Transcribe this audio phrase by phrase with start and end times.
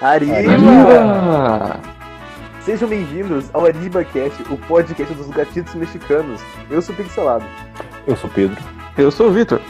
[0.00, 0.34] Arriba!
[0.34, 1.80] Arriba!
[2.62, 6.40] Sejam bem-vindos ao AribaCast, o podcast dos gatitos mexicanos.
[6.68, 7.44] Eu sou o Pixelado.
[8.04, 8.60] Eu sou Pedro.
[8.98, 9.60] Eu sou o Vitor.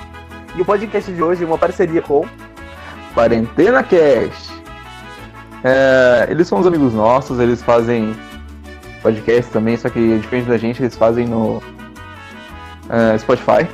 [0.57, 2.27] E o podcast de hoje é uma parceria com...
[3.13, 4.51] Quarentena Cast.
[5.63, 8.17] É, eles são uns amigos nossos, eles fazem
[9.03, 11.63] podcast também, só que diferente da gente, eles fazem no
[12.89, 13.69] é, Spotify.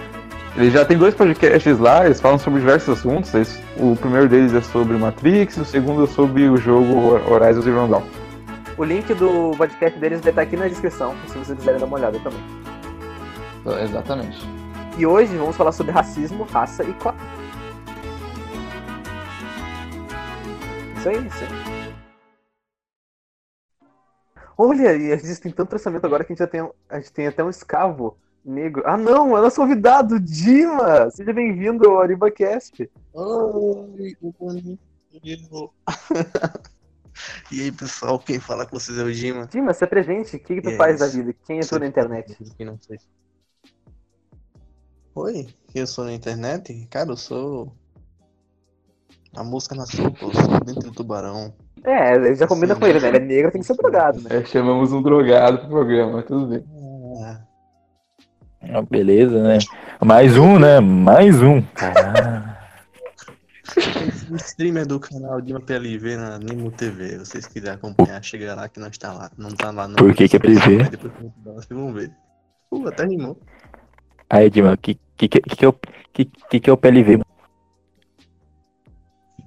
[0.56, 3.32] Eles já tem dois podcasts lá, eles falam sobre diversos assuntos.
[3.34, 7.86] Eles- o primeiro deles é sobre Matrix, o segundo é sobre o jogo Horizon Zero
[7.86, 8.02] Dawn.
[8.76, 11.96] O link do podcast deles vai estar aqui na descrição, se vocês quiserem dar uma
[11.96, 12.40] olhada também.
[13.84, 14.38] Exatamente.
[14.98, 17.18] E hoje vamos falar sobre racismo, raça e classe.
[20.96, 21.94] Isso aí, isso aí.
[24.58, 27.12] Olha, e a gente tem tanto pensamento agora que a gente já tem, a gente
[27.12, 28.82] tem até um escravo negro.
[28.86, 31.10] Ah não, é nosso convidado, Dima!
[31.10, 32.90] Seja bem-vindo ao AribaCast.
[33.14, 34.16] Oi.
[37.52, 39.46] E aí, pessoal, quem fala com vocês é o Gima.
[39.46, 40.78] Dima, se apresente, o que, que tu Yes.
[40.78, 41.34] faz da vida?
[41.46, 42.36] Quem é tu na internet?
[42.56, 42.98] Quem não sei.
[45.14, 46.86] Oi, quem eu sou na internet?
[46.88, 47.72] Cara, eu sou.
[49.36, 51.52] A música na sopa, eu sou dentro do tubarão.
[51.84, 52.80] É, ele já combina Sim.
[52.80, 53.08] com ele, né?
[53.08, 54.28] Ele é negro, tem que ser drogado, né?
[54.30, 56.64] É, chamamos um drogado pro programa, mas tudo bem.
[58.62, 59.58] Ah, beleza, né?
[60.04, 60.80] Mais um, né?
[60.80, 61.62] Mais um.
[61.76, 62.56] Ah,
[64.30, 67.18] o streamer do canal Dima PLV na Nimo TV.
[67.18, 69.30] Vocês quiserem acompanhar, chega lá que não está lá.
[69.36, 69.96] Não tá lá, não.
[69.96, 70.90] Por que que é PLV?
[70.90, 71.12] Depois
[71.44, 72.12] vocês vão ver.
[72.70, 73.40] Uh, até rimou.
[74.28, 75.72] Aí, Dima, que que, que, que, é o,
[76.12, 77.18] que, que, que é o PLV?
[77.18, 77.26] mano?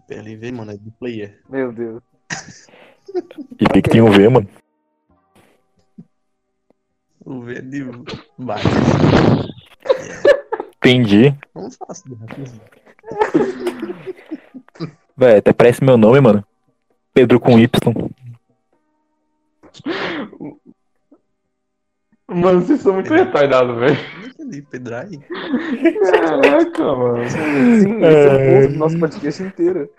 [0.07, 1.39] PLV, mano, é de player.
[1.49, 2.03] Meu Deus.
[3.59, 4.47] E o que, que tem um V, mano?
[7.25, 7.83] O V é de
[8.37, 8.67] baixo.
[10.77, 11.35] Entendi.
[11.53, 12.61] Vamos falar sobre racismo.
[15.15, 16.43] Véi, até parece meu nome, mano.
[17.13, 17.69] Pedro com Y.
[22.27, 23.97] Mano, vocês são muito retardados, velho.
[24.27, 25.09] Entendi, Pedrai.
[26.11, 27.29] Caraca, mano.
[27.29, 29.89] Sim, esse é o ponto do nosso podcast inteiro.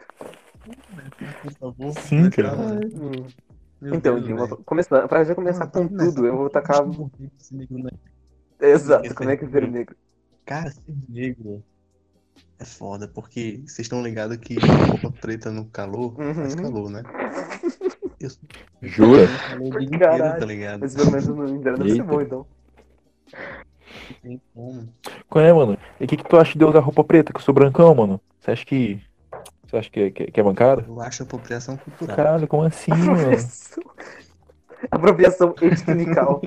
[2.00, 2.80] Sim, cara.
[3.84, 4.64] Meu Então, Deus, velho.
[4.64, 6.82] começar, pra já começar Mano, com tudo, eu vou tacar.
[8.58, 8.86] Esse?
[8.86, 9.94] Exato, como é que vira negro?
[10.46, 11.62] Cara, ser negro
[12.58, 16.62] é foda, porque vocês estão ligados que roupa preta no calor faz Uhum.
[16.62, 17.02] calor, né?
[18.20, 18.30] Eu
[18.82, 19.26] Jura?
[19.82, 20.80] inteiro, tá ligado?
[20.80, 22.46] Mas pelo menos no inverno deve ser bom, então.
[24.08, 24.88] Não tem como.
[25.28, 25.76] Qual é, mano?
[26.00, 27.94] E o que, que tu acha de eu usar roupa preta, que eu sou brancão,
[27.94, 28.18] mano?
[28.40, 29.00] Você acha que.
[29.74, 30.84] Você acha que, que, que é bancada?
[30.86, 32.16] Eu acho apropriação cultural.
[32.16, 33.36] Caralho, como assim, mano?
[34.90, 35.52] Apropriação.
[35.60, 36.40] Etnical.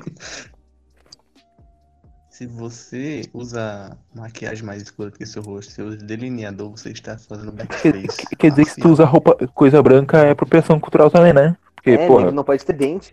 [2.30, 7.66] Se você usa maquiagem mais escura que seu rosto, seu delineador, você está fazendo Quer,
[7.66, 8.16] blackface.
[8.28, 11.56] quer- quer dizer que se tu usa roupa, coisa branca é apropriação cultural também, né?
[11.74, 12.30] Porque, é, porra.
[12.30, 13.12] não pode ter dente.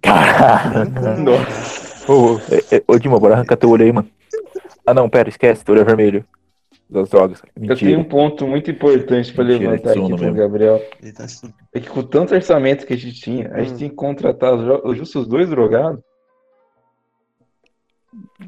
[0.00, 1.18] Caralho.
[1.18, 2.12] Nossa.
[2.12, 2.38] Ô,
[2.70, 4.08] é- ô, Dima, bora arrancar teu olho aí, mano.
[4.86, 6.24] Ah, não, pera, esquece, teu olho é vermelho.
[6.88, 7.40] Das drogas.
[7.40, 7.98] Eu tenho Mentira.
[7.98, 10.34] um ponto muito importante pra Mentira, levantar aqui pro mesmo.
[10.34, 10.82] Gabriel.
[11.16, 11.54] Tá estudando.
[11.74, 13.76] É que com tanto orçamento que a gente tinha, a gente Hum.
[13.78, 14.52] tinha que contratar
[14.94, 16.00] justo os dois drogados.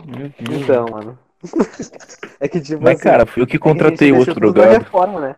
[0.07, 0.63] Meu Deus.
[0.63, 1.19] Então, mano.
[2.39, 4.79] É que tipo Mas, assim, cara, fui eu que é contratei o outro drogado.
[4.79, 5.37] reforma, né?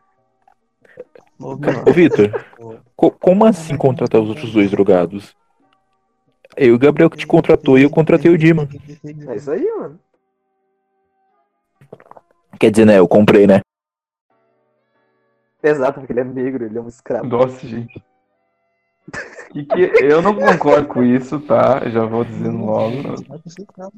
[1.39, 2.45] Ô, Ô, Vitor,
[2.97, 5.37] co- como assim contratar os outros dois drogados?
[6.57, 8.69] Eu e o Gabriel que te contratou e eu contratei o Dima.
[9.29, 10.01] É isso aí, mano.
[12.59, 12.99] Quer dizer, né?
[12.99, 13.61] Eu comprei, né?
[15.63, 17.27] Exato, porque ele é negro, ele é um escravo.
[17.27, 18.03] Nossa, gente.
[19.51, 21.81] Que que- Eu não concordo com isso, tá?
[21.85, 23.03] Eu já vou dizendo logo.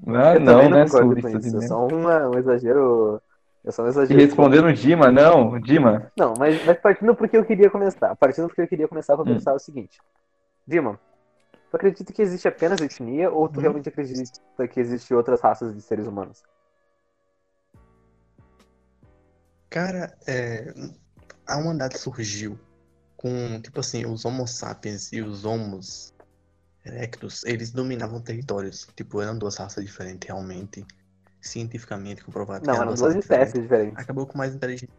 [0.06, 1.38] Ah, eu não, também não é sobre com isso.
[1.38, 1.56] isso.
[1.56, 1.66] É né?
[1.66, 3.20] só uma, um exagero.
[3.65, 4.20] É só um E exagero.
[4.20, 6.10] respondendo o Dima, não, Dima.
[6.16, 8.15] Não, mas, mas partindo porque eu queria começar.
[8.16, 9.34] Partindo porque eu queria começar pra Hum.
[9.34, 9.99] pensar o seguinte.
[10.66, 10.99] Dima,
[11.70, 13.62] tu acredita que existe apenas etnia ou tu Hum.
[13.62, 16.43] realmente acredita que existem outras raças de seres humanos?
[19.70, 20.72] Cara, é,
[21.47, 22.58] a humanidade surgiu
[23.16, 26.14] com, tipo assim, os Homo sapiens e os Homos
[26.84, 28.87] erectus, eles dominavam territórios.
[28.96, 30.87] Tipo, eram duas raças diferentes, realmente.
[31.43, 32.67] Cientificamente comprovado.
[32.67, 33.55] Não, eram eram duas raças diferentes.
[33.55, 34.02] espécies diferentes.
[34.02, 34.93] Acabou com mais inteligente.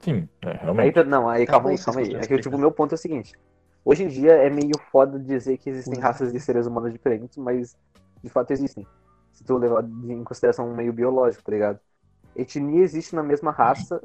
[0.00, 0.92] Sim, é, Aí, realmente.
[0.92, 2.14] tu- não, aí Tá calma aí, vocês calma aí.
[2.16, 3.36] É que tipo, o meu ponto é o seguinte.
[3.84, 6.00] Hoje em dia é meio foda dizer que existem Hum.
[6.00, 7.76] raças de seres humanos diferentes, mas
[8.22, 8.88] de fato existem.
[9.32, 11.80] Se tu levar em consideração um meio biológico, tá ligado?
[12.36, 14.00] Etnia existe na mesma raça.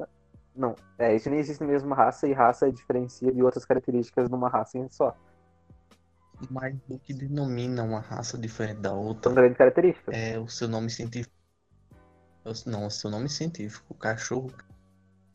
[0.54, 4.78] Não, é, etnia existe na mesma raça e raça diferencia de outras características numa raça
[4.78, 5.16] em só.
[6.50, 10.14] Mas o que denomina uma raça diferente da outra São grandes características.
[10.14, 11.34] é o seu nome científico.
[12.44, 13.84] É o- Não, o seu nome científico.
[13.90, 14.50] O cachorro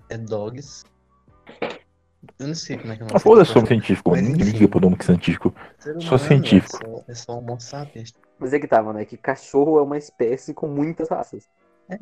[0.09, 0.83] é dogs.
[2.39, 4.49] Eu não sei como é que é o Ah, foda-se, sou desse científico, Mas ninguém
[4.49, 5.53] liga pro nome científico.
[5.77, 6.75] Ser Sou humano científico.
[6.75, 8.13] É só, é só Homo sapiens.
[8.39, 9.05] Mas é que tava, né?
[9.05, 11.47] Que cachorro é uma espécie com muitas raças.
[11.87, 11.97] É.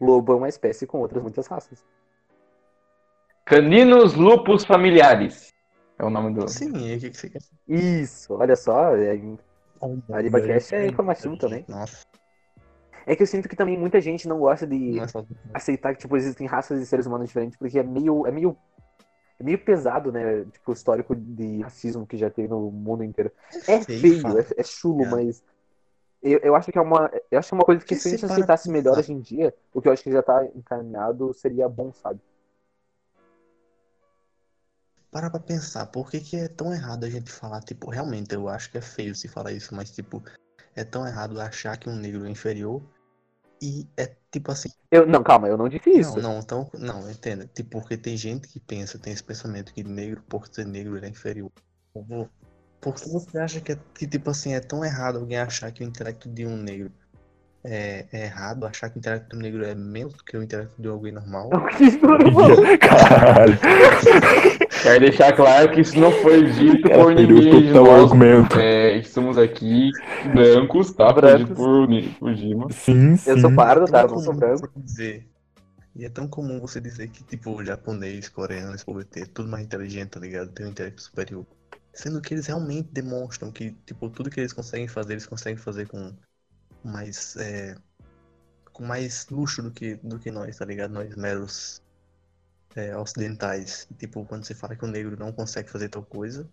[0.00, 1.84] Lobo é uma espécie com outras muitas raças.
[3.44, 5.52] Caninos lupus familiares.
[5.98, 6.48] É o nome do.
[6.48, 7.40] Sim, o que, que você quer?
[7.68, 8.96] Isso, olha só.
[8.96, 9.18] É,
[10.12, 11.64] AribaCast é É informativo também.
[11.68, 12.04] Nossa,
[13.06, 15.24] é que eu sinto que também muita gente não gosta de não só.
[15.52, 18.26] aceitar que tipo, existem raças de seres humanos diferentes, porque é meio.
[18.26, 18.56] É meio.
[19.38, 20.44] É meio pesado, né?
[20.44, 23.30] Tipo, o histórico de racismo que já teve no mundo inteiro.
[23.68, 25.10] É feio, é, é chulo, É.
[25.10, 25.42] mas.
[26.24, 27.10] Eu, eu acho que é uma.
[27.30, 29.20] Eu acho que é uma coisa que Que se a gente aceitasse melhor hoje em
[29.20, 32.18] dia, o que eu acho que já tá encaminhado seria bom, sabe?
[35.10, 38.48] Para pra pensar, por que, que é tão errado a gente falar, tipo, realmente eu
[38.48, 40.24] acho que é feio se falar isso, mas tipo,
[40.74, 42.82] é tão errado achar que um negro é inferior
[43.62, 46.18] e é tipo assim, Eu, não, calma, eu não disse isso.
[46.18, 49.84] não, não, então, não, entenda, tipo, porque tem gente que pensa, tem esse pensamento que
[49.84, 51.52] negro, por ser negro, ele é inferior.
[52.92, 55.82] Por- que você acha que, é, que, tipo assim, é tão errado alguém achar que
[55.82, 56.90] o intelecto de um negro
[57.66, 60.42] é, é errado, achar que o intelecto de um negro é menos do que o
[60.42, 61.48] intelecto de alguém normal?
[62.80, 63.58] Caralho,
[64.82, 68.02] Quero deixar claro que isso não foi dito cara por ninguém total nós.
[68.02, 68.58] argumento.
[68.58, 69.90] É, estamos aqui
[70.34, 71.12] brancos, tá?
[71.12, 71.56] Brancos.
[71.56, 71.88] por,
[72.18, 72.66] por Gima.
[72.70, 73.30] Sim, sim.
[73.30, 74.02] Eu sou pardo, É tá?
[74.02, 74.68] Eu tão não sou branco.
[74.76, 75.26] dizer.
[75.96, 79.64] E é tão comum você dizer que, tipo, japonês, coreano, esse povo é tudo mais
[79.64, 80.48] inteligente, tá ligado?
[80.50, 81.46] Tem um intelecto superior.
[81.94, 85.88] Sendo que eles realmente demonstram que, tipo, tudo que eles conseguem fazer, eles conseguem fazer
[85.88, 86.14] com
[86.84, 87.76] mais, é,
[88.72, 90.92] com mais luxo do que, do que nós, tá ligado?
[90.92, 91.82] Nós meros
[92.76, 93.88] é, ocidentais.
[93.98, 96.48] Tipo, quando você fala que o negro não consegue fazer tal coisa,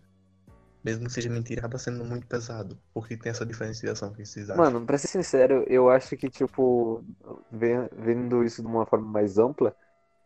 [0.84, 2.78] mesmo que seja mentira, acaba sendo muito pesado.
[2.94, 4.62] Porque tem essa diferenciação que vocês acham.
[4.62, 7.02] Mano, pra ser sincero, eu acho que, tipo,
[7.50, 9.74] ve- vendo isso de uma forma mais ampla,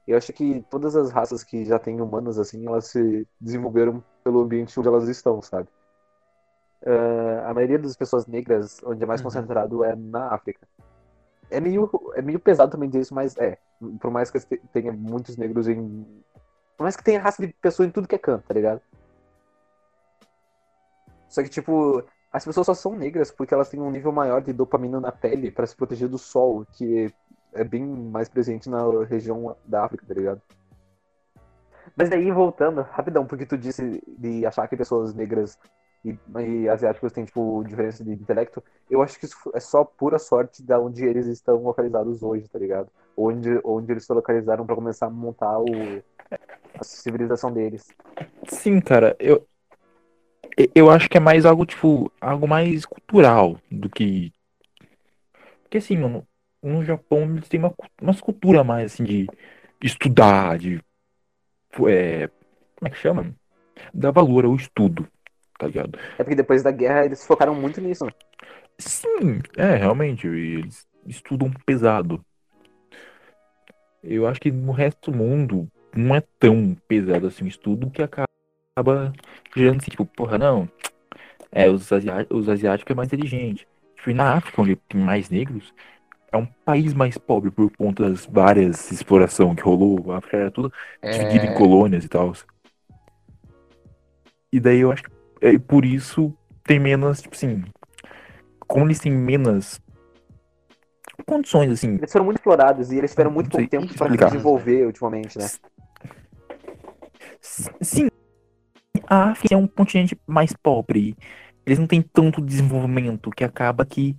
[0.06, 4.40] eu acho que todas as raças que já têm humanos, assim, elas se desenvolveram pelo
[4.40, 5.68] ambiente onde elas estão, sabe?
[6.84, 9.24] Ah, a maioria das pessoas negras, onde é mais Uhum.
[9.24, 10.66] concentrado, é na África.
[11.50, 13.58] É meio, é meio pesado também dizer isso, mas é.
[14.00, 16.22] Por mais que te- tenha muitos negros em.
[16.76, 18.80] Por mais que tenha raça de pessoa em tudo que é canto, tá ligado?
[21.28, 24.52] Só que, tipo, as pessoas só são negras porque elas têm um nível maior de
[24.52, 27.12] dopamina na pele pra se proteger do sol, que
[27.56, 30.40] é bem mais presente na região da África, tá ligado?
[31.96, 35.58] Mas daí, voltando, rapidão, porque tu disse de achar que pessoas negras
[36.04, 40.18] e, e asiáticos têm, tipo, diferença de intelecto, eu acho que isso é só pura
[40.18, 42.88] sorte da onde eles estão localizados hoje, tá ligado?
[43.16, 45.66] Onde, onde eles se localizaram pra começar a montar o,
[46.78, 47.88] a civilização deles.
[48.46, 49.46] Sim, cara, eu,
[50.74, 54.32] eu acho que é mais algo, tipo, algo mais cultural do que.
[55.62, 56.26] Porque assim, mano,
[56.66, 59.26] no Japão eles têm uma, uma cultura mais assim de
[59.82, 60.80] estudar, de.
[61.88, 62.28] É,
[62.76, 63.34] como é que chama?
[63.92, 65.06] Dar valor ao estudo,
[65.58, 65.98] tá ligado?
[66.18, 68.12] É porque depois da guerra eles focaram muito nisso, né?
[68.78, 72.24] Sim, é, realmente, eles estudam pesado.
[74.02, 78.02] Eu acho que no resto do mundo não é tão pesado assim o estudo que
[78.02, 78.26] acaba
[79.54, 80.68] gerando assim, tipo, porra, não,
[81.50, 83.66] é, os, asiá os asiáticos é mais inteligente.
[83.96, 85.72] Tipo, na África, onde tem mais negros,
[86.36, 90.12] é um país mais pobre por conta das várias exploração que rolou.
[90.12, 90.72] A África era tudo
[91.08, 92.32] dividida em É, colônias e tal.
[94.52, 96.32] E daí eu acho que é, por isso
[96.64, 97.64] tem menos, tipo assim,
[98.66, 99.80] como eles têm menos
[101.26, 104.86] condições, assim, Eles foram muito explorados e eles tiveram muito pouco tempo pra se desenvolver
[104.86, 105.46] ultimamente, né?
[107.80, 108.08] Sim,
[109.08, 111.16] a África é um continente mais pobre.
[111.64, 114.16] Eles não têm tanto desenvolvimento que acaba que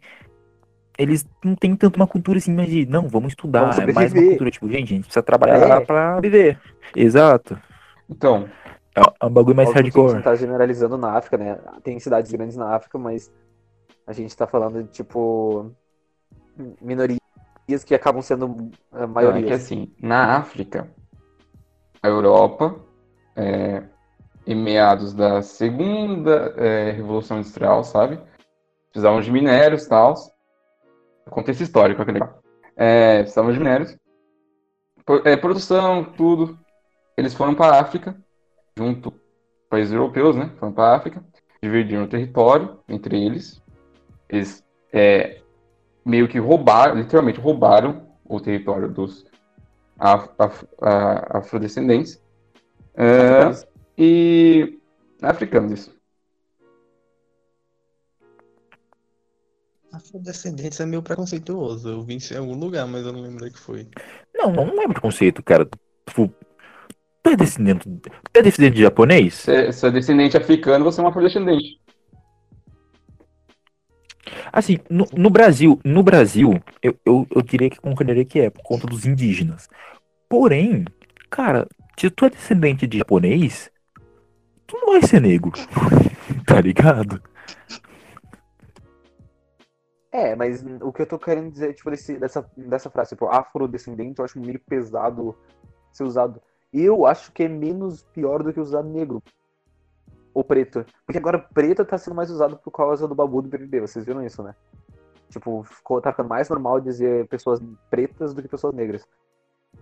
[0.97, 3.61] eles não têm tanto uma cultura assim, mas de não, vamos estudar.
[3.61, 5.85] Vamos é mais uma cultura, tipo, gente, a gente precisa trabalhar É.
[5.85, 6.59] pra viver.
[6.95, 7.59] Exato.
[8.09, 8.49] Então,
[8.95, 10.15] É é um bagulho mais que a gente hardcore.
[10.15, 11.59] não tá generalizando na África, né?
[11.83, 13.31] Tem cidades grandes na África, mas
[14.07, 15.71] a gente tá falando de, tipo,
[16.81, 17.19] minorias
[17.85, 19.45] que acabam sendo a Não, é maioria.
[19.47, 20.87] que assim, na África,
[22.01, 22.75] a Europa,
[23.35, 23.83] é,
[24.45, 28.19] em meados da segunda é, Revolução Industrial, sabe?
[28.91, 30.13] Precisavam de minérios e tal.
[31.29, 32.39] Contexto histórico, aquele legal.
[32.75, 33.97] É, precisavam de minérios.
[35.23, 36.57] É, produção, tudo.
[37.17, 38.15] Eles foram para a África,
[38.77, 39.17] junto com
[39.69, 40.51] países europeus, né?
[40.59, 41.23] Foram para a África,
[41.61, 43.61] dividiram o território entre eles.
[44.29, 45.41] Eles é,
[46.05, 49.25] meio que roubaram, literalmente roubaram o território dos
[49.97, 52.21] af- af- a- afrodescendentes.
[52.95, 53.49] É,
[53.97, 54.79] e
[55.21, 55.96] africanos, isso.
[59.97, 61.89] Afrodescendentes é meio preconceituoso.
[61.89, 63.87] Eu vi isso em algum lugar, mas eu não lembro é que foi.
[64.35, 65.67] Não, não é preconceito, cara.
[66.07, 66.31] Tipo,
[67.27, 67.89] Tu é descendente.
[68.31, 69.33] Tu é descendente de japonês?
[69.33, 71.77] Se, se é descendente africano, você é uma afrodescendente.
[74.51, 78.63] Assim, no, no Brasil, no Brasil, eu, eu, eu diria que concordaria que é, por
[78.63, 79.67] conta dos indígenas.
[80.29, 80.85] Porém,
[81.29, 81.67] cara,
[81.99, 83.69] se tu é descendente de japonês,
[84.65, 85.51] tu não vai ser negro.
[86.47, 87.21] tá ligado?
[90.11, 94.19] É, mas o que eu tô querendo dizer, tipo, desse, dessa, dessa frase, tipo, afrodescendente,
[94.19, 95.35] eu acho meio pesado
[95.91, 96.41] ser usado.
[96.71, 99.21] Eu acho que é menos pior do que usar negro.
[100.33, 100.85] Ou preto.
[101.05, 104.23] Porque agora preto tá sendo mais usado por causa do babu do BBB, vocês viram
[104.23, 104.55] isso, né?
[105.29, 107.59] Tipo, ficou, tá ficando mais normal dizer pessoas
[107.89, 109.05] pretas do que pessoas negras.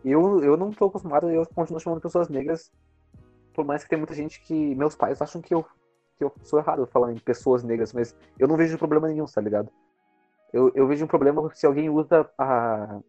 [0.04, 2.72] Eu, eu não tô acostumado, eu continuo chamando pessoas negras,
[3.54, 4.76] por mais que tem muita gente que.
[4.76, 5.64] Meus pais acham que eu,
[6.18, 9.42] que eu sou errado falando em pessoas negras, mas eu não vejo problema nenhum, tá
[9.42, 9.70] ligado?
[10.54, 13.00] Eu, eu vejo um problema se alguém usa a.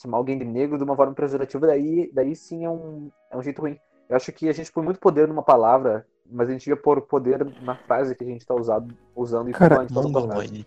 [0.00, 3.42] chamar alguém de negro de uma forma pejorativa, daí, daí sim é um, é um
[3.42, 3.78] jeito ruim.
[4.08, 7.00] Eu acho que a gente põe muito poder numa palavra, mas a gente ia pôr
[7.02, 9.92] poder na frase que a gente tá usado, usando e Cara, falando.
[9.92, 10.66] Mongoloide.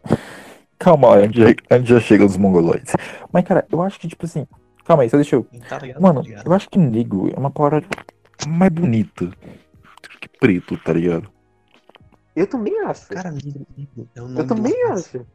[0.79, 2.93] Calma, a gente, já, a gente já chega nos mongoloides.
[3.31, 4.47] Mas, cara, eu acho que, tipo assim.
[4.83, 5.47] Calma aí, só deixa eu.
[5.67, 6.01] Tá ligado?
[6.01, 7.83] Mano, Tá eu acho que negro é uma palavra
[8.47, 9.31] mais bonita
[10.19, 11.29] que preto, tá ligado?
[12.35, 13.07] Eu também acho.
[13.09, 15.25] Cara, negro, negro é o nome eu também acho.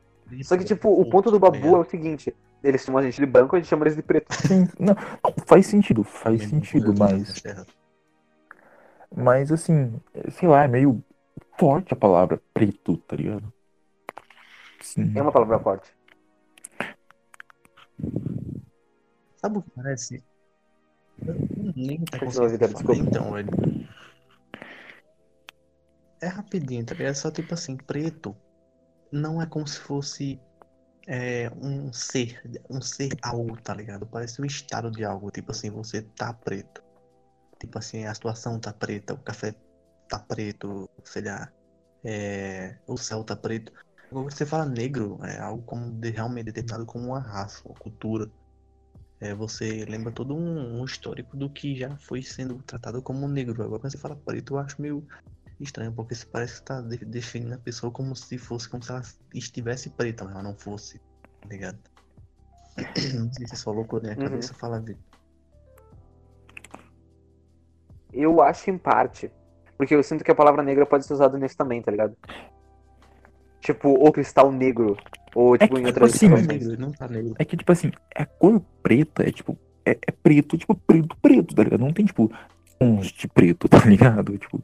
[0.42, 3.26] Só que, tipo, o ponto do babu é o seguinte: eles chamam a gente de
[3.26, 4.32] branco, a gente chama eles de preto.
[4.34, 7.42] Sim, não, não, faz sentido, faz sentido, mas.
[9.14, 11.02] Mas assim, sei lá, é meio
[11.58, 13.52] forte a palavra preto, tá ligado?
[14.80, 15.12] Sim.
[15.16, 15.92] É uma palavra forte.
[19.36, 20.22] Sabe o que parece?
[21.26, 22.94] Eu não lembro tá falar, desculpa.
[22.94, 23.50] então, velho.
[26.22, 27.10] É rapidinho, tá ligado?
[27.10, 28.36] É só tipo assim, preto
[29.12, 30.40] não é como se fosse
[31.06, 34.06] é, um ser, um ser algo, tá ligado?
[34.06, 36.82] Parece um estado de algo, tipo assim, você tá preto.
[37.58, 39.54] Tipo assim, a situação tá preta, o café
[40.08, 41.52] tá preto, sei lá,
[42.04, 43.72] é, o céu tá preto.
[44.10, 48.30] Agora você fala negro, é algo como de- realmente determinado como uma raça, uma cultura.
[49.20, 53.62] É, você lembra todo um, um histórico do que já foi sendo tratado como negro.
[53.62, 55.06] Agora quando você fala preto, eu acho meio
[55.64, 58.90] estranho, porque você parece que tá de- definindo a pessoa como se fosse, como se
[58.90, 59.02] ela
[59.34, 60.98] estivesse preta, mas ela não fosse,
[61.40, 61.78] tá ligado?
[63.14, 64.24] Não sei se isso falou com a minha Uhum.
[64.24, 65.02] cabeça, fala Vitor.
[68.12, 69.30] Eu acho em parte.
[69.76, 72.16] Porque eu sinto que a palavra negra pode ser usada nisso também, tá ligado?
[73.60, 74.96] Tipo, o cristal negro.
[75.34, 76.66] Ou, tipo, que, em tipo outras assim, Não é situações.
[76.66, 77.34] negro, não tá negro.
[77.38, 79.58] É que, tipo assim, a cor preta é tipo.
[79.84, 81.80] É, é preto, tipo, preto, preto, tá ligado?
[81.80, 82.30] Não tem, tipo,
[82.78, 84.36] tons de preto, tá ligado?
[84.38, 84.62] Tipo.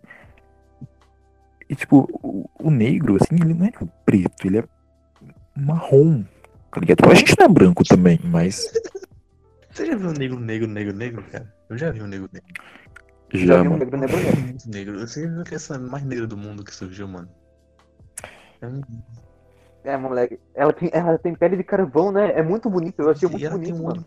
[1.69, 4.65] E, tipo, o, o negro, assim, ele não é tipo preto, ele é
[5.57, 6.23] marrom,
[6.71, 7.11] tá ligado?
[7.11, 8.73] Acho que isso não é branco também, mas.
[9.71, 11.53] Você já viu um negro, negro, negro, negro, cara?
[11.69, 12.49] Eu já vi um negro negro.
[13.33, 14.41] Já Já, vi um negro negro negro.
[14.41, 14.99] Muito negro.
[15.01, 17.29] Você já viu que essa é a mais negra do mundo que surgiu, mano?
[18.61, 18.81] É um-
[19.85, 20.39] É, moleque.
[20.55, 22.33] Ela tem, ela tem pele de carvão, né?
[22.33, 23.01] É muito bonito.
[23.03, 24.05] Eu achei E muito bonito, mano.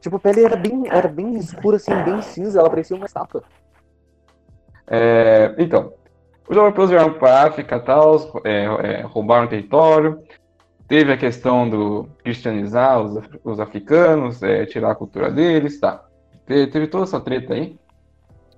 [0.00, 2.58] Tipo, a pele era bem, era bem escura, assim, bem cinza.
[2.58, 3.44] Ela parecia uma estátua.
[4.86, 5.92] É, então,
[6.48, 10.22] os europeus vieram para a África tal, é, é, roubaram território.
[10.88, 16.04] Teve a questão do cristianizar os, os africanos, é, tirar a cultura deles, tá.
[16.46, 17.78] Te- Teve, toda essa treta aí.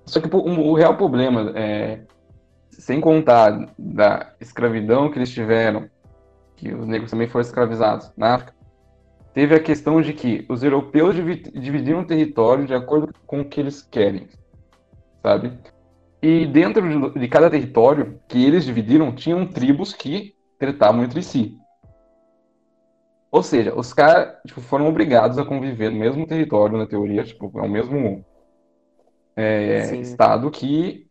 [0.05, 2.01] Só que o, o real problema, é,
[2.71, 5.87] sem contar da escravidão que eles tiveram,
[6.57, 8.53] que os negros também foram escravizados na África,
[9.33, 13.45] teve a questão de que os europeus divi- dividiram o território de acordo com o
[13.45, 14.27] que eles querem,
[15.21, 15.53] sabe?
[16.27, 21.55] E dentro de, cada território que eles dividiram, tinham tribos que tretavam entre si.
[23.29, 27.51] Ou seja, os caras tipo, foram obrigados a conviver no mesmo território, na teoria, tipo,
[27.59, 28.25] é o mesmo
[29.35, 31.05] é, estado que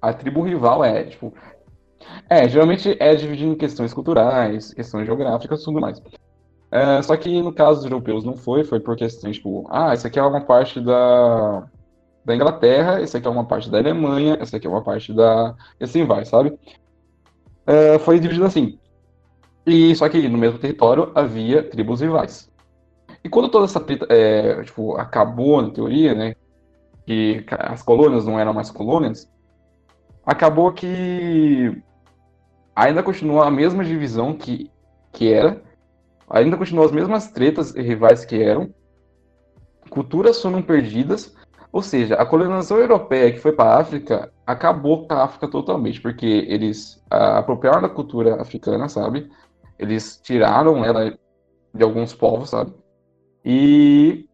[0.00, 1.34] a tribo rival é, tipo...
[2.30, 6.00] É, geralmente é dividido em questões culturais, questões geográficas e tudo mais.
[6.70, 10.06] É, só que no caso dos europeus não foi, foi por questões, tipo, ah, isso
[10.06, 11.68] aqui é uma parte da,
[12.24, 15.54] da Inglaterra, esse aqui é uma parte da Alemanha, esse aqui é uma parte da.
[15.78, 16.58] E assim vai, sabe?
[17.66, 18.78] É, foi dividido assim.
[19.66, 22.50] E só que no mesmo território havia tribos rivais.
[23.22, 26.34] E quando toda essa treta é, tipo, acabou, na teoria, né?
[27.06, 29.30] Que as colônias não eram mais colônias,
[30.24, 31.82] acabou que
[32.74, 34.70] ainda continua a mesma divisão que,
[35.12, 35.62] que era,
[36.28, 38.74] ainda continuam as mesmas tretas e rivais que eram,
[39.90, 41.34] culturas foram perdidas,
[41.74, 46.00] ou seja, a colonização europeia que foi para a África acabou com a África totalmente,
[46.00, 49.28] porque eles ah, apropriaram da cultura africana, sabe?
[49.76, 51.18] Eles tiraram ela
[51.74, 52.72] de alguns povos, sabe?
[53.44, 54.24] E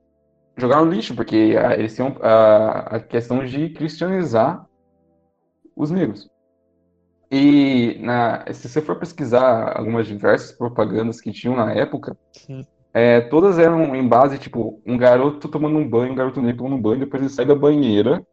[0.55, 4.67] jogaram lixo, porque ah, eles tinham a, a questão de cristianizar
[5.75, 6.29] os negros.
[7.31, 12.67] E na, se você for pesquisar algumas diversas propagandas que tinham na época, Sim.
[12.93, 16.77] É, todas eram em base, tipo, um garoto tomando um banho, um garoto negro tomando
[16.77, 18.27] um banho, depois ele sai da banheira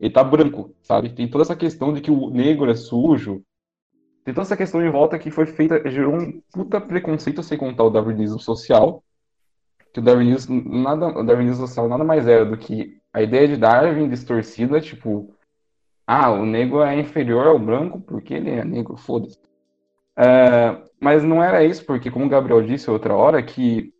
[0.00, 1.10] e tá branco, sabe?
[1.10, 3.42] Tem toda essa questão de que o negro é sujo.
[4.24, 7.84] Tem toda essa questão em volta que foi feita, gerou um puta preconceito sem contar
[7.84, 9.02] o darwinismo social.
[9.92, 13.56] Que o darwinismo, nada, o darwinismo social nada mais era do que a ideia de
[13.56, 15.34] Darwin distorcida, tipo,
[16.06, 19.38] ah, o negro é inferior ao branco porque ele é negro, foda-se.
[20.18, 23.92] É, mas não era isso, porque, como o Gabriel disse outra hora, que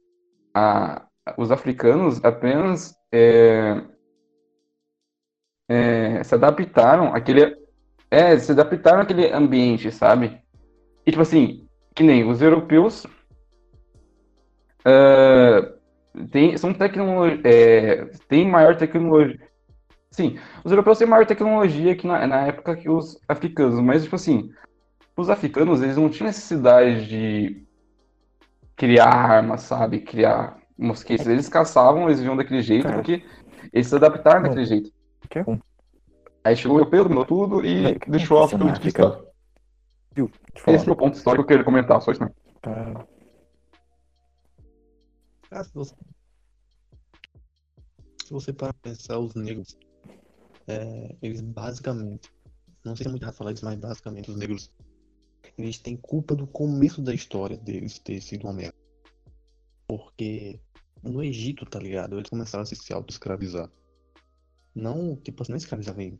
[0.56, 3.82] a- os africanos apenas é,
[5.68, 7.56] é, se adaptaram àquele.
[8.10, 10.40] É, se adaptaram àquele ambiente, sabe?
[11.04, 13.06] E, tipo assim, que nem os europeus.
[14.84, 15.74] é,
[16.30, 19.46] tem, são tecnologia, é, tem maior tecnologia.
[20.10, 24.16] Sim, os europeus têm maior tecnologia que na, na época que os africanos, mas, tipo
[24.16, 24.50] assim,
[25.16, 27.65] os africanos, eles não tinham necessidade de
[28.76, 30.00] criar armas, sabe?
[30.00, 31.26] Criar mosquitos.
[31.26, 32.96] Eles caçavam, eles viviam daquele jeito, Cara.
[32.96, 33.24] porque
[33.72, 34.48] eles se adaptaram Não.
[34.48, 34.92] daquele jeito.
[35.28, 35.58] Que é um.
[36.44, 38.46] Aí chegou o europeu, dominou tudo e que deixou a.
[38.46, 40.30] Viu?
[40.54, 40.76] Eu falar.
[40.76, 42.36] Esse é o ponto histórico que eu queria comentar, só isso mesmo.
[42.62, 43.06] Tá.
[45.50, 45.94] Ah, se você,
[48.24, 49.76] se você parar pra pensar, os negros,
[50.66, 52.30] é, eles basicamente,
[52.84, 54.72] não sei se é muito errado falar isso, mas basicamente os negros,
[55.58, 58.76] eles têm culpa do começo da história deles ter sido uma merda.
[59.88, 60.60] Porque
[61.02, 62.16] no Egito, tá ligado?
[62.16, 63.70] Eles começaram a se, auto-escravizar.
[64.74, 66.18] Não, tipo assim, não escravizavam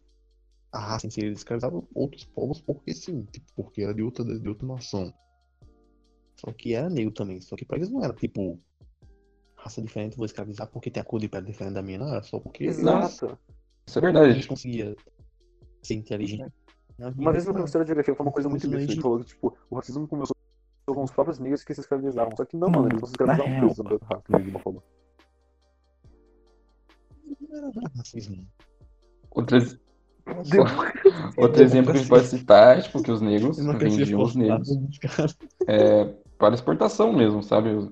[0.73, 4.25] a raça em si, eles escravizavam outros povos porque sim, tipo, porque era de outra,
[4.25, 5.13] de outra nação.
[6.37, 8.61] Só que era negro também, só que pra eles não era tipo
[9.55, 12.23] raça diferente, vou escravizar porque tem a cor de pele diferente da minha, não, era
[12.23, 13.39] só porque Exato.
[13.87, 14.49] Isso é eles verdade.
[14.49, 14.97] conseguiam
[15.83, 16.53] ser inteligente.
[16.99, 17.61] Uma vez meu não.
[17.61, 19.01] professor de geografia falou uma coisa muito existe.
[19.01, 20.35] falou que, tipo, o racismo começou
[20.87, 22.35] com os próprios negros que se escravizavam.
[22.37, 23.15] Só que não, Mano, eles não se
[23.75, 24.83] são de outra raça, ele falou.
[27.97, 28.47] Racismo.
[31.37, 34.69] Outro, exemplo que a gente pode citar é tipo, que os negros vendiam os negros
[34.99, 35.39] caras.
[36.37, 37.89] para exportação mesmo, sabe?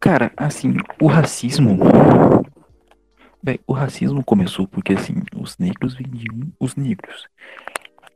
[0.00, 1.78] Cara, assim, o racismo.
[3.40, 7.28] Bem, o racismo começou porque, assim, os negros vendiam os negros.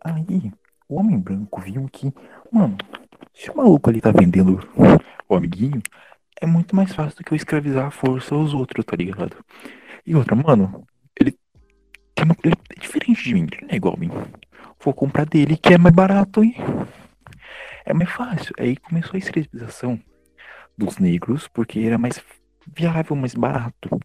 [0.04, 0.52] Aí,
[0.88, 2.12] o homem branco viu que,
[2.50, 2.76] mano,
[3.32, 4.58] se o maluco ali tá vendendo
[5.28, 5.80] o amiguinho,
[6.40, 9.37] é muito mais fácil do que eu escravizar à força os outros, tá ligado?
[10.04, 10.85] E outra, mano,
[11.18, 11.38] ele
[12.14, 14.11] tem uma, ele é diferente de mim, ele não é igual a mim.
[14.80, 16.56] Vou comprar dele que é mais barato e
[17.85, 18.52] é mais fácil.
[18.58, 20.00] Aí começou a escravização
[20.76, 22.20] dos negros, porque era mais
[22.74, 24.00] viável, mais barato.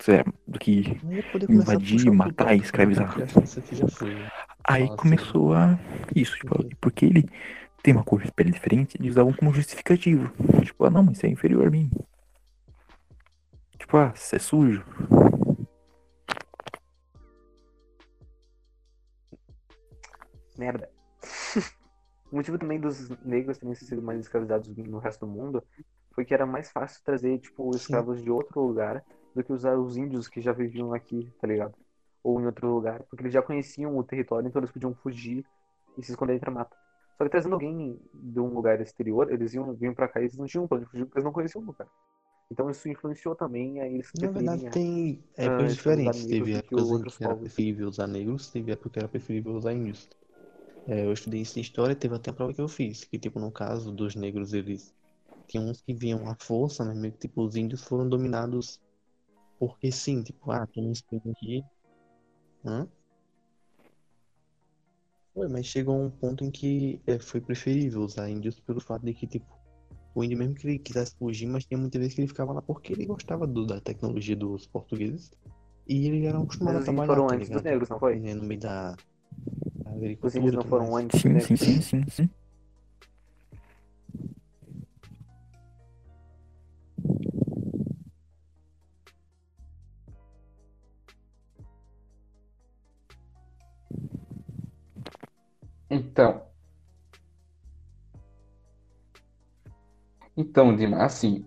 [0.00, 1.00] Certo, do que.
[1.48, 3.14] A Invadir, matar e escravizar.
[4.64, 5.78] Aí começou a.
[6.14, 7.28] Isso, tipo, porque ele
[7.82, 10.30] tem uma cor de pele diferente, eles usavam como justificativo.
[10.64, 11.90] Tipo, ah não, mas você é inferior a mim.
[13.78, 14.84] Tipo, ah, você é sujo.
[20.56, 20.90] Merda.
[22.30, 25.62] o motivo também dos negros terem sido mais escravizados no resto do mundo
[26.14, 29.04] foi que era mais fácil trazer, tipo, escravos de outro lugar
[29.38, 31.74] do que usar os índios que já viviam aqui, tá ligado?
[32.22, 33.04] Ou em outro lugar.
[33.04, 35.46] Porque eles já conheciam o território, então eles podiam fugir
[35.96, 36.76] e se esconder entre a mata.
[37.18, 40.36] Só que trazendo alguém de um lugar exterior, eles iam, vinham pra cá e eles
[40.36, 41.88] não tinham plano de fugir porque eles não conheciam o lugar.
[42.50, 46.26] Então isso influenciou também a eles Na verdade, tem ah, épocas escravizar diferentes.
[46.26, 47.36] Teve do que épocas em outros que era povos.
[47.36, 50.08] preferível usar negros, teve época que era preferível usar índios.
[50.86, 53.40] É, eu estudei isso em história, teve até a prova que eu fiz, que tipo,
[53.40, 54.94] no caso dos negros, eles
[55.48, 58.80] tinham uns que vinham à força, mas meio que tipo, os índios foram dominados
[59.58, 61.64] porque sim, tipo, ah, tem uns que aqui.
[62.64, 62.86] Hã?
[65.34, 69.14] Foi, mas chegou um ponto em que é, foi preferível usar índios pelo fato de
[69.14, 69.46] que, tipo,
[70.14, 72.62] o índio mesmo que ele quisesse fugir, mas tinha muitas vezes que ele ficava lá
[72.62, 75.30] porque ele gostava do- da tecnologia dos portugueses.
[75.86, 78.14] E ele era acostumado a os índios trabalhar, foram tá antes dos negros, não foi?
[78.16, 78.96] É, No meio da, da
[80.22, 81.60] Os índios agricultura não foram antes dos Sim, sim, negros.
[81.80, 82.30] sim, sim, sim.
[95.90, 96.42] Então.
[100.36, 101.44] Então, Dima, assim,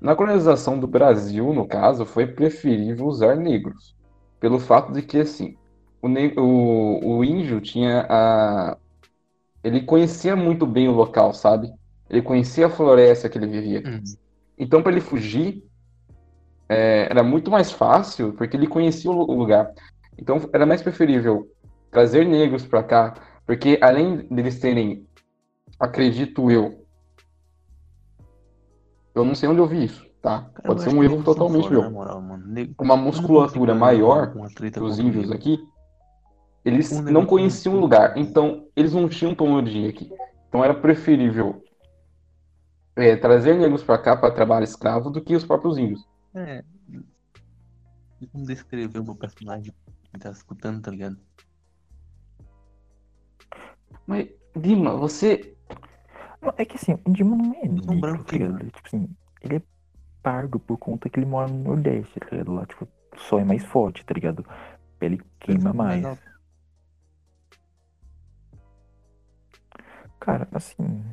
[0.00, 3.94] na colonização do Brasil, no caso, foi preferível usar negros,
[4.40, 5.56] pelo fato de que, assim,
[6.00, 6.08] o,
[6.40, 8.78] o, o índio tinha a...
[9.62, 11.72] Ele conhecia muito bem o local, sabe?
[12.08, 13.82] Ele conhecia a floresta que ele vivia.
[13.84, 14.02] Hum.
[14.56, 15.62] Então, para ele fugir,
[16.68, 19.72] é, era muito mais fácil, porque ele conhecia o lugar.
[20.16, 21.50] Então, era mais preferível
[21.90, 23.14] trazer negros para cá,
[23.46, 25.06] porque além deles terem,
[25.78, 26.84] acredito eu,
[29.14, 30.50] eu não sei onde eu vi isso, tá?
[30.52, 31.90] Cara, Pode ser um erro totalmente meu.
[31.90, 32.22] moral,
[32.78, 35.58] Uma musculatura maior uma treta que os com índios aqui,
[36.64, 39.34] eles Um não conheciam o lugar, então eles não tinham
[39.78, 40.12] ir aqui.
[40.48, 41.62] Então era preferível
[42.96, 46.04] é, trazer negros para cá para trabalho escravo do que os próprios índios.
[46.34, 46.64] É.
[48.32, 49.72] Como descrever o meu personagem
[50.12, 51.16] que tá escutando, tá ligado?
[54.06, 55.56] Mas, Dima, você.
[56.40, 58.60] Não, é que assim, o Dima não é negro, branco tá ligado?
[58.60, 59.08] Ele, tipo assim,
[59.42, 59.62] ele é
[60.22, 62.52] pardo por conta que ele mora no Nordeste, tá ligado?
[62.52, 64.44] Lá, tipo, o sol é mais forte, tá ligado?
[64.48, 66.04] A pele queima mais.
[70.18, 71.04] Cara, assim.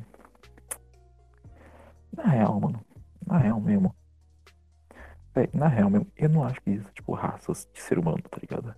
[2.16, 2.84] Na real, mano.
[3.26, 3.94] Na real mesmo.
[5.34, 8.38] Véi, na real mesmo, eu não acho que existe, tipo, raças de ser humano, tá
[8.40, 8.74] ligado?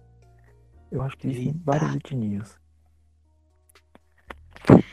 [0.91, 2.59] Eu acho que existem várias etnias.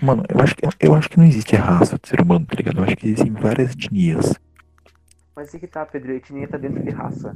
[0.01, 2.79] Mano, eu acho, que, eu acho que não existe raça de ser humano, tá ligado?
[2.79, 4.33] Eu acho que existem várias etnias.
[5.35, 7.35] Mas aí que tá, Pedro, a etnia tá dentro de raça.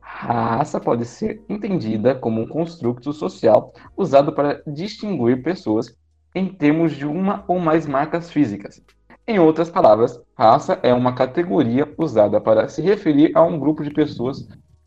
[0.00, 5.96] Raça pode ser entendida como um construto social usado para distinguir pessoas
[6.34, 8.82] em termos de uma ou mais marcas físicas.
[9.26, 13.90] Em outras palavras, raça é uma categoria usada para se referir a um grupo de
[13.90, 14.46] pessoas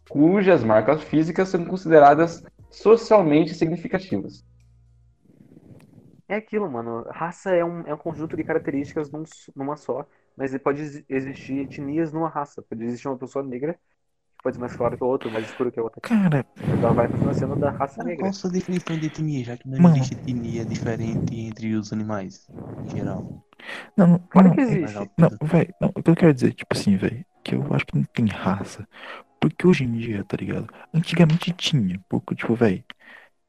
[0.09, 4.45] cujas marcas físicas são consideradas socialmente significativas.
[6.27, 7.03] É aquilo, mano.
[7.11, 9.23] Raça é um, é um conjunto de características num
[9.55, 12.61] numa só, mas pode exi- existir etnias numa raça.
[12.61, 15.71] Pode existir uma pessoa negra, que pode ser mais clara que a outra, mais escura
[15.71, 16.01] que a outra.
[16.01, 18.15] Cara, Mas ela vai sendo da raça Cara, negra.
[18.15, 20.07] qual a sua definição de etnia, já que não Mano.
[20.07, 23.27] existe etnia diferente entre os animais, em geral?
[23.95, 25.11] não, não, Claro não, que existe.
[25.17, 27.95] Não, velho, não, o que eu quero dizer, tipo assim, velho, que eu acho que
[27.97, 28.87] não tem raça.
[29.41, 30.67] Porque hoje em dia, tá ligado?
[30.93, 32.83] Antigamente tinha, porque, tipo, velho,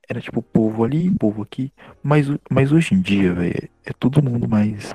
[0.09, 1.73] era tipo povo ali, povo aqui.
[2.03, 4.95] Mas, mas hoje em dia, velho, é todo mundo mais.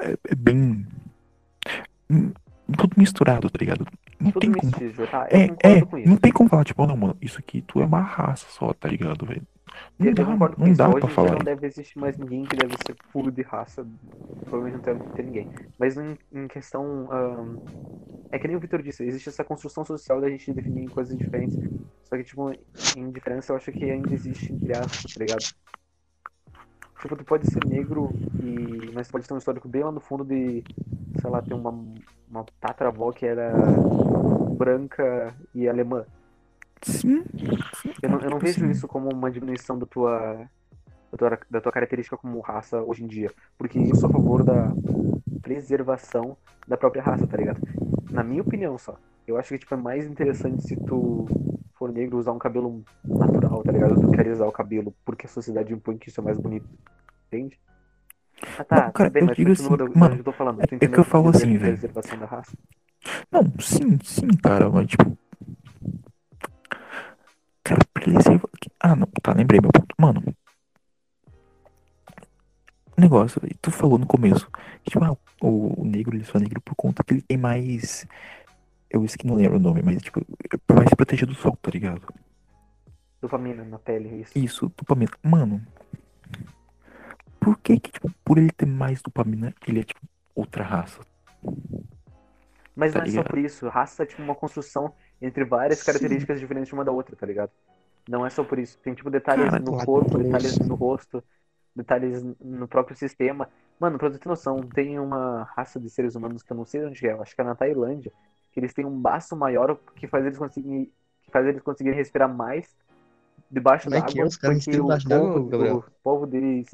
[0.00, 0.86] É, é bem.
[2.10, 2.32] hum,
[2.76, 3.86] Tudo misturado, tá ligado?
[4.20, 4.72] Não Tudo tem como.
[5.10, 5.26] tá?
[5.30, 6.08] É, é, isso.
[6.08, 8.88] não tem como falar, tipo, não, mano, isso aqui tu é uma raça só, tá
[8.88, 9.42] ligado, velho?
[9.98, 11.32] Não dá, com não dá Hoje pra falar.
[11.32, 13.86] não deve existir mais ninguém que deve ser puro de raça.
[14.44, 15.48] Provavelmente não deve ter ninguém.
[15.78, 17.08] Mas em, em questão.
[17.10, 17.58] ahn,
[18.30, 21.56] é que nem o Victor disse, existe essa construção social da gente definir coisas diferentes.
[22.04, 22.50] Só que, tipo,
[22.96, 25.44] em diferença eu acho que ainda existe entre aspas, tá ligado?
[27.00, 28.10] Tipo, tu pode ser negro
[28.42, 28.90] e.
[28.92, 30.62] Mas pode ter um histórico bem lá no fundo de.
[31.20, 31.70] Sei lá, ter uma,
[32.28, 33.52] uma tataravó que era
[34.56, 36.04] branca e alemã.
[36.82, 37.24] Sim,
[37.74, 40.48] sim, Eu não, eu não tipo vejo isso como uma diminuição da tua,
[41.12, 43.32] da tua, da tua característica como raça hoje em dia.
[43.58, 44.72] Porque eu sou a favor da
[45.42, 46.36] preservação
[46.66, 47.60] da própria raça, tá ligado?
[48.10, 48.96] Na minha opinião só.
[49.26, 51.26] Eu acho que tipo, é mais interessante se tu
[51.78, 53.96] for negro usar um cabelo natural, tá ligado?
[54.00, 56.68] Tu quer usar o cabelo porque a sociedade impõe que isso é mais bonito.
[57.28, 57.58] Entende?
[58.58, 60.60] Ah tá, Não, cara, tudo bem, eu mas digo assim, do- mano, eu tô falando.
[60.62, 61.78] é- que eu falo dizer assim, velho.
[63.30, 65.16] Não, sim, sim, cara, mas tipo.
[68.12, 68.48] Preserva.
[68.80, 69.94] Ah, não, tá, lembrei meu ponto.
[69.98, 70.22] Mano.
[72.96, 74.50] Negócio, tu falou no começo.
[74.82, 77.36] que, Tipo, ah, o, o negro, ele só é negro por conta que ele tem
[77.36, 78.06] mais.
[78.90, 81.70] Eu isso que não lembro o nome, mas tipo, é mais protegido do sol, tá
[81.70, 82.02] ligado?
[83.20, 84.38] Dopamina na pele, isso.
[84.38, 85.12] Isso, dopamina.
[85.22, 85.64] Mano.
[87.38, 90.00] Por que que, tipo, por ele ter mais dopamina, ele é, tipo,
[90.34, 91.00] outra raça?
[92.74, 93.30] Mas Tá não é só ligado?
[93.30, 93.68] por isso.
[93.68, 97.50] Raça é tipo uma construção entre várias características diferentes uma da outra, tá ligado?
[98.08, 98.78] Não é só por isso.
[98.78, 100.64] Tem tipo detalhes Cara, no corpo, por detalhes isso.
[100.66, 101.22] no rosto,
[101.76, 103.48] detalhes no próprio sistema.
[103.78, 106.84] Mano, pra tu ter noção, tem uma raça de seres humanos que eu não sei
[106.84, 108.10] onde é, eu acho que é na Tailândia,
[108.50, 110.90] que eles têm um baço maior que faz eles conseguirem,
[111.22, 112.74] que faz eles conseguirem respirar mais
[113.50, 114.26] debaixo Como é que d'água, é?
[114.26, 115.76] Os caras porque o povo, Gabriel?
[115.76, 116.66] o povo deles.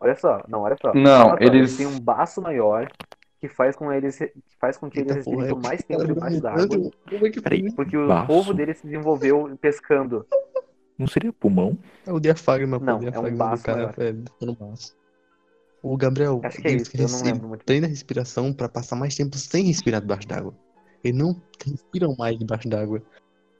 [0.00, 0.94] Olha só, não, olha só.
[0.94, 2.90] Não, Olha só, eles- têm um baço maior
[3.40, 6.40] que faz com eles que faz com que eles Eita por é mais tempo debaixo
[6.42, 6.76] d'água,
[7.10, 8.26] é porque o Baço?
[8.26, 10.26] povo deles se desenvolveu pescando.
[10.98, 11.78] Não seria pulmão?
[12.06, 14.94] É o diafragma, pô, Não, o é um diafragma baço do cara é no baço.
[15.82, 17.64] O Gabriel, Acho que é isso, eu não rece- lembro muito.
[17.64, 20.54] treina a respiração pra passar mais tempo sem respirar debaixo d'água.
[21.02, 23.02] Eles não respiram mais debaixo d'água.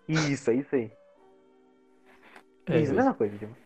[0.07, 0.93] Isso, é isso aí.
[2.67, 3.57] É, isso, a mesma coisa, Dima.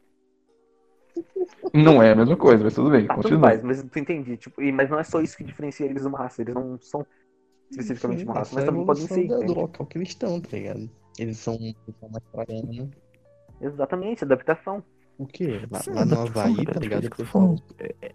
[1.72, 3.48] Não é a mesma coisa, mas tudo bem, Tá, tudo continua.
[3.48, 6.08] mais, mas tu entende, tipo, e- mas não é só isso que diferencia eles de
[6.08, 7.04] uma raça, eles não são
[7.70, 10.56] especificamente uma raça, mas é também podem ser, da- do local que eles estão, tá
[10.56, 10.90] ligado?
[11.18, 12.90] Eles são, eles são mais praianos.
[13.60, 14.82] Exatamente, adaptação.
[15.18, 15.60] O quê?
[15.70, 17.10] Lá, Sim, lá mas no tô Havaí, tá é ligado?
[17.10, 17.56] que eu tô.
[17.78, 18.12] É, é-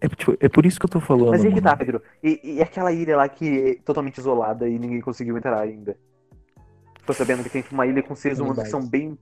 [0.00, 1.30] é, tipo, é por isso que eu tô falando.
[1.30, 2.02] Mas e que tá, Pedro?
[2.22, 5.96] E, e aquela ilha lá que é totalmente isolada e ninguém conseguiu entrar ainda?
[7.00, 9.18] Ficou sabendo que tem uma ilha com seres humanos que são bem.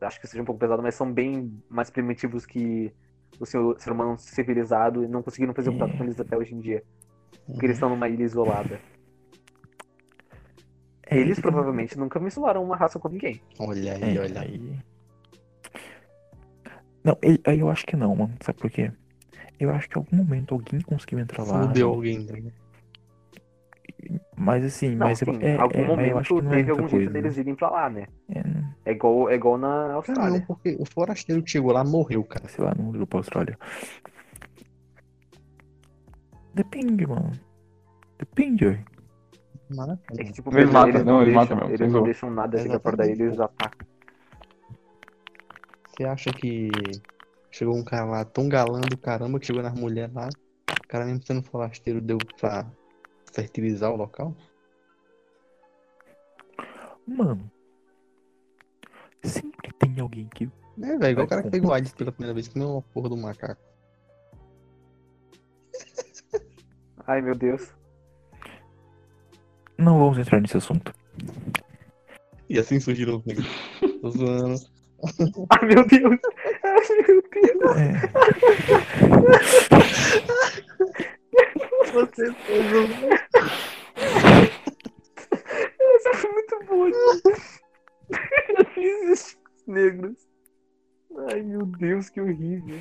[0.00, 2.92] Acho que seja um pouco pesado, mas são bem mais primitivos que
[3.40, 6.82] o ser humano civilizado e não conseguiram fazer contato com eles até hoje em dia.
[7.46, 8.80] Porque eles estão numa ilha isolada.
[11.06, 13.40] É, Eles ele- provavelmente nunca misturaram uma raça com ninguém.
[13.58, 14.78] Olha aí, É, olha aí.
[17.02, 17.16] Não,
[17.56, 18.34] eu acho que não, mano.
[18.42, 18.92] Sabe por quê?
[19.58, 21.66] Eu acho que em algum momento alguém conseguiu entrar lá.
[21.68, 22.54] Fudeu alguém, tá ligado?
[24.36, 26.52] Mas assim, Não, mas sim, eu, é, algum é, mas eu acho momento que não
[26.52, 27.10] é teve algum jeito coisa.
[27.10, 28.06] deles irem pra lá, né?
[28.30, 28.42] É,
[28.86, 30.44] É igual, é igual na Cara, não, Austrália.
[30.46, 32.48] porque o forasteiro que chegou lá morreu, cara.
[32.48, 33.58] sei lá, não ligo pra Austrália.
[36.54, 37.32] Depende, mano.
[38.18, 38.84] Depende, velho.
[39.70, 40.24] É Maravilha.
[40.24, 42.58] que, tipo, Eles matam, eles não, não, eles deixam, matam mesmo, eles não deixam nada
[42.58, 43.28] chegar perto daí, Exatamente.
[43.28, 43.86] eles atacam.
[45.88, 46.70] Você acha que
[47.50, 50.28] chegou um cara lá tão galã do caramba que chegou nas mulheres lá?
[50.84, 52.66] O cara mesmo sendo forasteiro deu pra
[53.38, 54.34] fertilizar o local?
[57.06, 57.48] Mano.
[59.22, 60.50] Sempre tem alguém que.
[60.82, 62.82] É, velho, igual o cara que pegou AIDS pela primeira vez, que não é uma
[62.82, 63.62] porra do macaco.
[67.06, 67.72] Ai, meu Deus.
[69.76, 70.92] Não vamos entrar nesse assunto.
[72.48, 73.46] E assim surgiram os negros.
[74.00, 74.58] Tô zoando.
[75.50, 76.18] Ai, meu Deus.
[76.64, 77.76] Ai, meu Deus.
[77.76, 77.92] É,
[81.92, 82.88] Você fez um...
[89.68, 90.26] negros.
[91.30, 92.80] Ai, meu Deus, que horrível.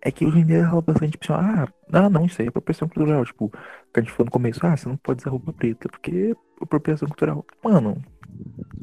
[0.00, 2.48] é que hoje em dia rola bastante tipo, assim, ah, ah, não, isso aí é
[2.48, 3.24] apropriação cultural.
[3.24, 6.32] Tipo, que a gente falou no começo, ah, você não pode usar roupa preta, porque
[6.32, 7.44] é apropriação cultural.
[7.62, 8.02] Mano,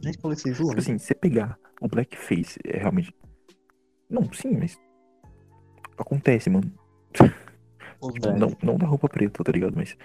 [0.03, 3.13] A gente falou isso em tipo assim, você pegar o blackface, é realmente.
[4.09, 4.77] Não, sim, mas.
[5.97, 6.71] Acontece, mano.
[7.11, 9.75] Tipo, não, não da roupa preta, tá ligado?
[9.75, 9.97] Mas.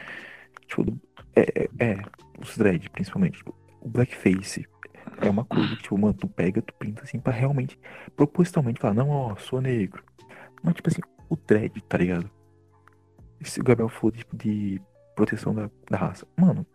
[0.67, 0.99] Tipo,
[1.37, 2.03] é, é, é,
[2.41, 3.39] os dread, principalmente.
[3.39, 4.67] Tipo, o blackface
[5.21, 7.79] é uma coisa que, tipo, mano, tu pega, tu pinta assim pra realmente,
[8.17, 10.03] propositalmente falar, não, ó, sou negro.
[10.63, 12.31] Mas, tipo assim, o dread, tá ligado?
[13.43, 14.81] Se o Gabriel falou, tipo, de
[15.15, 16.27] proteção da, da raça.
[16.37, 16.67] Mano,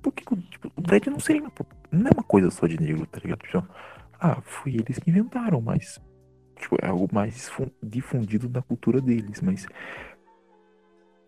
[0.00, 1.42] por que, tipo, o dread não seria
[1.90, 3.40] não é uma coisa só de negro, tá ligado?
[3.40, 3.66] Tipo,
[4.18, 6.00] ah, foi eles que inventaram, mas.
[6.56, 9.66] Tipo, é algo mais fun- difundido na cultura deles, mas.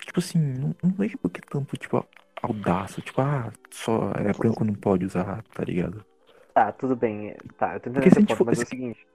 [0.00, 2.06] Tipo assim, não, não vejo por que tanto, tipo,
[2.42, 6.04] audácia, tipo, ah, só é branco não pode usar, tá ligado?
[6.54, 7.34] Tá, tudo bem.
[7.58, 9.06] Tá, eu tô entendendo esse ponto, for- mas é o se- seguinte.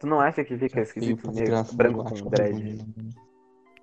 [0.00, 2.56] Tu não acha que fica esquisito negro, branco com dread?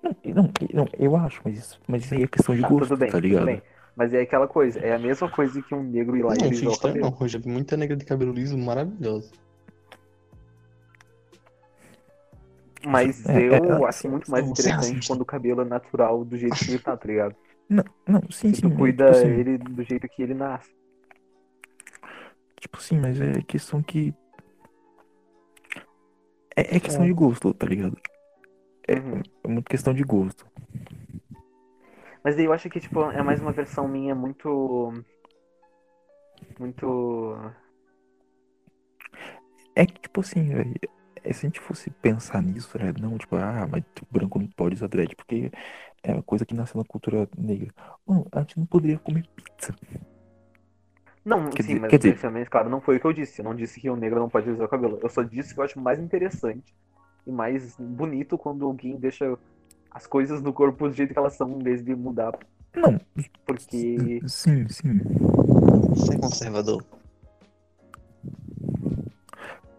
[0.02, 2.88] Não, não, não, eu acho, mas isso, mas isso aí é questão de Tá, gosto,
[2.88, 3.44] tudo bem, tá tudo ligado?
[3.44, 3.62] bem.
[3.96, 6.44] Mas é aquela coisa, é a mesma coisa que um negro ir lá e Não,
[6.44, 7.18] alisar fica o não, cabelo.
[7.20, 9.30] eu já vi muita negra de cabelo liso maravilhosa.
[12.86, 15.64] Mas É, é, eu é, acho sim, muito mais é interessante quando o cabelo é
[15.64, 17.34] natural do jeito que ele tá, tá ligado?
[17.68, 20.34] Não, não, sim, Se sim, tu mas, cuida tipo assim, ele do jeito que ele
[20.34, 20.70] nasce.
[22.60, 24.14] Tipo assim, mas é questão que.
[26.56, 27.06] É, é questão É.
[27.06, 27.96] de gosto, tá ligado?
[28.86, 29.22] É, Uhum.
[29.44, 30.46] é muito questão de gosto.
[32.24, 34.92] Mas daí eu acho que, tipo, é mais uma versão minha muito.
[36.58, 37.36] Muito.
[39.74, 40.74] É que, tipo assim, velho,
[41.22, 42.92] é, se a gente fosse pensar nisso, né?
[43.00, 45.50] Não, tipo, ah, mas o branco não pode usar dread, porque
[46.02, 47.72] é uma coisa que nasceu na cultura negra.
[48.06, 49.74] Mano, a gente não poderia comer pizza.
[51.28, 53.40] Não, Quer sim, dizer- mas quer dizer- definitivamente, claro, não foi o que eu disse.
[53.40, 54.98] Eu não disse que o negro não pode usar o cabelo.
[55.02, 56.74] Eu só disse que eu acho mais interessante
[57.26, 59.36] e mais bonito quando alguém deixa
[59.90, 62.32] as coisas no corpo do jeito que elas são, em vez de mudar.
[62.74, 62.98] Não,
[63.44, 64.22] Porque.
[64.26, 65.00] sim, sim.
[65.94, 66.82] Você é conservador?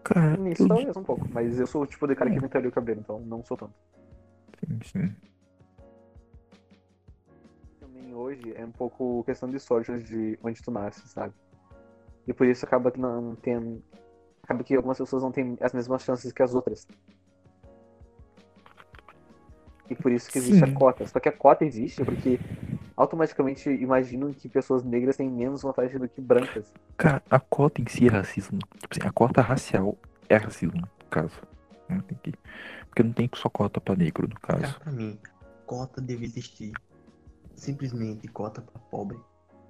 [0.04, 2.68] Cara, Nisso eu talvez um pouco, mas eu sou o tipo de cara que inventaria
[2.68, 3.74] o cabelo, então não sou tanto.
[4.60, 5.29] sim, sim.
[8.30, 11.34] Hoje é um pouco questão de sorte de onde tu nasce, sabe?
[12.26, 13.82] E por isso acaba que não tem.
[14.42, 16.86] Acaba que algumas pessoas não têm as mesmas chances que as outras.
[19.88, 20.72] E por isso que existe Sim.
[20.72, 21.06] a cota.
[21.06, 22.38] Só que a cota existe porque
[22.96, 26.72] automaticamente imaginam que pessoas negras têm menos vantagem do que brancas.
[26.96, 28.58] Cara, a cota em si é racismo.
[28.78, 31.42] Tipo assim, a cota racial é racismo, no caso.
[31.88, 32.32] Não tem que...
[32.86, 34.80] Porque não tem só cota pra negro, no Cara, caso.
[34.80, 35.18] pra mim,
[35.66, 36.72] cota deve existir.
[37.60, 39.20] Simplesmente cota pra pobre.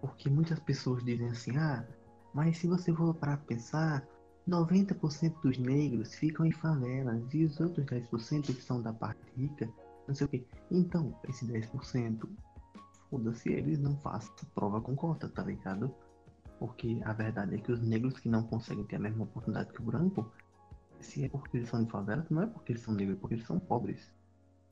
[0.00, 1.84] Porque muitas pessoas dizem assim, ah,
[2.32, 4.06] mas se você for para pensar,
[4.48, 9.68] 90% dos negros ficam em favelas e os outros 10% que são da parte rica,
[10.06, 10.46] não sei o quê.
[10.70, 12.28] Então, esse 10%,
[13.10, 15.92] foda-se, eles não façam prova com cota, tá ligado?
[16.60, 19.82] Porque a verdade é que os negros que não conseguem ter a mesma oportunidade que
[19.82, 20.30] o branco,
[21.00, 23.34] se é porque eles são de favela, não é porque eles são negros, é porque
[23.34, 24.14] eles são pobres.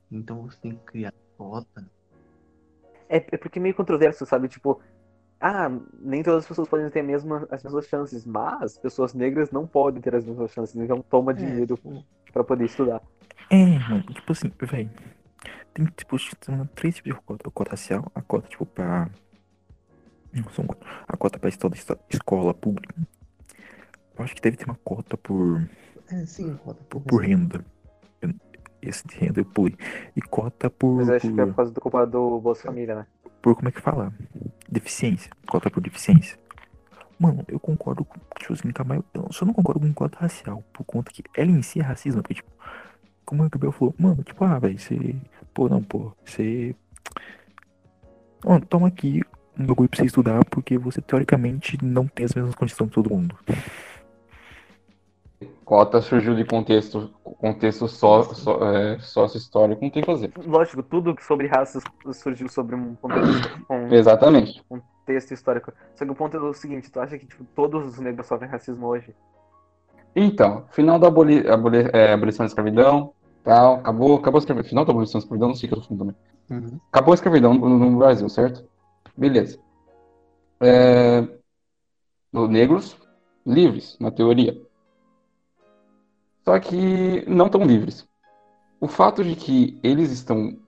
[0.09, 1.98] Então você tem que criar cota.
[3.09, 4.49] É, é porque é meio controverso, sabe?
[4.49, 4.81] Tipo,
[5.41, 9.67] ah, nem todas as pessoas podem ter mesma, as mesmas chances, mas pessoas negras não
[9.67, 13.01] podem ter as mesmas chances, então toma dinheiro tipo, pra poder estudar.
[13.51, 14.91] É, mano, tipo assim, velho.
[15.73, 17.49] Tem, tipo, tem três tipos de cota.
[17.49, 19.09] A cota racial, a cota, tipo, pra.
[20.33, 20.89] Não, são quatro.
[21.07, 21.79] A cota pra estudar
[22.11, 22.95] escola pública.
[24.19, 25.63] Eu acho que deve ter uma cota por,
[26.11, 27.65] É, sim, cota por, por renda.
[28.81, 29.77] Esse de renda pulei.
[30.17, 30.97] E cota por.
[30.97, 33.07] Mas acho que é por, por causa do culpa do Bolsa Família, né?
[33.43, 34.13] por como é que fala?
[34.69, 35.31] Deficiência.
[35.47, 36.39] Cota por deficiência.
[37.19, 38.19] Mano, eu concordo com.
[38.19, 39.09] Com a maioria.
[39.15, 40.63] Eu só não concordo com cota racial.
[40.73, 42.23] Por conta que ela em si é racismo.
[42.23, 42.51] Porque, tipo,
[43.25, 45.17] como o Gabriel falou, mano, tipo, ah, velho, você.
[45.53, 46.75] Pô, não, pô, você.
[48.45, 49.23] Mano, toma aqui
[49.59, 53.11] um bagulho pra você estudar, porque você teoricamente não tem as mesmas condições que todo
[53.11, 53.37] mundo.
[55.69, 60.33] Cota surgiu de contexto, contexto só, só, é, sócio-histórico, não tem o que fazer.
[60.47, 61.83] Lógico, tudo sobre raças
[62.15, 64.65] surgiu sobre um contexto, um Exatamente.
[64.67, 65.71] contexto histórico.
[65.95, 68.49] Só que o ponto é o seguinte, tu acha que tipo, todos os negros sofrem
[68.49, 69.15] racismo hoje?
[70.17, 73.13] Então, final da aboli, aboli- é, abolição da escravidão,
[73.45, 74.71] tal, acabou, acabou a escravidão.
[74.71, 76.17] Final da abolição da escravidão, não sei o que eu tô falando também.
[76.51, 76.81] Uhum.
[76.91, 78.67] Acabou a escravidão no, no Brasil, certo?
[79.15, 79.59] Beleza.
[80.63, 81.29] É,
[82.33, 82.97] os negros
[83.45, 84.67] livres, na teoria.
[86.49, 88.09] Só que não tão livres.
[88.81, 90.59] O fato de que eles estão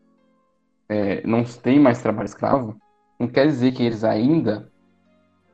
[0.90, 2.76] é, não têm mais trabalho escravo
[3.18, 4.70] não quer dizer que eles ainda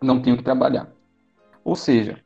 [0.03, 0.93] não tenham que trabalhar.
[1.63, 2.21] Ou seja,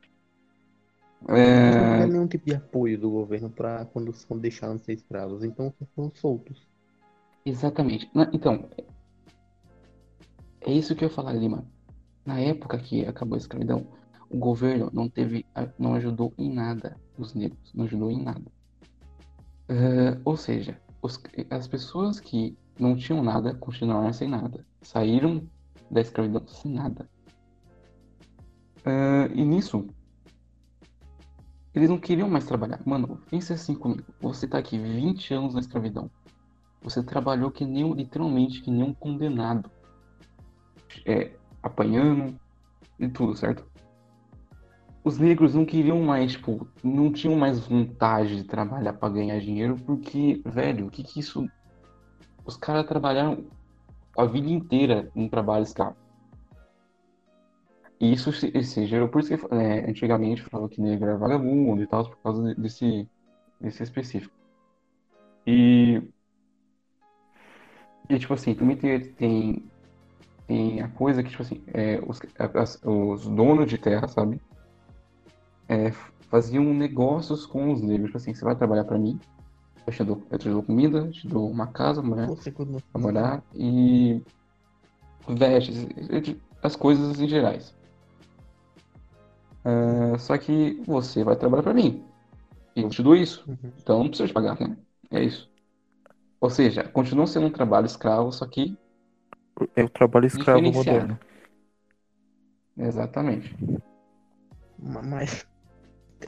[1.27, 4.93] Não é, tem nenhum tipo de apoio do governo pra quando são deixados de ser
[4.93, 5.43] escravos.
[5.43, 6.67] Então foram soltos.
[7.45, 8.09] Exatamente.
[8.15, 8.67] Na- Então,
[10.61, 11.63] é isso que eu ia falar, Lima.
[12.25, 13.85] Na época que acabou a escravidão,
[14.27, 15.45] o governo não teve,
[15.77, 18.43] não ajudou em nada os negros, não ajudou em nada.
[19.69, 25.47] Eh, ou seja, os- as pessoas que não tinham nada continuaram sem nada, saíram
[25.89, 27.09] da escravidão sem nada.
[28.85, 29.87] Eh, e nisso,
[31.73, 32.81] eles não queriam mais trabalhar.
[32.85, 34.03] Mano, pense assim comigo.
[34.19, 36.09] Você tá aqui 20 anos na escravidão.
[36.83, 39.69] Você trabalhou que nem literalmente que nem um condenado.
[41.05, 42.37] É, apanhando
[42.99, 43.70] e tudo, certo?
[45.03, 49.75] Os negros não queriam mais, tipo, não tinham mais vontade de trabalhar pra ganhar dinheiro,
[49.85, 51.49] porque, velho, o que que isso.
[52.45, 53.45] Os caras trabalharam
[54.17, 55.95] a vida inteira num trabalho escravo.
[57.99, 61.81] E isso se, se gerou, por isso que é, antigamente falava que negro era vagabundo
[61.83, 63.07] e tal, por causa de- desse,
[63.59, 64.33] desse específico.
[65.45, 66.01] E
[68.09, 69.63] e, tipo assim, também tem, tem,
[70.47, 72.19] tem a coisa que, tipo assim, é, os,
[72.55, 74.39] as- os donos de terra, sabe?
[75.71, 75.89] É,
[76.29, 78.07] faziam negócios com os negros.
[78.07, 79.17] Tipo assim, você vai trabalhar pra mim,
[79.87, 82.27] eu te dou, eu te dou comida, te dou uma casa, mulher,
[82.91, 84.21] pra morar e
[85.29, 85.87] vestes,
[86.61, 87.73] as coisas em gerais.
[89.63, 92.03] É, só que você vai trabalhar pra mim.
[92.75, 93.45] E eu te dou isso.
[93.47, 93.71] Uhum.
[93.81, 94.75] Então não precisa te pagar, né?
[95.09, 95.49] É isso.
[96.41, 98.77] Ou seja, continua sendo um trabalho escravo, só que
[99.75, 101.17] É o trabalho escravo moderno.
[102.77, 103.55] Exatamente.
[104.79, 105.45] Ma- Mas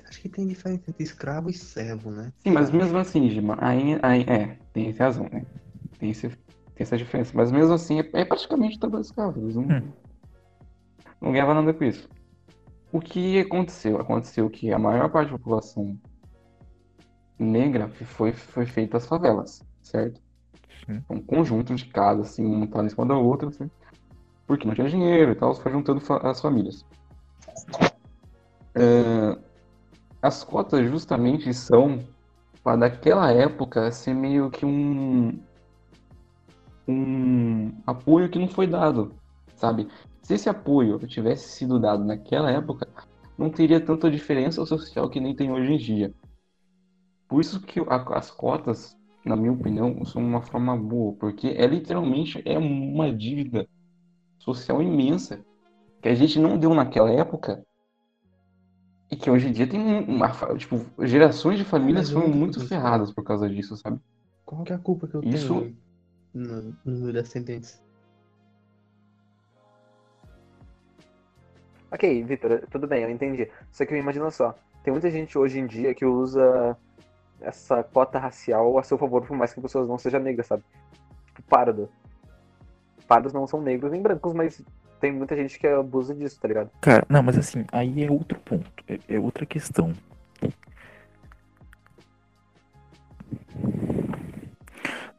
[0.07, 2.31] acho que tem diferença entre escravo e servo, né?
[2.41, 5.45] Sim, mas mesmo assim, Gima, aí, aí é, tem essa razão, né?
[5.99, 6.37] Tem, esse, tem
[6.79, 7.31] essa diferença.
[7.35, 9.39] Mas mesmo assim, é, é praticamente trabalho escravo.
[9.39, 9.93] Eles não, Hum.
[11.21, 12.07] não ganhavam nada com isso.
[12.91, 13.99] O que aconteceu?
[13.99, 15.97] Aconteceu que a maior parte da população
[17.39, 20.21] negra foi, foi feita as favelas, certo?
[20.85, 21.01] Sim.
[21.09, 23.69] Um conjunto de casas, assim, uma montada em cima da outra, assim,
[24.45, 26.85] porque não tinha dinheiro e tal, foi juntando fa- as famílias.
[28.75, 29.37] É,
[30.23, 31.99] as cotas justamente são
[32.63, 35.37] para daquela época ser meio que um
[36.87, 39.13] um apoio que não foi dado,
[39.55, 39.87] sabe?
[40.21, 42.87] Se esse apoio tivesse sido dado naquela época,
[43.37, 46.13] não teria tanta diferença social que nem tem hoje em dia.
[47.27, 52.41] Por isso que as cotas, na minha opinião, são uma forma boa, porque é literalmente
[52.45, 53.67] é uma dívida
[54.39, 55.43] social imensa
[56.01, 57.63] que a gente não deu naquela época
[59.13, 62.67] e que hoje em dia tem uma, tipo, gerações de famílias foram muito coisa.
[62.67, 63.99] ferradas por causa disso, sabe?
[64.43, 65.77] Qual que é a culpa que eu Isso- tenho
[66.33, 67.81] no- nos meus descendentes?
[71.91, 73.47] Ok, Vitor, tudo bem, eu entendi.
[73.71, 76.75] Só que imagina só, tem muita gente hoje em dia que usa
[77.39, 80.63] essa cota racial a seu favor, por mais que as pessoas não sejam negras, sabe?
[81.27, 81.87] Tipo, pardo.
[83.07, 84.63] Pardos não são negros nem brancos, mas
[85.03, 86.71] tem muita gente que abusa disso, tá ligado?
[86.79, 88.71] Cara, não, mas assim, aí é outro ponto.
[88.87, 89.93] É, é outra questão.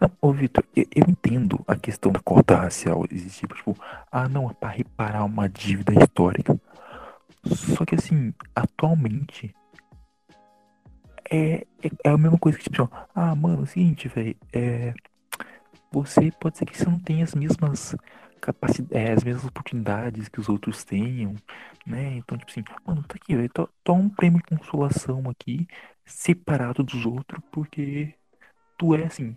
[0.01, 3.77] Não, ô Vitor, eu, eu entendo a questão da cota racial existir, tipo,
[4.11, 6.59] ah não, é pra reparar uma dívida histórica.
[7.45, 9.55] Só que assim, atualmente
[11.31, 14.95] é, é, é a mesma coisa que tipo, ah, mano, é o seguinte, velho, é,
[15.93, 17.95] você pode ser que você não tenha as mesmas
[18.45, 21.35] capacidades, é, as mesmas oportunidades que os outros tenham,
[21.87, 22.17] né?
[22.17, 23.51] Então, tipo assim, mano, tá aqui, velho,
[23.83, 25.67] toma um prêmio de consolação aqui,
[26.05, 28.15] separado dos outros, porque
[28.77, 29.35] tu é assim,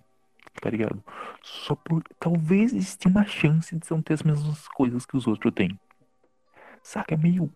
[0.62, 1.02] tá ligado?
[1.42, 2.04] Só por.
[2.20, 5.80] Talvez exista uma chance de você não ter as mesmas coisas que os outros têm.
[6.84, 7.14] Saca?
[7.14, 7.50] É meio.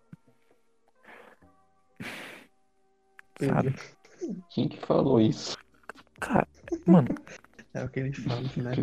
[3.38, 3.74] Sabe?
[4.50, 5.58] Quem que falou isso?
[6.18, 6.48] Cara,
[6.86, 7.08] mano.
[7.74, 8.74] É o que eles falam, né?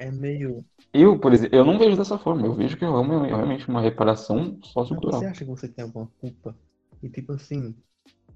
[0.00, 0.64] É meio.
[0.94, 2.46] Eu, por exemplo, eu não vejo dessa forma.
[2.46, 5.20] Eu vejo que é realmente uma reparação sociocultural.
[5.20, 6.56] Você acha que você tem alguma culpa?
[7.02, 7.74] E tipo assim,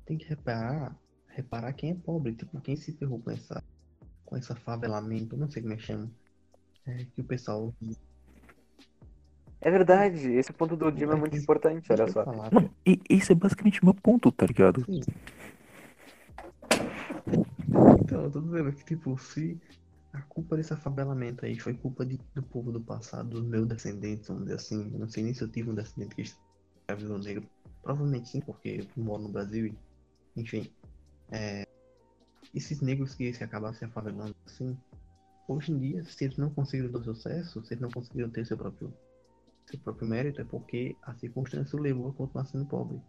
[0.05, 0.95] tem que reparar,
[1.27, 3.65] reparar quem é pobre, tipo, quem se ferrou com essa,
[4.27, 6.11] com essa favelamento, não sei como é que chama.
[6.87, 7.75] É, que o pessoal.
[9.59, 12.25] É verdade, esse ponto do Dima é muito importante, olha só.
[12.25, 14.85] Falar, Mano, e esse é basicamente o meu ponto, tá ligado?
[14.85, 15.01] Sim.
[18.03, 19.59] Então, eu tô dizendo que, tipo, se
[20.15, 24.29] a culpa desse afabelamento aí foi culpa de- do povo do passado, dos meus descendentes,
[24.29, 27.49] vamos dizer assim, não sei nem se eu tive um descendente que escravizou negro.
[27.83, 29.79] Provavelmente sim, porque eu moro no Brasil e,
[30.41, 30.73] enfim.
[31.33, 31.67] É,
[32.55, 34.77] esses negros que se acabaram se afavelando assim,
[35.49, 38.57] hoje em dia, se eles não conseguiram ter sucesso, se eles não conseguiram ter seu
[38.59, 38.95] próprio,
[39.71, 43.01] seu próprio mérito, é porque a circunstância o levou a continuar sendo pobre.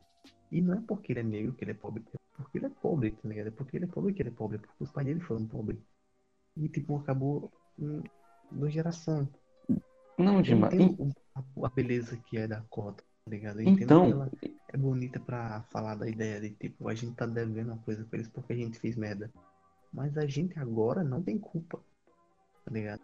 [0.52, 2.70] E não é porque ele é negro que ele é pobre, é porque ele é
[2.70, 3.48] pobre, tá ligado?
[3.48, 5.48] É porque ele é pobre que ele é pobre, é porque os pais dele foram
[5.48, 5.80] pobres.
[6.58, 8.02] E, tipo, acabou em
[8.52, 9.28] duas gerações.
[10.18, 10.68] Não, Dima.
[10.68, 11.12] entendo o-
[11.62, 13.60] a, a beleza que é da cota, tá ligado?
[13.62, 14.32] Eu Então- ela
[14.70, 18.18] é bonita pra falar da ideia de, tipo, a gente tá devendo uma coisa pra
[18.20, 19.30] eles porque a gente fez merda.
[19.94, 21.80] Mas a gente agora não tem culpa,
[22.64, 23.02] tá ligado?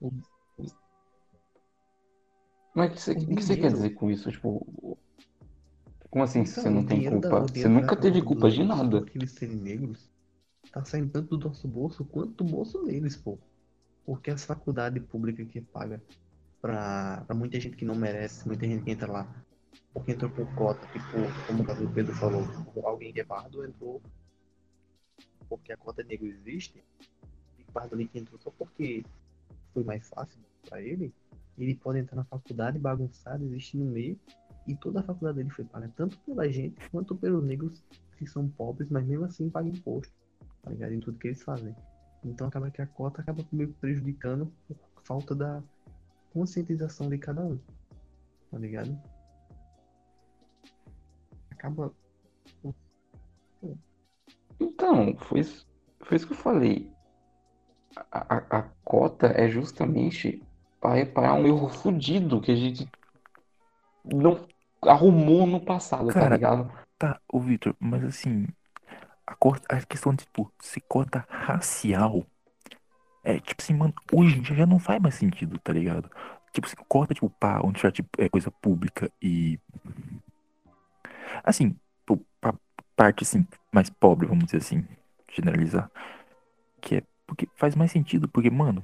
[0.00, 0.12] O-
[2.74, 4.30] Mas o que você, que você quer dizer com isso?
[4.30, 4.64] Tipo,
[6.10, 7.40] como assim Então, você não tem culpa?
[7.40, 9.00] Você nunca teve culpa de nada.
[9.02, 10.08] Por eles serem negros,
[10.72, 13.38] tá saindo tanto do nosso bolso quanto do bolso deles, pô.
[14.04, 16.02] Porque as faculdades públicas que paga
[16.60, 19.44] pra, pra muita gente que não merece, muita gente que entra lá,
[19.92, 21.06] porque entrou por cota, tipo,
[21.46, 22.42] como o Pedro falou,
[22.84, 24.00] alguém que é pardo entrou
[25.48, 26.82] porque a cota negro existe,
[27.58, 29.04] e o pardo ali que entrou só porque
[29.72, 30.38] foi mais fácil
[30.68, 31.12] pra ele,
[31.56, 34.18] ele pode entrar na faculdade bagunçado, existir no meio,
[34.66, 37.82] e toda a faculdade dele foi paga tanto pela gente quanto pelos negros
[38.18, 40.12] que são pobres, mas mesmo assim pagam imposto,
[40.68, 40.92] tá ligado?
[40.92, 41.74] Em tudo que eles fazem.
[42.24, 45.62] Então acaba que a cota acaba meio prejudicando por falta da
[46.32, 47.58] conscientização de cada um,
[48.50, 48.96] tá ligado?
[51.50, 51.92] Acaba.
[54.60, 55.66] Então, foi isso,
[56.00, 56.90] foi isso que eu falei.
[58.12, 60.42] A, a- a cota é justamente
[60.80, 62.88] para reparar um erro fudido que a gente
[64.04, 64.46] não
[64.82, 66.70] arrumou no passado, tá Cara, ligado?
[66.98, 68.46] Tá, ô Vitor, mas assim,
[69.28, 72.26] a, a questão de, tipo, se cota racial
[73.24, 76.10] é tipo assim, mano, hoje em dia já não faz mais sentido, tá ligado?
[76.52, 79.58] Tipo assim, cota, tipo, pá, onde já tipo, é coisa pública e.
[81.44, 81.76] Assim,
[82.40, 82.54] pra
[82.96, 84.84] parte assim, mais pobre, vamos dizer assim,
[85.32, 85.90] generalizar.
[86.80, 88.82] Que é porque faz mais sentido, porque, mano,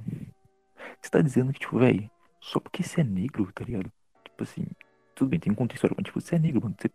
[1.01, 3.91] você tá dizendo que, tipo, velho, só porque você é negro, tá ligado?
[4.25, 4.67] Tipo assim,
[5.15, 6.75] tudo bem, tem um contexto mas tipo, você é negro, mano.
[6.79, 6.91] você-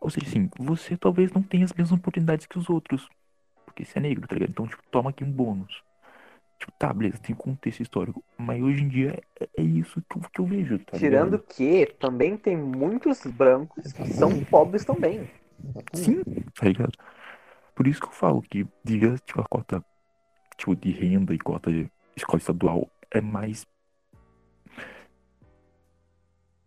[0.00, 3.08] Ou seja, assim, você talvez não tenha as mesmas oportunidades que os outros.
[3.64, 4.50] Porque você é negro, tá ligado?
[4.50, 5.82] Então, tipo, toma aqui um bônus.
[6.58, 8.22] Tipo, tá, beleza, tem contexto histórico.
[8.36, 11.46] Mas hoje em dia é, é isso que eu, que eu vejo, tá Tirando ligado?
[11.48, 15.30] que também tem muitos brancos que são pobres também.
[15.92, 16.22] Sim,
[16.54, 16.92] tá ligado?
[17.74, 19.82] Por isso que eu falo que devia, tipo, a cota
[20.56, 23.66] tipo, de renda e cota de escola estadual é mais.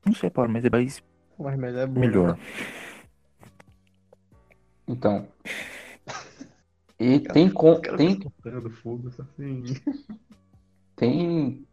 [0.06, 1.04] Não sei a palavra, mas é mais
[1.38, 2.40] Mas melhor é bom, melhor.
[4.88, 5.28] Então.
[7.00, 8.18] E tem, com, tem,
[8.82, 9.74] fogo, assim.
[10.96, 11.68] tem,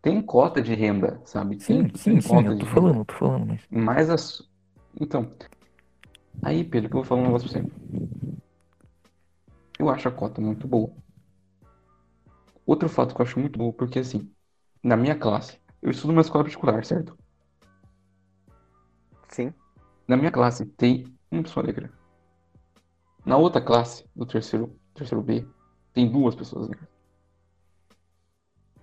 [0.00, 1.60] tem cota de renda, sabe?
[1.60, 2.80] Sim, Tem, sim, tem sim, cota eu tô renda.
[2.80, 3.60] falando, eu tô falando, mas.
[3.70, 4.42] Mas as.
[4.98, 5.30] Então.
[6.42, 7.86] Aí, Pedro, que eu vou falar um negócio pra você.
[9.78, 10.90] Eu acho a cota muito boa.
[12.64, 14.30] Outro fato que eu acho muito bom, porque assim,
[14.82, 17.16] na minha classe, eu estudo numa escola particular, certo?
[19.28, 19.52] Sim.
[20.08, 21.92] Na minha classe tem uma pessoa negra.
[23.24, 25.46] Na outra classe, do terceiro, terceiro B,
[25.92, 26.88] tem duas pessoas negras.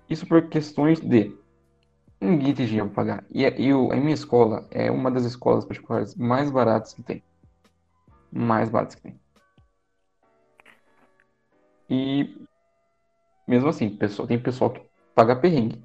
[0.09, 1.35] Isso por questões de
[2.19, 3.25] ninguém tem dinheiro pra pagar.
[3.31, 7.23] E, e o- a minha escola é uma das escolas particulares mais baratas que tem.
[8.31, 9.19] Mais baratas que tem.
[11.89, 12.37] E
[13.47, 14.81] mesmo assim, pessoa, tem pessoal que
[15.13, 15.83] paga perrengue.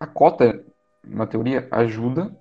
[0.00, 0.64] A cota,
[1.04, 2.36] na teoria, ajuda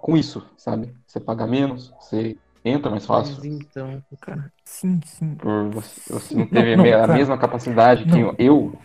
[0.00, 0.94] com isso, sabe?
[1.06, 3.44] Você paga menos, você entra mais Mas fácil.
[3.44, 5.34] então, Cara, sim, sim.
[5.34, 7.14] Por você, você não teve não, a cara.
[7.14, 8.34] mesma capacidade que Não.
[8.38, 8.78] eu.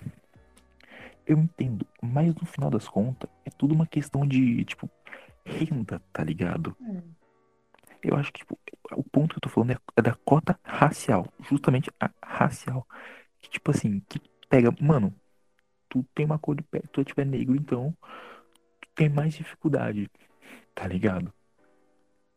[1.26, 4.88] Eu entendo, mas no final das contas, é tudo uma questão de, tipo,
[5.44, 6.76] renda, tá ligado?
[8.04, 8.60] Eu acho que, tipo,
[8.92, 11.28] o ponto que eu tô falando é, é da cota racial.
[11.50, 12.88] Justamente a racial.
[13.42, 15.12] Que, tipo assim, que pega, mano,
[15.90, 17.96] tu tem uma cor de pele, tu tiver negro, então,
[18.82, 20.10] tu tem mais dificuldade,
[20.76, 21.34] tá ligado?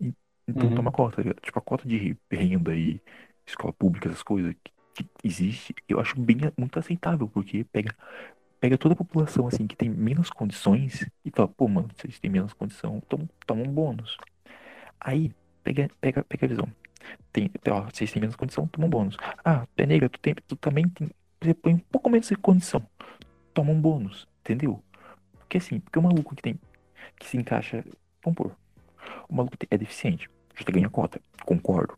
[0.00, 0.14] E-
[0.46, 0.74] então Uhum.
[0.76, 1.34] toma cota, tá?
[1.42, 3.00] Tipo, a cota de renda e
[3.46, 4.54] escola pública, essas coisas
[4.94, 7.94] que, que existe, eu acho bem, muito aceitável, porque pega
[8.60, 12.30] pega toda a população, assim, que tem menos condições e fala, pô, mano, vocês têm
[12.30, 14.16] menos condição, então toma um bônus.
[15.00, 15.32] Aí,
[15.64, 16.68] pega, pega, pega a visão.
[17.32, 19.16] Tem, ó, vocês têm menos condição, toma um bônus.
[19.44, 21.10] Ah, tu é negra, tu, tem, tu também tem,
[21.42, 22.86] você põe um pouco menos de condição,
[23.54, 24.82] toma um bônus, entendeu?
[25.38, 26.60] Porque assim, porque o maluco que tem,
[27.18, 27.84] que se encaixa,
[28.22, 28.56] vamos pôr,
[29.28, 31.96] o maluco é deficiente, já ganha cota, concordo.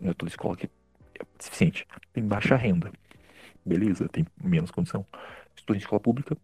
[0.00, 2.90] Não é toda escola que é deficiente, tem baixa renda,
[3.64, 5.06] beleza, tem menos condição
[5.60, 6.36] estudou em escola pública,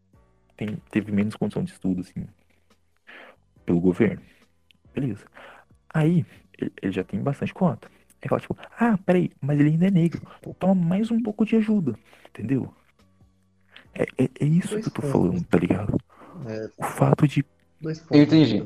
[0.56, 2.26] tem, teve menos condição de estudo, assim,
[3.64, 4.22] pelo governo.
[4.94, 5.24] Beleza.
[5.92, 6.24] Aí,
[6.58, 7.90] ele, ele já tem bastante conta.
[8.22, 10.22] Aí fala, tipo, ah, peraí, mas ele ainda é negro.
[10.58, 11.98] Toma mais um pouco de ajuda,
[12.28, 12.72] entendeu?
[13.94, 15.98] É, é, é isso Dois que eu tô falando, tá ligado?
[16.46, 17.44] é, O fato de
[17.80, 18.16] dois pontos.
[18.16, 18.64] Eu entendi.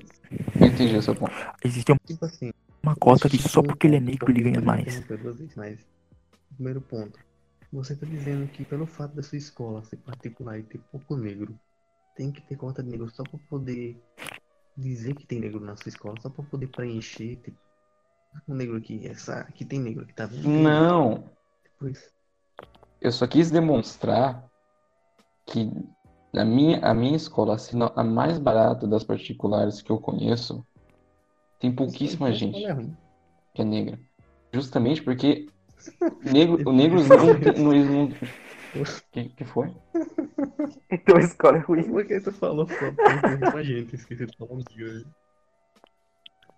[0.61, 1.33] Eu entendi o seu ponto.
[1.65, 2.53] existir Tipo assim,
[2.83, 5.05] uma cota que só porque ele é perguntar, negro ele ganha mais.
[5.57, 5.79] mas,
[6.55, 7.19] primeiro ponto.
[7.73, 11.59] Você tá dizendo que pelo fato da sua escola ser particular e ter pouco negro,
[12.17, 14.03] tem que ter cota de negro só pra poder
[14.77, 17.59] dizer que tem negro na sua escola, só pra poder preencher, tipo,
[18.49, 20.49] o negro aqui, essa, aqui tem negro, aqui tá vendo?
[20.49, 21.31] Não,
[21.63, 22.13] Depois,
[23.01, 24.45] eu só quis demonstrar
[25.47, 25.71] que
[26.35, 30.65] a minha, a minha escola, sendo a mais barata das particulares que eu conheço,
[31.59, 32.75] tem pouquíssima gente é
[33.55, 33.99] que é negra.
[34.53, 35.49] Justamente porque
[36.23, 38.09] negro, o negros não eles não...
[39.13, 39.75] que, que foi?
[40.91, 41.85] Então a escola é ruim.
[41.85, 43.95] Por que você falou pouquíssima gente?
[43.95, 45.05] Esqueci de falar um dia.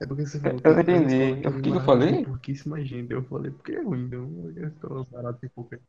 [0.01, 1.15] É porque você falou Eu que entendi.
[1.15, 2.25] escola O que que eu falei?
[2.25, 3.13] pouquíssima gente.
[3.13, 4.29] Eu falei, porque é ruim, então.
[4.57, 5.81] A escola barata tem pouca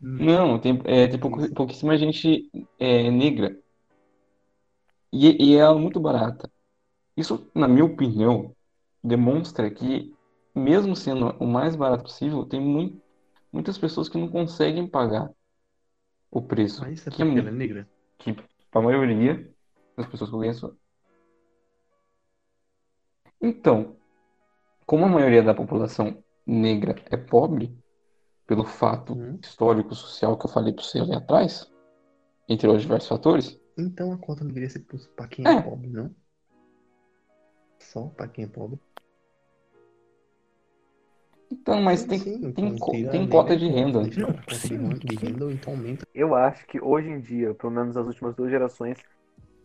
[0.00, 3.56] Não, tem, é, tem pouco- pouquíssima gente é, negra.
[5.12, 6.50] E, e ela é muito barata.
[7.16, 8.54] Isso, na minha opinião,
[9.02, 10.12] demonstra que,
[10.54, 13.00] mesmo sendo o mais barato possível, tem mui-
[13.52, 15.30] muitas pessoas que não conseguem pagar
[16.30, 16.80] o preço.
[16.82, 17.88] Mas isso é Que é porque mu- ela é negra?
[18.18, 18.36] que
[18.72, 19.50] a maioria
[19.96, 20.76] das pessoas que eu conheço.
[23.40, 23.96] Então,
[24.86, 27.76] como a maioria da população negra é pobre,
[28.50, 29.38] pelo fato Uhum.
[29.40, 31.70] histórico, social que eu falei para você ali atrás,
[32.48, 34.84] entre os diversos fatores, Então a cota deveria ser
[35.14, 35.60] pra quem é É.
[35.62, 36.12] pobre, não?
[37.78, 38.80] Só pra quem é pobre?
[41.52, 44.00] então, mas Sim, tem, sim, tem, então co- tem cota de coloca- renda.
[44.00, 46.04] Não, sim, de renda- então aumenta.
[46.12, 48.98] Eu acho que hoje em dia, pelo menos as últimas duas gerações,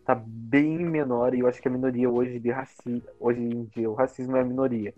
[0.04, 3.90] tá bem menor e eu acho que a minoria hoje de racismo, hoje em dia
[3.90, 4.94] o racismo é a minoria.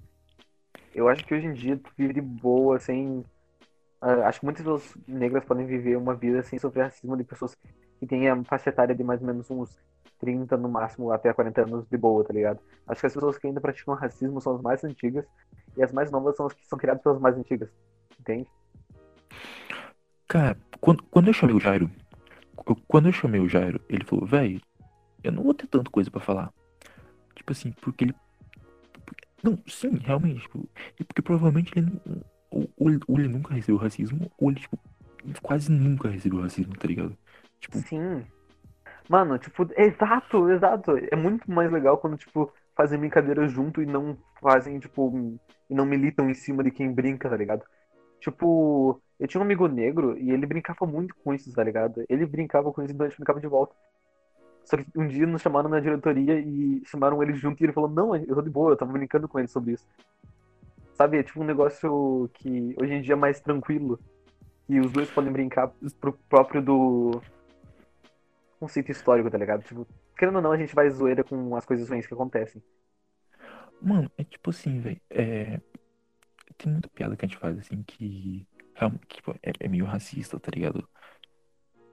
[0.95, 3.25] Eu acho que hoje em dia tu vive de boa, sem.
[4.01, 7.57] Ah, acho que muitas pessoas negras podem viver uma vida sem sofrer racismo de pessoas
[7.99, 9.77] que têm a faixa etária de mais ou menos uns
[10.19, 12.61] 30 no máximo até 40 anos de boa, tá ligado?
[12.87, 15.27] Acho que as pessoas que ainda praticam racismo são as mais antigas
[15.77, 17.71] e as mais novas são as que são criadas pelas mais antigas.
[18.19, 18.49] Entende?
[20.27, 21.91] Cara, quando, quando eu chamei o Jairo,
[22.87, 24.61] quando eu chamei o Jairo, ele falou, velho,
[25.23, 26.53] eu não vou ter tanta coisa pra falar.
[27.35, 28.15] Tipo assim, porque ele.
[29.43, 30.69] Não, sim, realmente, tipo,
[31.07, 34.79] porque provavelmente ele não- ou, ou ele, ou ele nunca recebeu racismo, ou ele, tipo,
[35.43, 37.17] quase nunca recebeu racismo, tá ligado?
[37.61, 38.25] Tipo, Sim.
[39.09, 40.97] Mano, tipo, exato, exato.
[41.11, 45.39] É muito mais legal quando, tipo, fazem brincadeira junto e não fazem, tipo,
[45.69, 47.65] e não militam em cima de quem brinca, tá ligado?
[48.21, 52.05] Tipo, eu tinha um amigo negro e ele brincava muito com isso, tá ligado?
[52.09, 53.75] Ele brincava com isso e a gente brincava de volta.
[54.65, 57.89] Só que um dia nos chamaram na diretoria e chamaram ele junto e ele falou,
[57.89, 59.87] não, eu tô de boa, eu tava brincando com ele sobre isso.
[60.99, 64.01] Sabe, é tipo um negócio que hoje em dia é mais tranquilo.
[64.69, 67.23] E os dois podem brincar pro próprio do
[68.59, 69.63] conceito histórico, tá ligado?
[69.63, 69.87] Tipo,
[70.19, 72.61] querendo ou não, a gente vai zoeira com as coisas ruins que acontecem.
[73.81, 75.01] Mano, é tipo assim, velho.
[75.09, 75.61] É...
[76.57, 78.45] Tem muita piada que a gente faz, assim, que
[78.75, 80.87] realmente, tipo, é, é meio racista, tá ligado?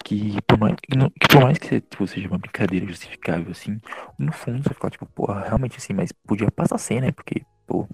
[0.04, 3.80] Que por mais que, que por mais que tipo, seja uma brincadeira justificável, assim,
[4.18, 7.12] no fundo você fica tipo, porra, realmente assim, mas podia passar sem, né?
[7.12, 7.88] Porque, pô,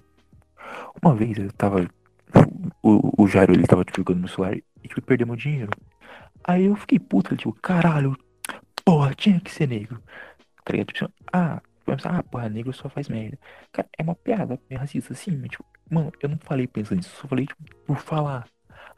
[1.02, 1.88] uma vez eu tava.
[2.82, 5.70] O, o Jairo ele tava jogando no celular e tipo, perdeu meu dinheiro.
[6.44, 8.16] Aí eu fiquei puto, tipo, caralho,
[8.84, 10.02] porra, tinha que ser negro.
[10.64, 10.92] Tá ligado?
[10.92, 13.38] Tipo, ah, pensar, ah, porra, negro só faz merda.
[13.70, 17.14] Cara, é uma piada, é racista, assim, mas, tipo, mano, eu não falei pensando nisso,
[17.16, 18.46] só falei, tipo, por falar.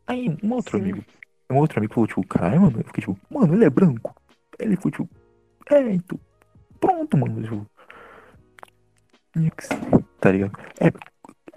[0.06, 0.84] Aí, um outro Sim.
[0.84, 1.04] amigo,
[1.50, 4.14] um outro amigo falou, tipo, caralho, mano, eu fiquei, tipo, mano, ele é branco.
[4.58, 5.08] Ele ficou, tipo,
[5.70, 6.18] é, então,
[6.80, 7.66] pronto, mano, tipo,
[10.20, 10.52] tá ligado?
[10.80, 10.92] É,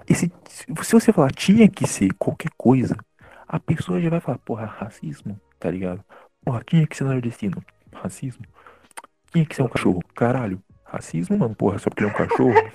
[0.08, 2.95] esse, se você falar tinha que ser qualquer coisa,
[3.47, 6.03] a pessoa já vai falar, porra, racismo, tá ligado?
[6.43, 8.45] Porra, tinha que ser nordestino, racismo.
[9.32, 10.62] Tinha que ser um cachorro, caralho.
[10.84, 12.53] Racismo, mano, porra, só porque ele é um cachorro.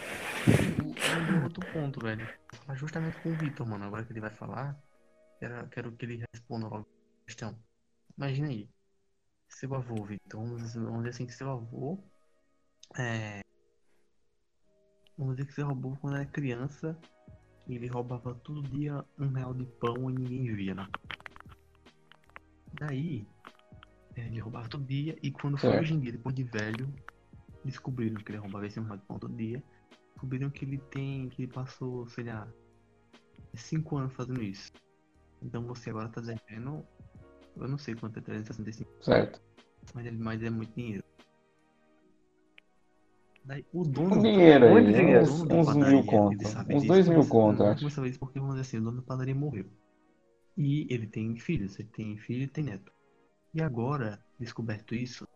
[0.47, 2.28] Eu dou outro ponto, velho.
[2.53, 3.85] Falar justamente com o Vitor, mano.
[3.87, 4.78] Agora que ele vai falar,
[5.41, 7.57] quero, quero que ele responda logo a questão.
[8.16, 8.68] Imagina aí.
[9.49, 10.41] Seu avô, Vitor.
[10.43, 11.99] Vamos, dizer- vamos dizer assim que seu avô.
[12.99, 13.41] É.
[15.16, 16.99] Vamos dizer que seu avô, quando era criança,
[17.69, 20.89] ele roubava todo dia um real de pão e ninguém via, né?
[22.75, 23.27] Daí,
[24.17, 25.83] é, ele roubava todo dia e quando foi Certo.
[25.83, 26.93] hoje em dia, depois de velho,
[27.65, 29.63] descobriram que ele roubava esse um real de pão todo dia
[30.23, 31.29] descobriram que ele tem.
[31.29, 32.47] que ele passou, sei lá,
[33.55, 34.73] cinco anos fazendo isso.
[35.43, 36.87] Então você agora tá devendo.
[37.57, 39.43] Eu não sei quanto é 365, Certo.
[39.95, 41.05] mas é, mas é muito dinheiro.
[43.45, 44.16] Daí o dono.
[44.16, 45.24] Um dinheiro Muito aí, dinheiro.
[45.24, 46.49] uns, o uns padaria, mil conto.
[46.72, 47.82] Uns dois mil conto, não acho.
[47.82, 49.70] vou saber isso porque vamos dizer assim, o dono da padaria morreu.
[50.57, 52.93] E ele tem filhos, ele tem filho e tem neto.
[53.55, 55.26] E agora, descoberto isso,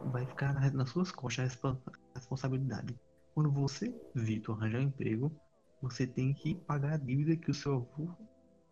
[0.00, 2.96] vai ficar na- nas suas costas a a responsabilidade.
[3.34, 5.36] Quando você, Vitor, arranjar um emprego,
[5.80, 8.16] você tem que pagar a dívida que o seu avô,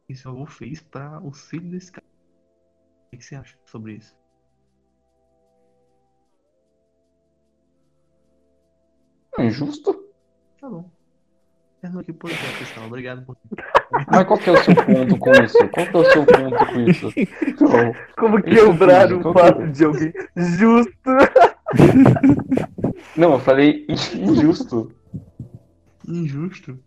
[0.07, 2.07] que o seu avô fez para os filhos desse cara.
[3.13, 4.17] O que você acha sobre isso?
[9.49, 10.05] Injusto?
[10.61, 10.91] Tá bom.
[11.81, 12.87] Terminou aqui o podcast, pessoal.
[12.87, 13.37] Obrigado por
[14.11, 15.59] Mas qual que é o seu ponto com isso?
[15.71, 17.13] Qual que é o seu ponto com isso?
[17.17, 21.11] Então, Como quebrar tudo, o que é fato de alguém justo?
[23.17, 24.93] não, eu falei injusto.
[26.07, 26.79] injusto.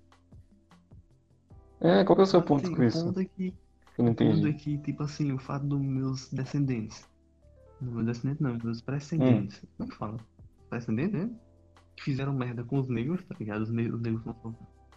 [1.80, 3.05] É, qual que é o seu ponto Assim, com isso?
[3.05, 3.53] ponto é que
[3.97, 4.53] Eu não O ponto é entendi.
[4.53, 7.05] que, tipo assim, o fato dos meus descendentes.
[7.82, 9.62] Não, meus descendentes não, meus precedentes.
[9.78, 10.18] Como é que fala?
[10.70, 11.30] Precedentes, né?
[11.96, 13.62] Que fizeram merda com os negros, tá ligado?
[13.62, 14.56] Os, ne os negros estão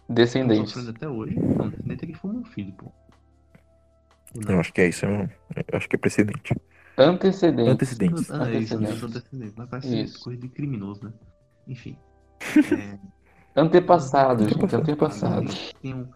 [0.09, 0.71] Descendentes.
[0.71, 1.35] sofrendo até hoje.
[1.39, 2.91] Não, descendente é que foi meu filho, pô.
[4.47, 5.11] Eu acho que é isso, eu
[5.55, 6.55] eu acho que é precedente.
[6.97, 7.71] Antecedentes.
[7.73, 8.31] Antecedentes.
[8.31, 9.53] Ah, é isso, Antecedentes.
[9.55, 10.23] Mas parece Isso.
[10.23, 11.13] coisa de criminoso, né?
[11.67, 11.97] Enfim.
[13.55, 14.55] É, Antepassados, gente.
[14.55, 14.81] Antepassado.
[14.81, 15.73] Antepassados.
[15.81, 16.09] tem um,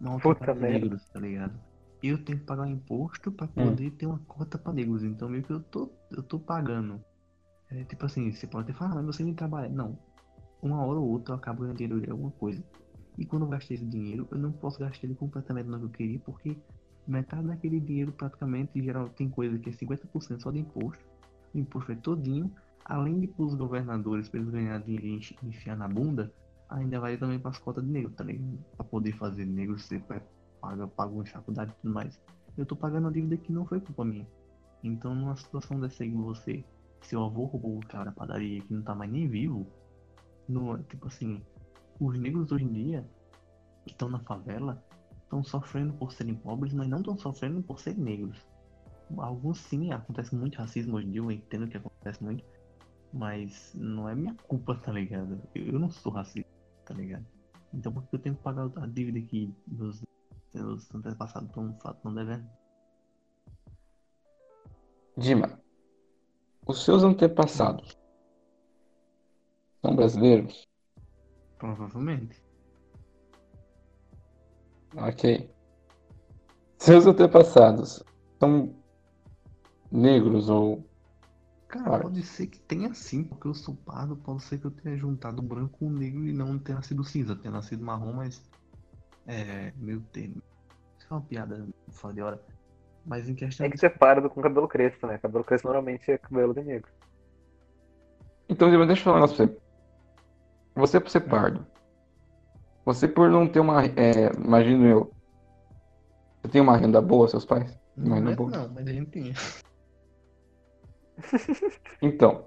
[0.00, 0.78] uma Puta cota pra merda.
[0.80, 1.58] negros, tá ligado?
[2.02, 3.68] Eu tenho que pagar um imposto pra Hum.
[3.70, 5.02] poder ter uma cota pra negros.
[5.02, 7.02] Então meio que eu tô, eu tô pagando.
[7.70, 9.68] É tipo assim, você pode até falar, "Ah, mas você nem trabalha.
[9.70, 9.98] Não.
[10.62, 12.62] Uma hora ou outra eu acabo ganhando dinheiro de alguma coisa.
[13.18, 15.90] E quando eu gastei esse dinheiro, eu não posso gastar ele completamente no que eu
[15.90, 16.56] queria, porque
[17.06, 21.04] metade daquele dinheiro praticamente, em geral, tem coisa que é 50% só de imposto.
[21.52, 22.50] O imposto é todinho.
[22.84, 25.06] Além de pros governadores, pra eles ganharem dinheiro
[25.42, 26.32] e enfiar na bunda,
[26.68, 28.58] ainda vai também pras cotas de negro, tá ligado?
[28.76, 29.76] Pra poder fazer negro
[30.08, 30.22] pa-
[30.60, 32.18] paga, paga uma faculdade e tudo mais.
[32.56, 34.26] Eu tô pagando uma dívida que não foi culpa minha.
[34.82, 36.64] Então numa situação dessa aí você,
[37.02, 39.66] seu avô roubou o cara da padaria que não tá mais nem vivo,
[40.48, 41.42] no, tipo assim,
[42.00, 43.08] os negros hoje em dia
[43.84, 44.82] que estão na favela
[45.22, 48.38] estão sofrendo por serem pobres, mas não estão sofrendo por serem negros.
[49.16, 52.44] Alguns sim, acontece muito racismo hoje em dia, eu entendo que acontece muito,
[53.12, 55.40] mas não é minha culpa, tá ligado?
[55.54, 56.50] Eu, eu não sou racista,
[56.84, 57.26] tá ligado?
[57.72, 60.02] Então por que eu tenho que pagar a dívida que meus,
[60.54, 62.46] meus antepassados estão devendo?
[65.16, 65.60] Dima,
[66.66, 68.01] os seus antepassados
[69.82, 70.66] são brasileiros?
[71.58, 72.36] Provavelmente.
[74.96, 75.50] Ok.
[76.78, 78.02] Seus antepassados
[78.38, 78.74] são
[79.90, 80.84] negros ou.
[81.68, 84.96] Cara, pode ser que tenha sim, porque eu sou pardo, pode ser que eu tenha
[84.96, 88.42] juntado branco com negro e não tenha nascido cinza, tenha nascido marrom, mas
[89.26, 90.42] é meio termo.
[90.98, 92.42] Isso é uma piada fora de hora.
[93.06, 95.18] Mas em questão É que você é pardo com cabelo crespo, né?
[95.18, 96.90] Cabelo crespo normalmente é cabelo de negro.
[98.48, 99.61] Então, deixa eu falar um negócio pra você.
[100.74, 101.66] Você por ser pardo.
[102.84, 103.84] Você por não ter uma.
[103.84, 105.12] É, imagino eu.
[106.42, 107.78] Você tem uma renda boa, seus pais?
[107.96, 108.48] Não, Mas não, é, vou.
[108.48, 109.34] não, mas a gente tinha.
[112.02, 112.46] Então,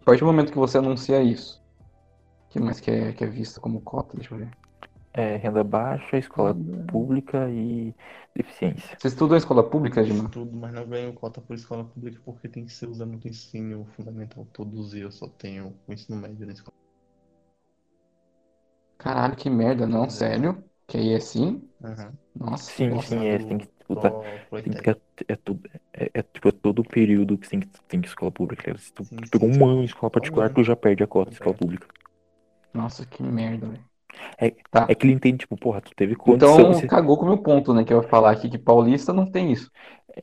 [0.00, 1.62] a partir do momento que você anuncia isso,
[2.48, 4.50] que mais que é, que é visto como cota, deixa eu ver.
[5.12, 6.54] é renda baixa, escola
[6.90, 7.94] pública e
[8.34, 8.96] deficiência.
[8.98, 10.30] Você estudou em escola pública, Edmar?
[10.30, 13.84] Tudo, mas não ganho cota por escola pública porque tem que ser usando o ensino
[13.96, 16.74] fundamental todos e eu só tenho o ensino médio na escola.
[19.04, 20.68] Caralho, que merda, não, sério?
[20.88, 21.70] Que aí é assim?
[21.84, 22.18] Aham.
[22.34, 23.16] Nossa, Sim, nossa.
[23.16, 24.16] sim, é, você tem que disputar.
[25.28, 28.00] É, é, tudo, é, é, tipo, é todo o período que você tem que, tem
[28.00, 28.64] que escola pública.
[28.64, 28.78] cara.
[28.78, 29.68] Se tu Sim, pegou sim, um sim.
[29.68, 31.56] ano em escola particular, tu já perde a cota de escola É.
[31.56, 31.86] pública.
[32.74, 33.90] Nossa, que merda, velho.
[34.38, 34.86] É, Tá.
[34.88, 36.58] é que ele entende, tipo, porra, tu teve condição.
[36.60, 37.84] Então, você- cagou com o meu ponto, né?
[37.84, 39.70] Que eu ia falar aqui que paulista não tem isso.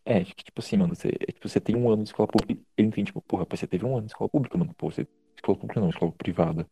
[0.05, 2.61] É, que, tipo assim, mano, você, é, tipo, você tem um ano de escola pública,
[2.77, 5.57] ele entende, tipo, porra, você teve um ano de escola pública, mano, pô, você, escola
[5.57, 6.67] pública não, escola privada.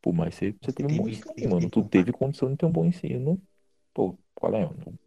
[0.00, 2.66] Pô, mas você, você teve um bom ensino, teve mano, tu teve condição de ter
[2.66, 3.40] um bom ensino.
[3.92, 4.60] Pô, qual é?
[4.62, 4.98] Não-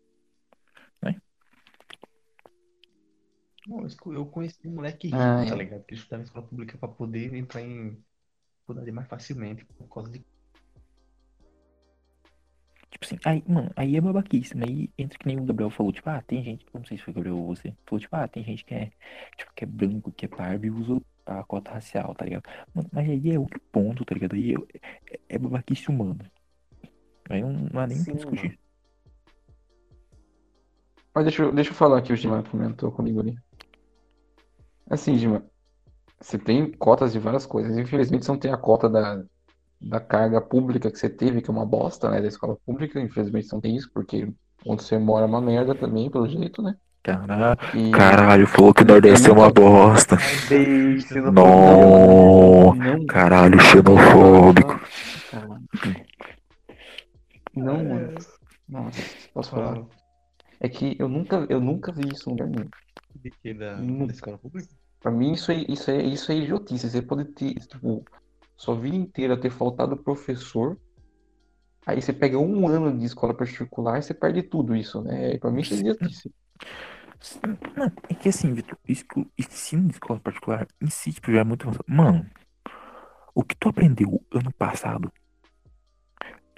[3.68, 5.58] Não, eu escu- eu conheci um moleque rico, Ah, tá é.
[5.58, 5.84] ligado?
[5.86, 7.98] Que estudava em escola pública pra poder entrar em
[8.60, 10.22] faculdade mais facilmente por causa de.
[12.94, 14.68] Tipo assim, aí, mano, aí é babaquice, né?
[14.68, 17.12] Aí entra que nem o Gabriel falou, tipo, ah, tem gente, não sei se foi
[17.12, 18.92] Gabriel ou você, falou, tipo, ah, tem gente que é,
[19.36, 22.44] tipo, que é branco, que é pardo e usa a cota racial, tá ligado?
[22.72, 24.36] Mano, mas aí é outro ponto, tá ligado?
[24.36, 24.58] Aí é,
[25.12, 26.20] é, é babaquice humano.
[27.32, 28.60] Aí não, não há nem Sim, discutir.
[31.16, 33.36] Mas deixa, eu- deixa eu falar aqui, o Gilmar comentou comigo ali.
[34.88, 35.44] Assim, Gilmar,
[36.22, 37.76] você tem cotas de várias coisas.
[37.76, 39.24] Infelizmente, você não tem a cota da,
[39.84, 42.22] da carga pública que você teve, que é uma bosta, né?
[42.22, 43.00] Da escola pública.
[43.02, 44.32] Infelizmente, não tem isso, porque
[44.66, 46.76] onde você mora é uma merda também, pelo jeito, né?
[47.04, 47.92] Caralho, E...
[47.92, 50.18] caralho, falou que o Nordeste é uma bosta.
[51.32, 54.80] Não, Não, caralho, xenofóbico.
[55.30, 55.64] Caralho.
[57.56, 58.14] Não, mano.
[58.68, 59.02] Nossa,
[59.34, 59.74] posso falar?
[59.74, 59.88] Fala
[60.60, 62.70] É que eu nunca, eu nunca vi isso em lugar nenhum.
[63.16, 64.70] de que da, da escola pública?
[65.02, 66.90] Pra mim, isso é, isso é, isso é idiotice.
[66.90, 68.04] Você pode ter, tipo,
[68.64, 70.80] sua vida inteira ter faltado professor,
[71.86, 75.38] aí você pega um ano de escola particular e você perde tudo isso, né?
[75.38, 76.32] Pra mim, isso é idiotice.
[78.10, 78.78] É que assim, Vitor,
[79.38, 81.86] ensino de escola particular em si, tipo, já é muito avançado.
[81.88, 82.26] Mano,
[83.36, 85.12] o que tu aprendeu ano passado,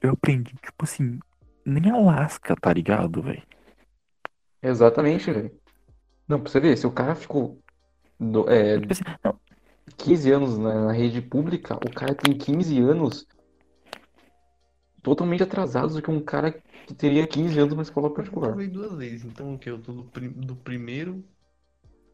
[0.02, 1.20] eu aprendi, tipo assim,
[1.66, 3.42] nem Alasca, tá ligado, velho?
[4.62, 5.52] Exatamente, velho.
[6.28, 7.60] Não, pra você ver, se o cara ficou
[8.20, 9.40] do- é, Tipo assim, não,
[10.06, 13.26] 15 anos na, na rede pública, o cara tem 15 anos
[15.02, 16.52] totalmente atrasados do que um cara
[16.86, 18.50] que teria 15 anos numa escola Eu particular.
[18.50, 19.70] provei duas vezes, então o que?
[19.70, 21.26] Eu tô do, prim- do primeiro.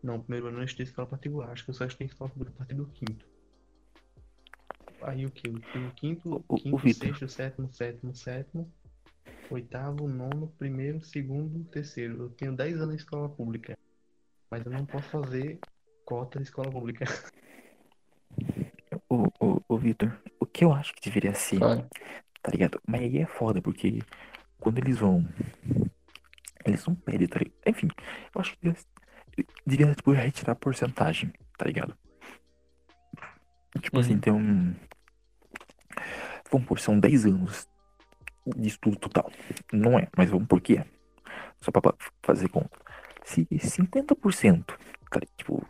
[0.01, 2.57] Não, primeiro ano eu estudei escola particular, acho que eu só estudei escola pública a
[2.59, 3.25] partir do quinto.
[5.01, 5.49] Aí o que?
[5.49, 5.55] O
[5.87, 7.07] o quinto, O- o quinto, Vitor.
[7.07, 8.71] sexto, sétimo, sétimo, sétimo,
[9.49, 12.23] oitavo, nono, primeiro, segundo, terceiro.
[12.23, 13.77] Eu tenho 10 anos em escola pública,
[14.49, 15.59] mas eu não posso fazer
[16.05, 17.05] cota de escola pública.
[19.81, 21.85] Vitor, o que eu acho que deveria ser, Sabe?
[22.41, 22.79] tá ligado?
[22.87, 23.99] Mas aí é foda, porque
[24.59, 25.27] quando eles vão.
[26.65, 27.55] Eles não pedem, tá ligado?
[27.65, 27.87] Enfim,
[28.35, 28.75] eu acho que devia,
[29.65, 31.97] devia tipo, retirar a porcentagem, tá ligado?
[33.81, 34.19] Tipo assim, Uhum.
[34.19, 34.75] tem um.
[36.51, 37.67] Vamos por, são 10 anos
[38.45, 39.31] de estudo total.
[39.71, 40.85] Não é, mas vamos por que é.
[41.61, 42.77] Só pra fa- fazer conta.
[43.23, 44.77] Se 50%,
[45.09, 45.63] cara, tipo,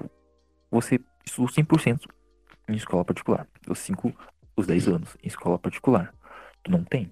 [0.72, 2.08] você estudou 100%
[2.72, 4.14] em escola particular, os 5,
[4.56, 6.14] os 10 anos em escola particular,
[6.64, 7.12] tu não tem.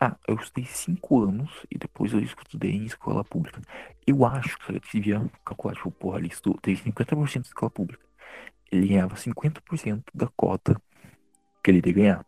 [0.00, 3.60] Ah, eu estudei 5 anos e depois eu estudei em escola pública.
[4.06, 8.04] Eu acho que você devia calcular, tipo, porra, ele estudou, teve 50% de escola pública.
[8.70, 10.80] Ele ganhava 50% da cota
[11.62, 12.26] que ele iria ganhar.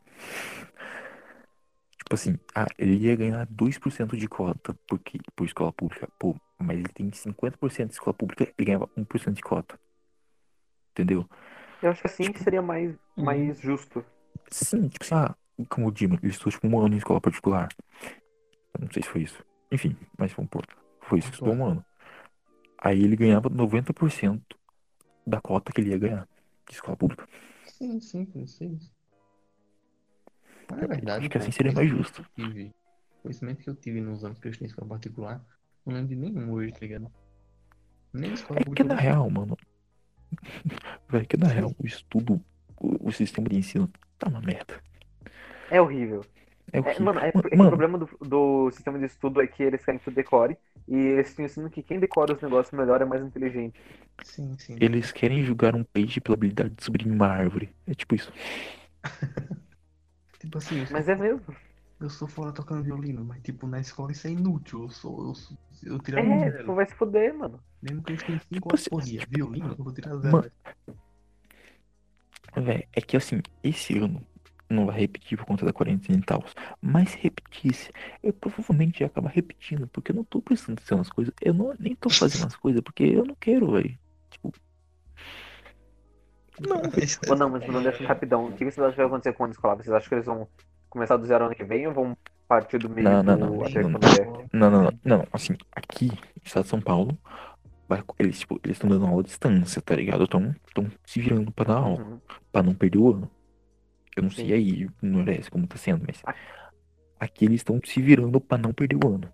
[1.99, 6.09] Tipo assim, ah, ele ia ganhar 2% de cota porque, por escola pública.
[6.19, 9.79] Pô, mas ele tem 50% de escola pública, ele ganhava 1% de cota.
[10.93, 11.29] Entendeu?
[11.87, 14.05] Eu acho que assim seria mais, mais justo.
[14.51, 15.35] Sim, tipo assim, ah,
[15.69, 17.69] como o Dima, ele estudou tipo um ano em escola particular.
[18.75, 19.45] Eu não sei se foi isso.
[19.71, 20.67] Enfim, mas vamos pôr.
[21.03, 21.85] Foi isso, estudou um ano.
[22.79, 24.43] Aí ele ganhava 90%
[25.27, 26.29] da cota que ele ia ganhar
[26.69, 27.27] de escola pública.
[27.65, 28.91] Sim, simples, simples.
[30.69, 32.23] Mas na verdade, Acho que assim seria mais justo.
[32.35, 32.75] que eu tive-
[33.19, 35.45] O conhecimento que eu tive nos anos que eu estudei em escola particular,
[35.85, 37.11] não lembro de nenhum hoje, tá ligado?
[38.13, 38.85] Nem escola É que pública.
[38.85, 39.57] na eu real, mano.
[41.09, 42.43] Velho, que na real, o estudo,
[42.81, 44.83] o, o sistema de ensino tá uma merda.
[45.69, 46.27] É horrível.
[46.73, 47.03] É o É, que.
[47.03, 49.85] mano, é, é que o mano, problema do, do sistema de estudo é que eles
[49.85, 50.57] querem que tu decore
[50.89, 53.81] e eles estão ensinando que quem decora os negócios melhor é mais inteligente.
[54.23, 54.81] Sim, sim.
[54.81, 57.75] eles querem julgar um peixe pela habilidade de subir em uma árvore.
[57.87, 58.33] É tipo isso.
[60.41, 61.55] Tipo assim, Mas é mesmo.
[62.01, 64.83] eu sou fora tocando violino, mas tipo, na escola isso é inútil.
[64.85, 65.29] Eu sou.
[65.29, 66.65] Eu, sou, eu É, zero.
[66.65, 67.61] tu vai se fuder, mano.
[67.83, 69.23] Mesmo que eu estude 5 Tipo horas assim, por dia.
[69.29, 70.37] Violino, eu vou tirar zero.
[70.37, 70.51] Mano,
[72.57, 74.25] Véi, é que assim, esse ano
[74.69, 76.45] não vai repetir por conta da quarentena e tal.
[76.81, 77.91] Mas se repetisse,
[78.23, 81.33] eu provavelmente ia acabar repetindo, porque eu não tô prestando atenção nas coisas.
[81.41, 83.99] Eu não, nem tô fazendo as coisas, porque eu não quero, velho.
[84.31, 84.53] Tipo.
[86.61, 86.77] Não,
[87.29, 88.47] Ou não, mas assim rapidão.
[88.47, 89.77] O que vocês acham que vai acontecer com o ano escolar?
[89.77, 90.49] Vocês acham que eles vão
[90.89, 92.17] começar do zero ano que vem ou vão
[92.49, 93.91] partir do meio Não, não, do- não, até não,
[94.53, 95.25] não, não, não, não.
[95.33, 97.17] Assim, aqui, no estado de São Paulo,
[98.19, 100.25] eles, tipo, eles estão dando aula à distância, tá ligado?
[100.25, 100.55] Estão
[101.05, 102.21] se virando pra dar aula, Uhum.
[102.53, 103.31] pra não perder o ano.
[104.17, 104.53] Eu não sei Sim.
[104.53, 106.23] aí no Nordeste como tá sendo, mas
[107.21, 109.29] aqui eles estão se virando pra não perder o ano.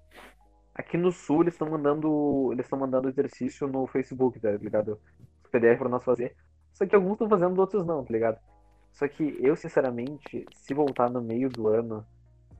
[0.75, 2.49] Aqui no sul eles estão mandando.
[2.53, 4.99] Eles estão mandando exercício no Facebook, tá ligado?
[5.45, 6.35] Os PDF pra nós fazer.
[6.73, 8.39] Só que alguns estão fazendo, outros não, tá ligado?
[8.93, 12.05] Só que eu, sinceramente, se voltar no meio do ano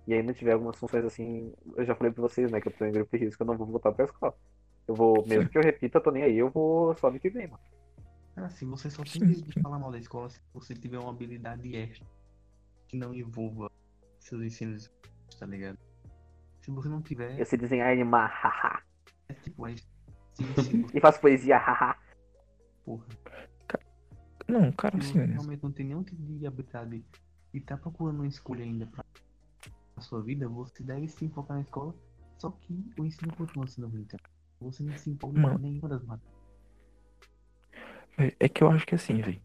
[0.07, 2.85] e ainda tiver algumas funções assim, eu já falei pra vocês, né, que eu tô
[2.85, 4.35] em grupo de risco, eu não vou voltar pra escola.
[4.87, 7.31] Eu vou, mesmo que eu repita, eu tô nem aí, eu vou só ano que
[7.31, 7.63] vem, mano.
[8.35, 11.77] Cara, se você só tem de falar mal da escola se você tiver uma habilidade
[11.77, 12.07] extra
[12.89, 13.71] que não envolva
[14.19, 14.91] seus ensinos,
[15.39, 15.79] tá ligado?
[16.61, 18.83] Se você não tiver, Eu sei desenhar e animar, haha.
[19.29, 19.75] é tipo, é,
[20.95, 21.97] E faço poesia, haha.
[22.85, 23.07] porra,
[24.49, 27.05] Não, cara, assim, realmente não tem nenhum tipo de habilidade
[27.53, 29.05] e tá procurando uma escolha ainda pra
[30.03, 31.95] a sua vida, você deve se focar na escola,
[32.39, 34.19] só que o ensino continua sendo ruim, tá?
[34.61, 35.59] Você não se empolga Mano.
[35.59, 36.37] em nenhuma das matérias.
[38.19, 39.41] é, é que eu acho que assim, velho.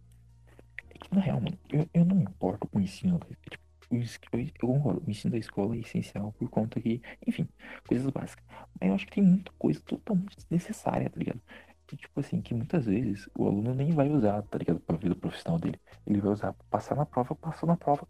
[0.89, 3.19] É que na real, mano, eu, eu não me importo com o ensino.
[3.19, 3.37] velho.
[3.45, 7.47] É, tipo, eu, eu concordo, o ensino da escola é essencial por conta que, enfim,
[7.87, 8.43] coisas básicas.
[8.79, 11.41] Mas eu acho que tem muita coisa totalmente desnecessária, tá ligado?
[11.87, 14.79] Que, tipo assim, que muitas vezes o aluno nem vai usar, tá ligado?
[14.81, 15.79] Pra vida profissional dele.
[16.05, 18.07] Ele vai usar pra passar na prova, passou na prova.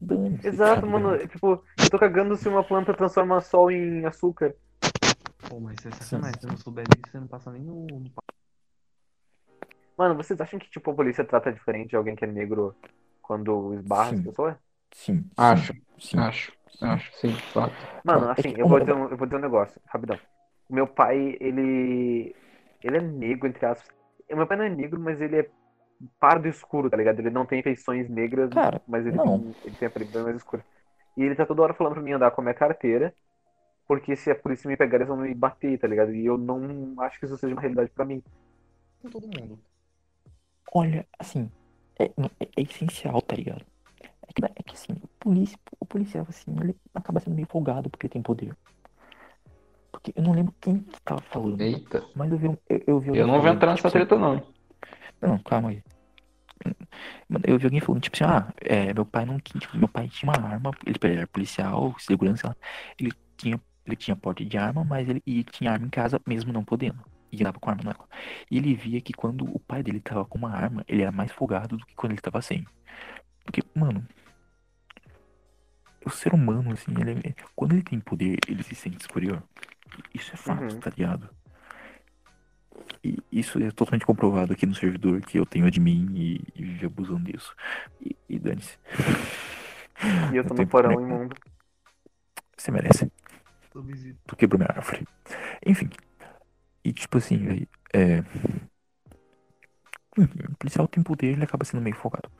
[0.00, 0.40] Dane.
[0.44, 1.18] Exato, mano.
[1.26, 4.54] Tipo, eu tô cagando se uma planta transforma sol em açúcar.
[5.48, 8.10] Pô, mas é sacanagem, se eu não souber disso, você não passa nem no, no
[9.96, 12.76] Mano, vocês acham que, tipo, a polícia trata diferente de alguém que é negro
[13.20, 14.22] quando esbarra as Sim.
[14.22, 14.56] pessoas?
[14.92, 16.18] Sim, sim, Acho, sim.
[16.18, 17.74] Acho, acho, sim, fato.
[18.04, 20.18] Mano, é assim, eu vou dizer um, eu vou dizer um negócio, rapidão.
[20.68, 22.34] O meu pai, ele.
[22.82, 23.88] Ele é negro, entre aspas.
[24.30, 25.50] O meu pai não é negro, mas ele é
[26.20, 27.20] pardo escuro, tá ligado?
[27.20, 30.36] Ele não tem feições negras, Cara, mas ele tem, ele tem a pele bem mais
[30.36, 30.64] escura.
[31.16, 33.14] E ele tá toda hora falando pra mim andar com a minha carteira,
[33.86, 36.14] porque se a polícia me pegar, eles vão me bater, tá ligado?
[36.14, 38.22] E eu não acho que isso seja uma realidade pra mim.
[39.02, 39.58] com todo mundo.
[40.72, 41.50] Olha, assim,
[41.98, 43.64] é, é- é essencial, tá ligado?
[44.28, 47.90] É que, é que assim, o, polícia, o policial, assim, ele acaba sendo meio folgado
[47.90, 48.56] porque tem poder.
[49.90, 52.04] Porque eu não lembro quem que tava falando, Eita.
[52.14, 54.57] mas eu vi, um- eu, eu vi Eu não vou entrar nessa treta, não.
[55.20, 55.82] Não, calma aí.
[57.28, 59.88] Mano, eu vi alguém falando, tipo assim, ah, é, meu pai não tinha, tipo, meu
[59.88, 62.56] pai tinha uma arma, ele era policial, segurança,
[62.98, 66.52] ele tinha, ele tinha porte de arma, mas ele e tinha arma em casa mesmo
[66.52, 66.98] não podendo.
[67.30, 67.94] E andava com arma na.
[68.50, 71.30] E ele via que quando o pai dele tava com uma arma, ele era mais
[71.30, 72.66] folgado do que quando ele tava sem.
[73.44, 74.06] Porque, mano,
[76.06, 79.42] o ser humano, assim, ele é- quando ele tem poder, ele se sente superior.
[80.14, 80.80] Isso é fato, Uhum.
[80.80, 81.28] tá ligado?
[83.02, 86.64] E isso é totalmente comprovado aqui no servidor que eu tenho de mim e, e
[86.64, 87.54] vive abusando disso.
[88.00, 88.78] E, e dane-se.
[90.32, 91.36] E eu tô no tenho porão imundo.
[92.56, 93.10] Você merece.
[94.26, 95.06] Tu quebrou minha árvore.
[95.64, 95.88] Enfim.
[96.84, 97.66] E tipo assim.
[97.92, 98.20] É.
[100.16, 102.30] O policial tem poder, ele acaba sendo meio folgado.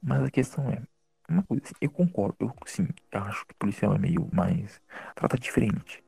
[0.00, 0.82] Mas a questão é.
[1.28, 4.80] Uma coisa assim, eu concordo, eu sim, eu acho que o policial é meio mais.
[5.16, 6.04] trata diferente.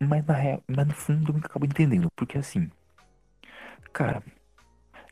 [0.00, 2.10] Mas na real, mas no fundo eu nunca acabo entendendo.
[2.16, 2.68] Porque assim.
[3.92, 4.22] Cara.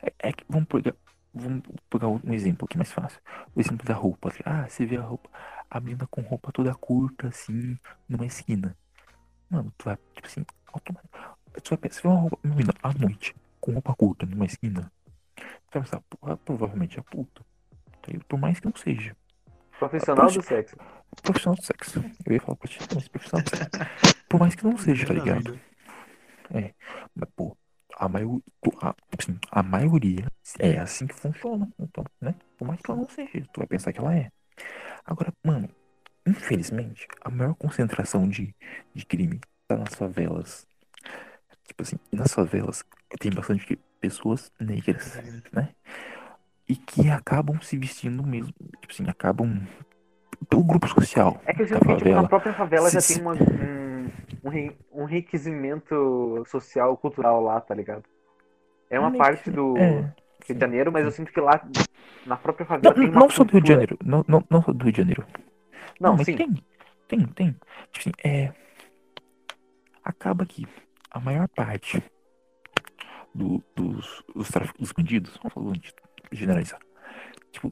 [0.01, 0.45] É, é que.
[0.49, 0.95] Vamos pegar.
[1.33, 3.19] Vamos pegar um exemplo aqui mais fácil.
[3.55, 4.29] O exemplo da roupa.
[4.29, 4.41] assim.
[4.45, 5.29] Ah, você vê a roupa.
[5.69, 8.75] A menina com roupa toda curta, assim, numa esquina.
[9.49, 11.39] Mano, tu vai, tipo assim, automaticamente.
[11.63, 14.91] Tu vai pensar, você vê uma roupa, menina à noite, com roupa curta numa esquina.
[15.35, 17.45] Tu vai pensar, porra, provavelmente é puta.
[18.01, 18.11] Tá?
[18.27, 19.15] Por mais que não seja.
[19.77, 20.75] Profissional do sexo.
[21.23, 22.03] Profissional de sexo.
[22.25, 24.25] Eu ia falar pra ti, mas profissional de sexo.
[24.27, 25.59] Por mais que não seja, tá ligado?
[26.51, 27.55] Mas, pô,
[27.99, 28.41] a maioria.
[28.81, 30.25] A, assim, a maioria
[30.57, 31.69] é assim que funciona.
[31.77, 32.33] Então, né?
[32.57, 34.31] Por mais que ela não seja, tu vai pensar que ela é.
[35.05, 35.69] Agora, mano,
[36.25, 38.55] infelizmente, a maior concentração de,
[38.95, 40.65] de crime tá nas favelas.
[41.67, 42.83] Tipo assim, nas favelas
[43.19, 45.15] tem bastante pessoas negras,
[45.51, 45.75] né?
[46.67, 48.53] E que acabam se vestindo mesmo.
[48.79, 49.61] Tipo assim, acabam.
[50.47, 51.39] Pelo grupo social.
[51.45, 56.95] É que sinto que, tipo, própria favela já Se- tem uma, um, um, enriquecimento social,
[56.97, 58.03] cultural lá, tá ligado?
[58.89, 60.13] É uma parte do é,
[60.45, 61.61] Rio de Janeiro, mas eu sinto que lá,
[62.25, 63.67] na própria Não, favela, tem uma não só do Rio de.
[63.69, 63.97] Janeiro.
[64.03, 65.25] Não, não, não só do Rio de Janeiro.
[65.99, 66.35] Não, mas sim.
[66.37, 66.55] tem.
[67.07, 67.55] Tem, tem.
[67.91, 68.53] Tipo assim, é.
[70.03, 70.65] Acaba que
[71.11, 72.01] a maior parte
[73.35, 75.93] do- dos, dos, dos bandidos, vamos falar bandido,
[76.31, 76.79] generalizar.
[77.51, 77.71] Tipo,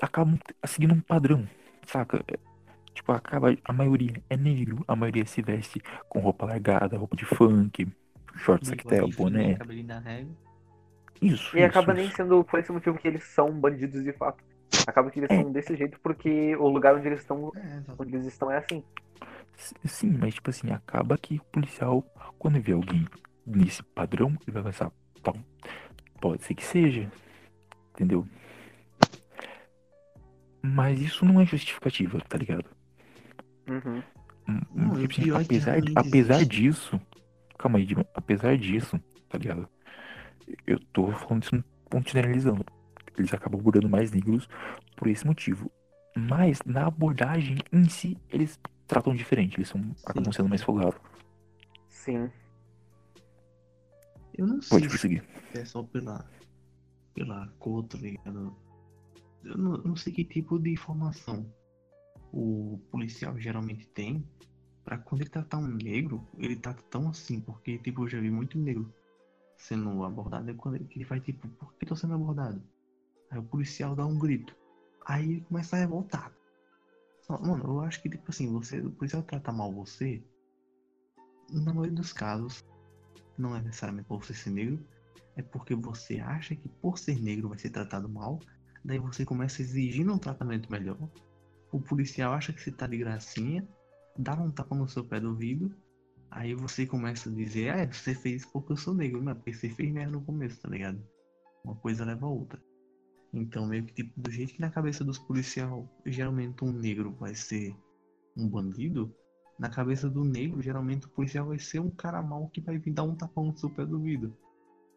[0.00, 1.46] acabam seguindo um padrão,
[1.86, 2.24] saca?
[2.94, 7.24] Tipo, acaba, a maioria é negro, a maioria se veste com roupa largada, roupa de
[7.24, 7.88] funk,
[8.36, 9.56] short sectel, boné.
[11.20, 12.16] Isso, E isso, acaba nem isso.
[12.16, 14.42] sendo por esse motivo que eles são bandidos de fato.
[14.86, 15.40] Acaba que eles É.
[15.40, 18.82] são desse jeito porque o lugar onde eles estão, É, onde eles estão é assim.
[19.84, 22.04] Sim, mas tipo assim, acaba que o policial,
[22.38, 23.06] quando vê alguém
[23.46, 24.90] nesse padrão, ele vai pensar,
[25.22, 25.38] "Bom,
[26.20, 27.10] pode ser que seja,
[27.94, 28.26] entendeu?
[30.62, 32.64] Mas isso não é justificativa, tá ligado?
[33.68, 34.02] Uhum.
[34.48, 37.00] Hum, Não, e o tipo assim, apesar, apesar disso,
[37.58, 38.98] calma aí, Dima, apesar disso,
[39.28, 39.68] tá ligado?
[40.66, 42.64] Eu tô falando isso ponto generalizando.
[43.16, 44.48] Eles acabam abordando mais negros
[44.96, 45.70] por esse motivo.
[46.16, 50.98] Mas na abordagem em si, eles tratam diferente, eles são, acabam sendo mais folgados.
[51.88, 52.30] Sim.
[54.36, 55.24] Eu não sei Pode se prosseguir.
[55.54, 56.24] é só pela,
[57.14, 58.56] pela cor, tá ligado?
[59.44, 61.46] Eu não, não sei que tipo de informação
[62.32, 64.26] o policial geralmente tem
[64.84, 68.30] pra quando ele tratar um negro, ele tá tão assim, porque tipo, eu já vi
[68.30, 68.92] muito negro
[69.56, 72.62] sendo abordado, é quando ele, ele faz tipo, por que tô sendo abordado?
[73.30, 74.56] Aí o policial dá um grito.
[75.06, 76.32] Aí ele começa a revoltar.
[77.28, 80.22] Mano, eu acho que tipo assim, você, o policial trata mal você,
[81.50, 82.64] na maioria dos casos,
[83.38, 84.84] não é necessariamente por você ser negro,
[85.36, 88.40] é porque você acha que por ser negro vai ser tratado mal,
[88.84, 90.98] daí você começa exigindo um tratamento melhor.
[91.70, 93.66] O policial acha que você tá de gracinha,
[94.16, 95.74] dá um tapa no seu pé do ouvido,
[96.30, 99.34] aí você começa a dizer, ah, é, você fez isso porque eu sou negro, é
[99.34, 101.02] porque você fez merda no começo, tá ligado?
[101.64, 102.62] Uma coisa leva a outra.
[103.32, 107.34] Então meio que tipo, do jeito que na cabeça dos policial, geralmente um negro vai
[107.34, 107.74] ser
[108.36, 109.14] um bandido,
[109.58, 112.92] na cabeça do negro, geralmente o policial vai ser um cara mau que vai vir
[112.92, 114.36] dar um tapão no seu pé do ouvido.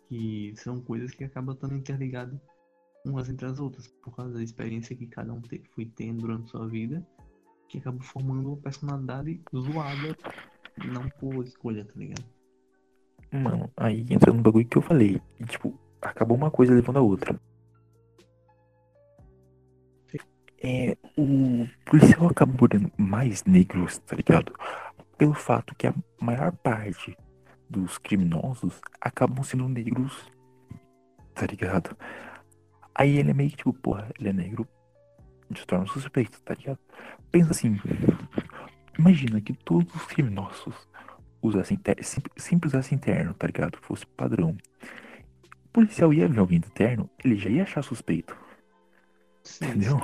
[0.10, 2.40] Que são coisas que acabam estando interligadas
[3.10, 6.50] umas entre as outras, por causa da experiência que cada um te- foi tendo durante
[6.50, 7.06] sua vida,
[7.70, 10.16] que acaba formando uma personalidade zoada,
[10.86, 12.26] não por escolha, tá ligado?
[13.32, 15.22] Mano, aí entra no bagulho que eu falei.
[15.40, 17.40] E, tipo, acabou uma coisa levando a outra.
[20.64, 24.54] É, o policial acaba abordando mais negros, tá ligado?
[25.18, 27.16] Pelo fato que a maior parte
[27.70, 30.32] dos criminosos acabam sendo negros,
[31.34, 31.96] tá ligado?
[32.96, 34.68] Aí ele é meio que tipo, porra, ele é negro,
[35.56, 36.80] se torna suspeito, tá ligado?
[37.30, 37.80] Pensa assim,
[38.98, 40.74] imagina que todos os criminosos
[41.42, 43.78] usassem ter, sempre, sempre usassem terno, tá ligado?
[43.82, 44.58] Fosse padrão.
[45.66, 48.36] O policial ia ver alguém de terno, ele já ia achar suspeito,
[49.44, 50.00] Sim, entendeu?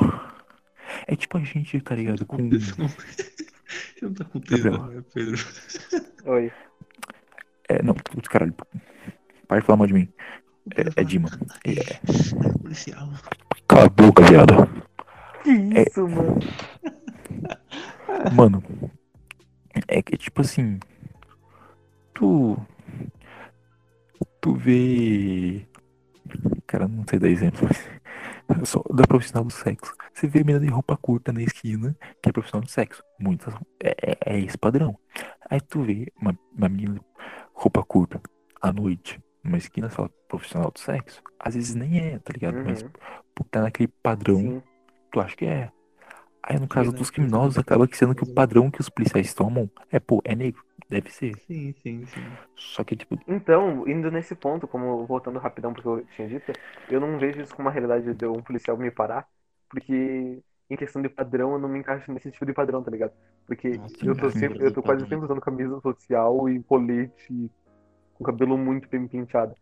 [1.08, 2.26] É tipo a gente, tá ligado?
[2.26, 2.50] Com.
[2.50, 2.76] Você
[4.04, 5.38] não tá tesão, né, Pedro?
[6.26, 6.52] Oi.
[7.70, 8.54] É, não, putz, caralho.
[9.48, 10.14] Para de falar mal de mim.
[10.76, 11.30] É, é Dima.
[11.66, 13.10] É, É policial.
[13.68, 14.54] cala a boca, viado.
[15.44, 15.84] Que É.
[15.90, 16.40] isso, mano?
[18.36, 18.64] Mano,
[19.88, 20.80] é que tipo assim.
[22.14, 22.58] Tu.
[24.40, 25.66] Tu vê.
[26.68, 27.68] Cara, não sei dar exemplo.
[28.66, 29.94] Só da profissional do sexo.
[30.14, 33.02] Você vê a menina de roupa curta na esquina, que é profissional do sexo.
[33.20, 33.54] Muitas.
[33.82, 34.98] É, é, é esse padrão.
[35.50, 37.02] Aí tu vê uma, uma menina de
[37.54, 38.22] roupa curta
[38.62, 41.22] à noite, numa esquina, fala profissional do sexo.
[41.40, 42.60] Às vezes nem é, tá ligado?
[42.64, 42.90] Mas Uhum.
[43.36, 44.64] por tá naquele padrão, Sim.
[45.12, 45.72] tu acha que é.
[46.44, 47.12] Aí no caso dos verdade.
[47.12, 50.64] criminosos, acaba que sendo que o padrão que os policiais tomam é, pô, é negro.
[50.90, 51.38] Deve ser.
[51.48, 52.40] Sim, sim, sim.
[52.56, 56.52] Só que, tipo, Então, indo nesse ponto, como voltando rapidão porque eu tinha dito,
[56.90, 59.28] eu não vejo isso como uma realidade de um policial me parar,
[59.70, 63.14] porque em questão de padrão eu não me encaixo nesse tipo de padrão, tá ligado?
[63.46, 67.52] Porque Nossa, eu tô sempre, eu tô quase sempre usando camisa social e colete
[68.22, 69.56] com cabelo muito bem penteado,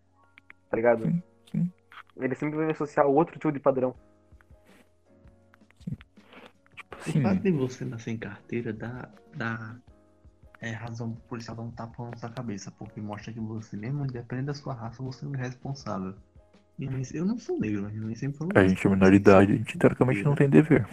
[0.69, 1.05] tá ligado?
[1.05, 1.71] Sim, sim.
[2.17, 3.95] Ele sempre vai me associar a outro tipo de padrão.
[6.75, 9.77] tipo O fato de você nascer sem carteira dá, dá
[10.59, 14.03] é, razão pro policial dar um tapa na sua cabeça, porque mostra que você, mesmo
[14.03, 16.13] independente da sua raça, você não é responsável.
[17.13, 20.23] Eu não sou negro, mas mãe sempre falou a gente é minoridade, a gente teoricamente
[20.23, 20.87] não tem dever.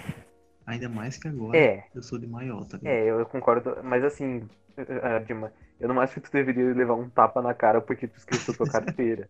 [0.67, 3.01] Ainda mais que agora É, eu sou de maior, tá ligado?
[3.01, 7.11] é, eu concordo, mas assim, eh, Dima, eu não acho que tu deveria levar um
[7.11, 9.29] tapa na cara porque tu esqueceu tua carteira,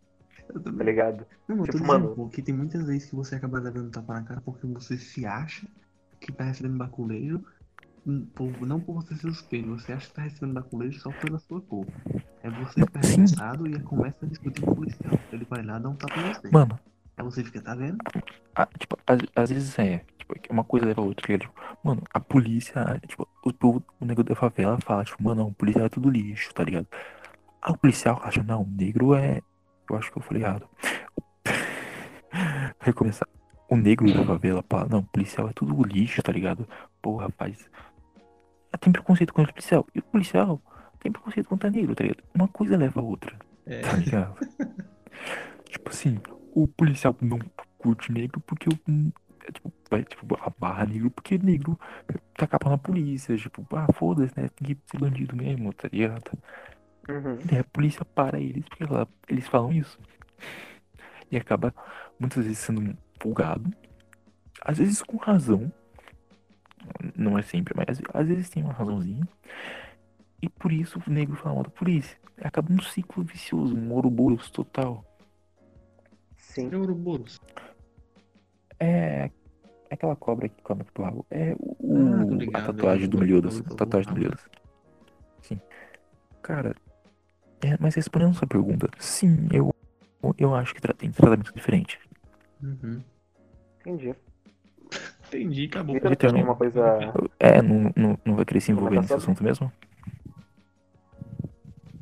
[0.79, 1.27] tá ligado?
[1.49, 4.41] Não, Tipo, mano- pô, que tem muitas vezes que você acaba levando tapa na cara
[4.41, 5.67] porque você se acha
[6.21, 7.45] que tá recebendo baculejo,
[8.07, 8.31] hum,
[8.67, 11.91] não por você ser suspeito, você acha que tá recebendo baculejo só pela sua cor.
[12.43, 13.27] É você sim.
[13.27, 15.27] revoltado e começa a discutir com o policial.
[15.33, 16.55] Ele vai lá dar um tapa em você.
[16.55, 16.79] Mano,
[17.25, 17.99] você fica, tá vendo?
[18.55, 21.49] a- tipo, às, às vezes é, tipo, uma coisa leva a outra, ligado?
[21.51, 25.49] Tipo, mano, a polícia, tipo, o, povo- o nego da favela fala, tipo, mano, não,
[25.49, 26.87] o policial é tudo lixo, tá ligado?
[27.63, 29.41] Aí o policial acha, não, negro é.
[29.89, 30.69] Eu acho que eu falei errado.
[32.81, 33.29] Recomeçar.
[33.71, 36.69] o negro da favela fala, não, policial é tudo lixo, tá ligado?
[37.03, 37.69] Porra, rapaz.
[38.81, 39.87] Tem preconceito contra o policial.
[39.95, 40.61] E o policial
[41.01, 42.23] tem preconceito contra negro, tá ligado?
[42.35, 44.37] Uma coisa leva a outra, É, tá ligado?
[45.71, 46.19] tipo assim,
[46.63, 47.39] o policial não
[47.79, 48.73] curte negro porque o.
[49.47, 51.79] é, tipo, vai, tipo, a barra negro porque negro
[52.35, 53.37] tá capa na polícia.
[53.37, 54.49] Tipo, ah, foda-se, né?
[54.57, 56.31] Tem que ser bandido mesmo, tá ligado?
[57.09, 57.39] Uhum.
[57.51, 59.99] E aí a polícia para eles porque ela- eles falam isso.
[61.31, 61.75] E acaba
[62.19, 63.71] muitas vezes sendo folgado.
[64.63, 65.71] Às vezes com razão.
[67.17, 69.27] Não é sempre, mas às- às vezes tem uma razãozinha.
[70.41, 72.19] E por isso o negro fala mal da polícia.
[72.41, 75.05] Acaba um ciclo vicioso, um Ouroboros total.
[76.57, 76.71] Sim.
[76.73, 77.39] é Ouroboros.
[78.81, 79.31] É
[79.91, 81.27] aquela cobra que come pro rabo.
[81.31, 81.77] É o,
[82.23, 83.45] Ah, tô a ligado, tatuagem do ligado.
[83.51, 83.61] Meliodas.
[83.73, 84.41] A tatuagem do Meliodas.
[85.43, 85.61] Sim.
[86.43, 86.75] Cara,
[87.63, 89.71] é, mas respondendo sua pergunta, sim, eu,
[90.39, 91.99] eu acho que tra- tem tratamento diferente.
[92.63, 93.03] Uhum.
[93.81, 94.15] Entendi.
[95.29, 95.95] Entendi, acabou.
[96.01, 96.81] Vitor, não- uma coisa.
[97.39, 99.71] É, não, não, não vai querer se envolver nesse assunto mesmo?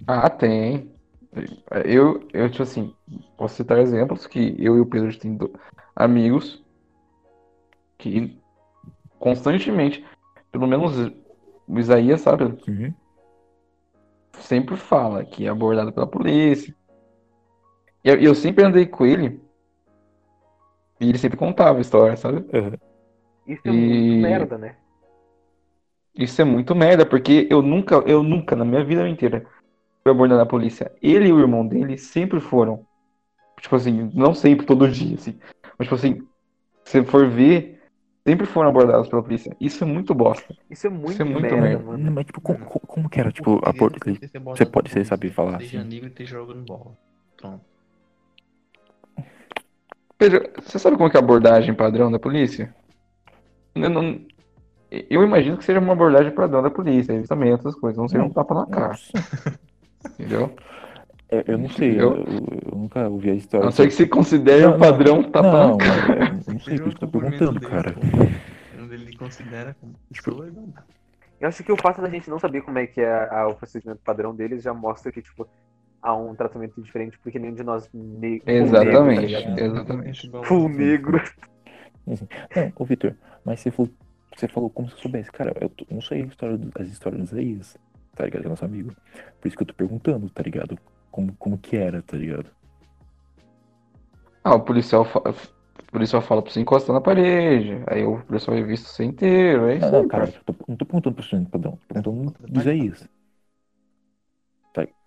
[0.07, 0.93] Ah, tem.
[1.85, 2.95] Eu, eu, tipo assim,
[3.37, 5.53] posso citar exemplos que eu e o Pedro têm do-
[5.97, 6.62] amigos
[7.99, 8.41] que
[9.18, 10.05] constantemente,
[10.53, 10.93] pelo menos
[11.66, 12.95] o Isaías, sabe, Uhum.
[14.41, 16.74] sempre fala que é abordado pela polícia.
[18.05, 19.43] E eu, eu sempre andei com ele
[21.01, 22.45] e ele sempre contava a história, sabe?
[23.47, 24.76] Isso é E- muito merda, né?
[26.16, 29.47] Isso é muito merda, porque eu nunca, eu nunca, na minha vida inteira,
[30.05, 30.92] fui abordado na polícia.
[31.02, 32.86] Ele e o irmão dele sempre foram.
[33.61, 35.38] Tipo assim, não sempre, todo dia, assim.
[35.78, 36.18] Mas, tipo assim,
[36.84, 37.82] se você for ver,
[38.26, 39.57] sempre foram abordados pela polícia.
[39.59, 40.55] Isso é muito bosta.
[40.70, 41.84] Isso é muito, é muito merda, merda.
[41.84, 42.05] mano.
[42.05, 43.86] Não, mas tipo, como, como- que era, tipo, a por...
[43.86, 44.20] abordado
[44.55, 45.09] Você pode, você isso.
[45.09, 45.88] sabe falar Seja assim?
[45.88, 46.92] negro e esteja jogando bola.
[47.38, 47.64] Pronto.
[50.18, 52.74] Pedro, você sabe como é que é a abordagem padrão da polícia?
[53.74, 54.20] Eu, não-
[54.90, 58.30] eu imagino que seja uma abordagem padrão da polícia, revistamento, essas coisas, não seja um
[58.30, 58.94] tapa na cara.
[60.12, 60.55] Entendeu?
[61.30, 63.64] É, eu não sei, eu, Eu- eu- eu nunca ouvi a A história.
[63.64, 64.78] não ser que se considere Não, um não.
[64.78, 66.12] padrão tapa Não, na cara.
[66.12, 67.94] é, eu não sei, por isso que eu tô perguntando, cara.
[68.76, 70.72] Quando ele considera como pessoa, não.
[71.40, 73.55] Eu acho que o fato da gente não saber como é que é a- o
[73.55, 75.46] procedimento padrão deles já mostra que, tipo,
[76.00, 80.30] há um tratamento diferente, porque nenhum de nós ne Exatamente, negro, tá exatamente.
[80.44, 81.20] Full negro.
[82.07, 82.16] Não,
[82.76, 83.90] ô Vitor, mas você falou,
[84.36, 85.32] você falou como se eu soubesse.
[85.32, 87.76] Cara, eu não sei a história do- as histórias dos Isaías,
[88.14, 88.40] tá ligado?
[88.42, 88.94] Que é nosso amigo.
[89.40, 90.78] Por isso que eu tô perguntando, tá ligado?
[91.10, 92.50] Como, como que era, tá ligado?
[94.42, 98.56] Ah, o policial, fa- o policial fala pra você encostar na parede, aí o policial
[98.56, 100.38] vai visto você inteiro, é isso Não, não, aí, cara, cara.
[100.46, 103.08] eu tô- não tô perguntando pro estudante padrão, tô perguntando do Isaías.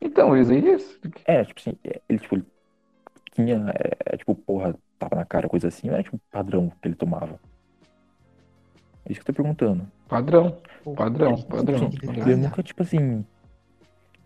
[0.01, 0.99] Então, isso aí é isso.
[1.25, 2.45] É, tipo assim, é, ele, tipo, ele
[3.31, 6.87] tinha, é, é, tipo, porra, tava na cara, coisa assim, não era tipo padrão que
[6.87, 7.39] ele tomava.
[9.07, 9.87] É isso que eu tô perguntando.
[10.09, 10.57] Padrão,
[10.95, 11.89] padrão, padrão.
[11.91, 12.23] padrão.
[12.25, 13.25] ele nunca, tipo assim.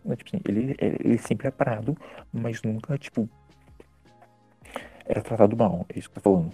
[0.03, 1.95] não, tipo assim, ele, ele, ele sempre é parado,
[2.34, 3.29] mas nunca, tipo.
[5.05, 6.51] Era tratado mal, é isso que eu tô falando.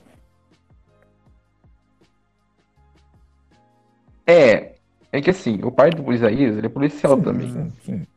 [4.26, 4.76] É,
[5.12, 7.50] é que assim, o pai do Isaías, ele é policial Sim, também.
[7.50, 8.08] Sim, sim.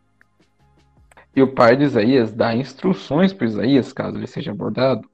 [1.36, 5.08] E o pai do Isaías dá instruções pro Isaías, caso ele seja abordado,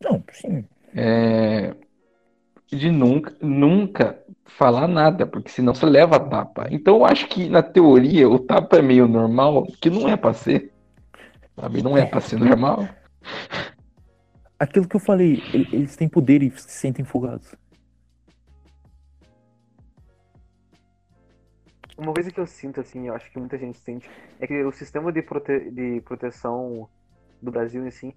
[0.00, 0.64] Não, sim.
[0.94, 1.74] é,
[2.76, 6.68] de nunca, nunca falar nada, porque senão você leva a tapa.
[6.70, 10.34] Então eu acho que na teoria o tapa é meio normal, que não é pra
[10.34, 10.72] ser.
[11.56, 11.82] Sabe?
[11.82, 12.88] Não é pra ser normal.
[14.58, 17.54] Aquilo que eu falei, ele- eles têm poder e se sentem folgados.
[21.96, 24.70] Uma coisa que eu sinto, assim, eu acho que muita gente sente, é que o
[24.72, 25.70] sistema de, prote...
[25.70, 26.88] de proteção
[27.42, 28.12] do Brasil, assim,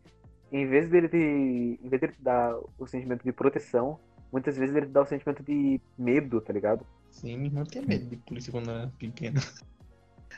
[0.51, 1.17] em vez dele te...
[1.17, 3.99] em vez dele te dar o sentimento de proteção,
[4.31, 6.85] muitas vezes ele dá o sentimento de medo, tá ligado?
[7.11, 9.39] Sim, minha irmã tinha medo de polícia quando era pequena.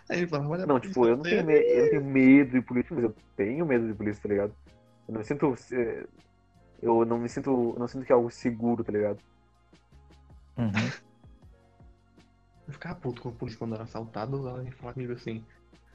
[0.10, 1.44] Aí ele falava, olha, Não, tipo, polícia eu não tá tenho, aí.
[1.44, 1.53] me...
[1.53, 4.56] eu não tenho medo de polícia, mas eu tenho medo de polícia, tá ligado?
[5.07, 5.56] Eu não me sinto.
[5.74, 6.07] eh,
[6.82, 7.49] Eu não me sinto.
[7.76, 9.20] eu não sinto que é algo seguro, tá ligado?
[10.57, 10.94] Uhum.
[12.68, 15.45] Eu ficava puto com a polícia quando era assaltado, ela ia falar comigo assim,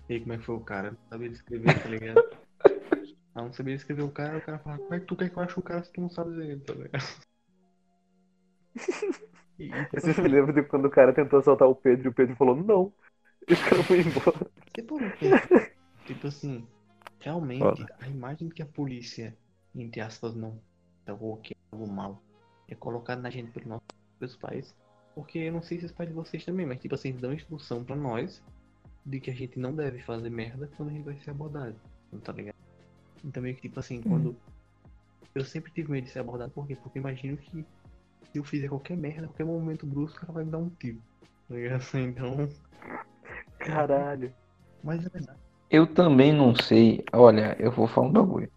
[0.09, 0.93] e aí como é que foi o cara?
[0.93, 2.25] Não sabia escrever, tá ligado?
[3.35, 5.37] Ela não sabia escrever o cara, o cara falava, como é que tu quer que
[5.39, 7.28] eu ache o cara se tu não sabe ler, tá ligado?
[9.59, 12.11] E, e, tipo, sempre me lembro de quando o cara tentou assaltar o Pedro e
[12.11, 12.93] o Pedro falou não.
[13.49, 14.51] E o cara foi embora.
[14.73, 15.59] Porque,
[16.07, 16.67] tipo assim,
[17.19, 17.97] realmente Foda.
[18.01, 19.37] a imagem que a polícia,
[19.75, 20.61] entre aspas, não
[21.05, 22.23] tá ou que é algo mal,
[22.69, 24.77] é colocada na gente pelos nossos pais.
[25.15, 27.83] Porque eu não sei se os pais de vocês também, mas tipo assim, dão instrução
[27.83, 28.43] pra nós
[29.05, 31.75] de que a gente não deve fazer merda quando a gente vai ser abordado.
[32.23, 32.57] Tá ligado?
[33.25, 34.37] Então meio que tipo assim, quando
[35.35, 36.77] eu sempre tive medo de ser abordado, por quê?
[36.77, 37.65] Porque imagino que
[38.33, 41.01] se eu fizer qualquer merda, qualquer momento brusco, o cara vai me dar um tiro.
[41.49, 41.85] Tá ligado?
[41.95, 42.49] Então.
[43.59, 44.33] Caralho.
[44.83, 45.39] Mas é verdade.
[45.71, 47.05] Eu também não sei.
[47.13, 48.51] Olha, eu vou falar um bagulho.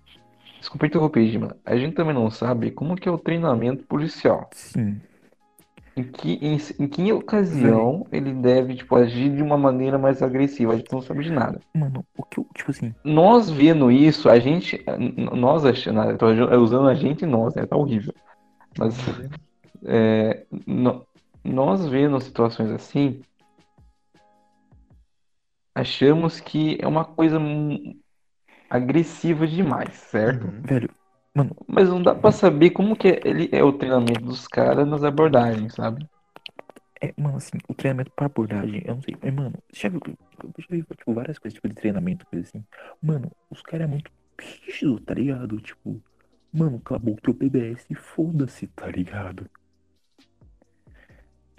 [0.60, 1.58] Desculpa interromper, Dima.
[1.66, 4.48] A gente também não sabe como que é o treinamento policial.
[4.54, 5.02] Sim.
[5.98, 10.74] Em que, em, em que ocasião ele deve, tipo, agir de uma maneira mais agressiva.
[10.74, 11.60] A gente não sabe de nada.
[11.76, 14.84] Mano, o que eu, tipo assim, Nós vendo isso, a gente.
[15.36, 16.02] Nós achando.
[16.02, 16.28] eu Tô
[16.62, 17.66] usando a gente e nós, né?
[17.66, 18.14] Tá horrível.
[18.78, 18.96] Mas
[19.86, 21.06] é, no-
[21.44, 23.22] nós vendo situações assim,
[25.76, 27.40] achamos que é uma coisa
[28.70, 30.46] agressiva demais, certo?
[30.46, 30.62] Uhum.
[30.62, 30.90] velho,
[31.36, 34.88] mano, Mas não dá pra saber como que é- ele é o treinamento dos caras
[34.88, 36.06] nas abordagens, sabe?
[37.04, 40.54] é, mano, assim, o treinamento pra abordagem, eu não sei, mas, mano, já viu, eu
[40.60, 42.64] já vi, tipo, várias coisas, tipo, de treinamento, coisa assim.
[43.02, 45.60] Mano, os caras é muito rígido, tá ligado?
[45.60, 46.00] Tipo,
[46.54, 49.50] mano, cala a boca, teu PBS, foda-se, tá ligado?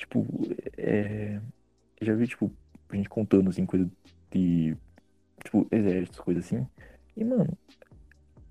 [0.02, 0.26] Tipo,
[0.76, 1.40] é.
[2.00, 2.50] Já vi, tipo,
[2.92, 3.88] gente contando, assim, coisa
[4.32, 4.76] de.
[5.44, 6.66] Tipo, exércitos, coisa assim.
[7.16, 7.56] E, mano,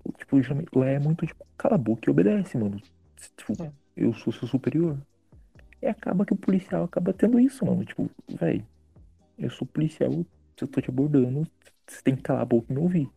[0.02, 0.36] o- tipo,
[0.78, 2.80] lá é muito, tipo, cala a boca e obedece, mano.
[3.36, 3.70] Tipo, É.
[3.94, 4.98] eu sou seu superior.
[5.82, 7.84] E acaba que o policial acaba tendo isso, mano.
[7.84, 8.08] Tipo,
[8.40, 8.64] véi,
[9.38, 11.46] eu sou policial, se eu tô te abordando,
[11.86, 13.10] você tem que calar a boca e me ouvir.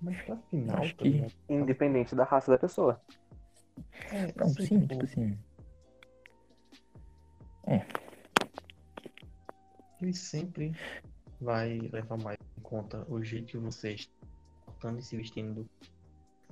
[0.00, 1.32] Mas pra final, que- ligado?
[1.48, 3.00] Independente da raça da pessoa.
[4.12, 5.38] É, Não, sim, tipo, assim.
[10.02, 10.72] ele sempre
[11.40, 14.12] vai levar mais em conta o jeito que você está
[14.66, 15.66] portando e se vestindo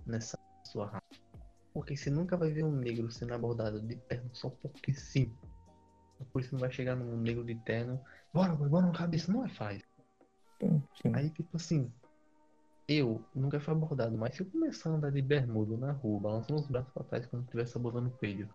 [0.07, 1.01] nessa sua raça.
[1.73, 5.33] Porque você nunca vai ver um negro sendo abordado de terno só porque sim.
[6.33, 8.01] Por isso não vai chegar num negro de terno,
[8.33, 9.83] bora, bora, bora na cabeça, não é faz.
[10.61, 11.15] Sim, sim.
[11.15, 11.93] Aí tipo assim,
[12.91, 16.61] eu nunca fui abordado, mas se eu começar a andar de bermuda na rua, balançando
[16.61, 18.49] os braços pra trás como se estivesse abordando o peito,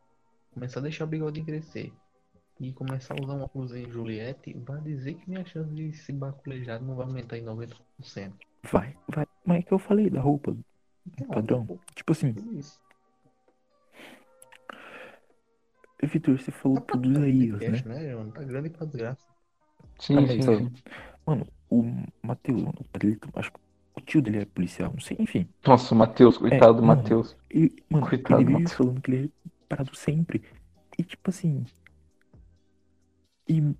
[0.54, 1.94] começar a deixar o bigode crescer
[2.60, 6.14] e começar a usar uma blusa em Juliette, vai dizer que minha chance de se
[6.14, 8.36] baculejar não vai aumentar em 90%.
[8.72, 9.26] Vai, vai.
[9.46, 10.56] Mas é que eu falei da roupa,
[11.08, 11.66] Então, padrão.
[11.66, 12.80] pô, Tipo assim, isso.
[16.04, 17.84] Vitor, você falou Tá tudo aí, né?
[17.86, 18.32] né, mano?
[18.32, 19.26] Tá grande pra desgraça.
[20.00, 20.72] Sim, Ah, sim, mas, sim.
[21.26, 21.84] Mano, o
[22.24, 23.60] Matheus, mano, ele, acho que
[23.96, 25.48] o tio dele é policial, não sei, enfim.
[25.66, 27.02] Nossa, o Matheus, coitado do mano.
[27.02, 27.36] Matheus.
[27.50, 28.74] Ele, mano, Coitado, ele vive Matheus.
[28.74, 30.44] falando que ele é parado sempre.
[30.98, 31.66] E tipo assim.
[33.48, 33.74] E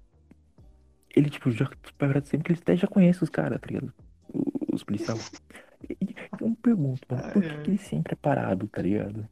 [1.16, 3.94] ele, tipo, já parado sempre que ele até já conhece os caras, tá ligado?
[4.72, 5.32] Os policiais.
[5.90, 9.28] E, eu me pergunto, mano, por que, que ele sempre é parado, tá ligado?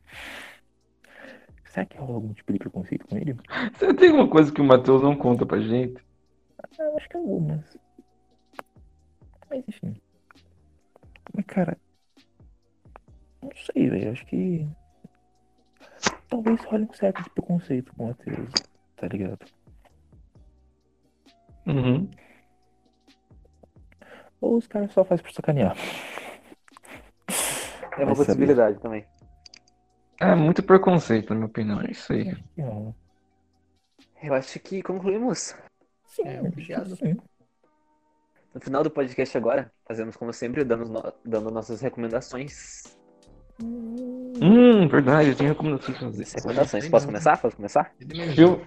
[1.65, 3.35] Será que rola algum tipo de preconceito com ele?
[3.73, 5.99] Você tem uma coisa que o Matheus não conta pra gente?
[6.59, 7.77] Ah, eu acho que algumas.
[9.49, 9.95] Mas enfim.
[11.33, 11.77] Mas cara.
[13.41, 14.11] Não sei, velho.
[14.11, 14.67] Acho que.
[16.29, 18.49] Talvez role um certo de preconceito com o Matheus,
[18.95, 19.45] tá ligado?
[21.65, 22.09] Uhum.
[24.41, 25.75] Ou os caras só fazem por sacanear.
[27.97, 28.25] É uma Vai saber.
[28.25, 29.05] possibilidade também.
[30.19, 31.81] É muito preconceito, na minha opinião.
[31.81, 32.33] É isso aí.
[34.21, 35.55] Eu acho que concluímos.
[36.05, 36.95] Sim, É, obrigado.
[36.95, 37.17] sim.
[38.53, 42.83] No final do podcast agora, fazemos como sempre, dando, no- dando nossas recomendações.
[43.61, 46.25] Hum, verdade, tem recomendações pra fazer.
[46.35, 46.89] Recomendações.
[46.89, 47.37] Posso começar?
[47.41, 47.93] Posso começar?
[48.35, 48.61] Viu?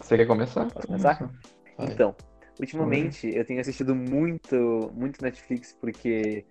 [0.00, 0.70] Você quer começar?
[0.70, 1.30] Posso começar?
[1.78, 2.14] Então,
[2.60, 6.44] ultimamente eu tenho assistido muito, muito Netflix porque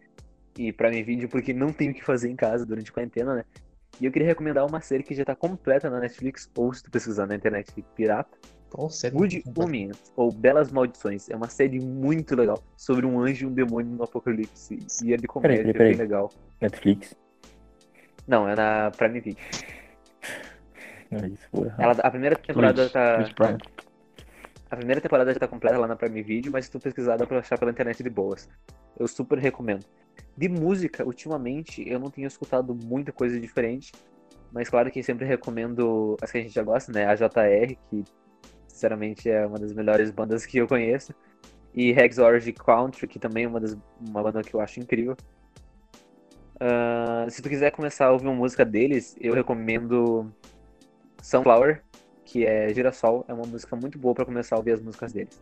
[0.57, 3.45] e Prime Video porque não tenho o que fazer em casa durante a quarentena, né?
[3.99, 6.89] E eu queria recomendar uma série que já tá completa na Netflix ou se tu
[6.89, 8.35] pesquisar na internet pirata,
[8.71, 9.13] Qual série?
[9.13, 11.29] Good Omens ou Belas Maldições.
[11.29, 15.17] É uma série muito legal sobre um anjo e um demônio no apocalipse e é
[15.17, 16.07] de comédia, Peraí, é peraí, bem peraí.
[16.07, 16.31] legal.
[16.61, 17.15] Netflix.
[18.27, 19.43] Não, é na Prime Video.
[21.11, 21.47] Não, isso.
[21.77, 23.57] Ela, a primeira temporada Twitch, tá Twitch Prime.
[24.69, 27.25] A primeira temporada já tá completa lá na Prime Video, mas se tu pesquisar dá
[27.25, 28.47] pra achar pela internet de boas.
[28.97, 29.85] Eu super recomendo.
[30.37, 33.91] De música, ultimamente eu não tenho escutado muita coisa diferente,
[34.53, 37.05] mas claro que sempre recomendo as que a gente já gosta, né?
[37.05, 38.03] A JR, que
[38.71, 41.13] sinceramente é uma das melhores bandas que eu conheço,
[41.73, 45.15] e Rex Orange Country, que também é uma, das, uma banda que eu acho incrível.
[46.59, 50.31] Ah, se tu quiser começar a ouvir uma música deles, eu recomendo
[51.21, 51.83] Sunflower,
[52.23, 55.41] que é Girassol, é uma música muito boa pra começar a ouvir as músicas deles.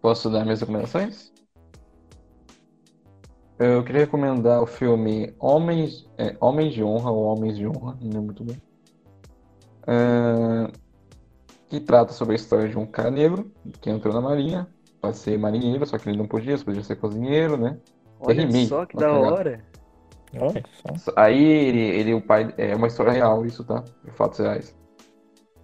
[0.00, 1.35] Posso dar minhas recomendações?
[3.58, 8.08] Eu queria recomendar o filme Homens, é, Homens de Honra ou Homens de Honra, não
[8.08, 8.60] lembro muito bem.
[9.86, 10.70] É,
[11.70, 13.50] que trata sobre a história de um cara negro
[13.80, 14.68] que entrou na marinha
[15.00, 17.78] pra ser marinheiro, só que ele não podia, só podia ser cozinheiro, né?
[18.20, 19.64] Olha remake, só que tá da hora.
[20.38, 20.62] Olha
[20.98, 21.12] só.
[21.16, 23.82] Aí ele, ele, o pai, é uma história real isso, tá?
[24.06, 24.76] É fatos reais.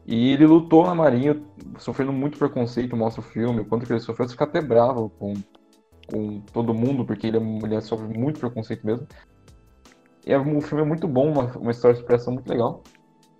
[0.06, 1.40] E ele lutou na marinha,
[1.78, 5.10] sofrendo muito preconceito, mostra o filme, o quanto que ele sofreu, você fica até bravo
[5.18, 5.34] com,
[6.08, 9.06] com todo mundo, porque ele, é- ele sofre muito preconceito mesmo.
[10.26, 12.82] E é, o filme é muito bom, uma, uma história de superação muito legal.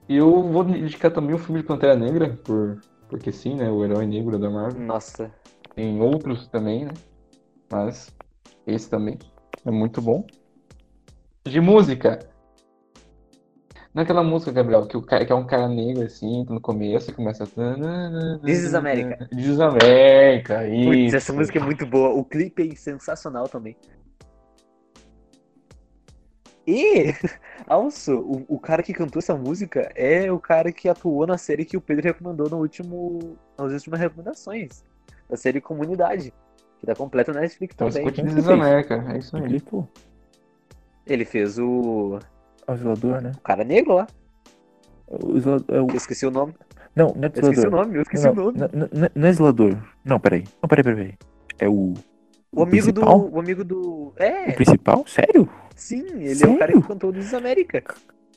[0.08, 3.70] E eu vou indicar também o filme de Pantera Negra, por, porque sim, né?
[3.70, 4.80] O herói negro da Marvel.
[4.82, 5.32] Nossa.
[5.74, 6.92] Tem outros também, né?
[7.70, 8.12] Mas
[8.66, 9.18] esse também
[9.64, 10.26] é muito bom.
[11.46, 12.31] De música.
[13.94, 17.14] Naquela música, Gabriel, que, o cara, que é um cara negro assim, no começo e
[17.14, 17.46] começa.
[18.42, 19.28] This is America.
[19.30, 21.16] This is America, Putz, isso.
[21.16, 22.08] essa música é muito boa.
[22.08, 23.76] O clipe é sensacional também.
[26.66, 27.12] E,
[27.66, 31.66] Alço, o, o cara que cantou essa música é o cara que atuou na série
[31.66, 34.82] que o Pedro recomendou no último, nas últimas recomendações.
[35.28, 36.32] Da série Comunidade.
[36.78, 38.06] Que tá completa na Netflix Então também.
[38.06, 39.62] escute This is America, é isso aí.
[41.06, 42.18] Ele fez o,
[42.66, 43.32] é o zelador, né?
[43.36, 44.06] o cara negro lá.
[45.08, 45.88] O zelador, é o...
[45.90, 46.54] Eu esqueci o nome.
[46.94, 47.70] Não, não é Eu esqueci o zelador.
[47.86, 48.58] nome, eu esqueci Não, o nome.
[48.58, 49.76] não, não, não, é zelador.
[50.04, 50.44] Não, peraí.
[50.62, 51.18] Não, peraí, peraí, peraí.
[51.58, 51.94] É o.
[52.54, 53.00] O amigo do.
[53.02, 53.80] O amigo do.
[53.80, 55.04] O É, principal?
[55.06, 55.48] Sério?
[55.74, 56.82] sim, ele é o cara Sério?
[56.82, 57.82] que cantou This is America.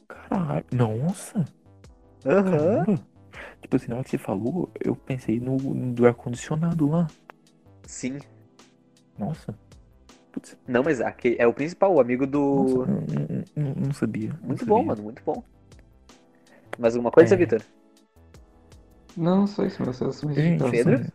[0.08, 0.66] Caralho.
[0.74, 1.46] Nossa.
[2.26, 2.44] Aham.
[2.86, 3.00] Caramba.
[3.62, 7.08] Tipo assim, na hora que você falou, eu pensei no, no do ar-condicionado lá.
[7.84, 8.20] Sim.
[9.18, 9.54] Nossa.
[10.36, 12.86] Putz, Não, mas aquele é o principal, o amigo do.
[12.86, 14.32] não, não- não- não sabia.
[14.42, 14.74] não Muito sabia.
[14.76, 15.42] bom, mano, muito bom.
[16.78, 17.38] Mais alguma coisa, É.
[17.38, 17.62] Vitor?
[19.16, 19.98] Não, só isso, mas
[20.36, 20.86] Gente, indicações.
[20.86, 21.14] Pedro?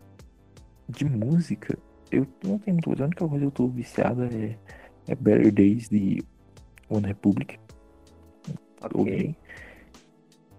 [0.89, 1.79] De música,
[2.11, 3.03] eu não tenho muita coisa.
[3.03, 4.57] A única coisa que eu tô viciada é,
[5.07, 6.25] é Better Days de
[6.89, 7.61] One Republic.
[8.83, 8.99] Ok.
[8.99, 9.37] Ouvi.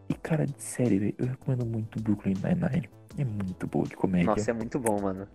[0.08, 2.88] E cara, de série, velho, eu recomendo muito Brooklyn Nine-Nine.
[3.18, 4.28] É muito boa de comédia.
[4.28, 5.28] Nossa, é muito bom, mano.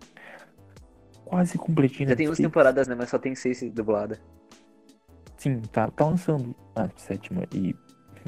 [1.29, 2.09] Quase completinha.
[2.09, 2.95] Já tem duas temporadas, né?
[2.95, 4.19] Mas só tem seis dubladas.
[5.37, 7.75] Sim, tá, tá lançando a sétima e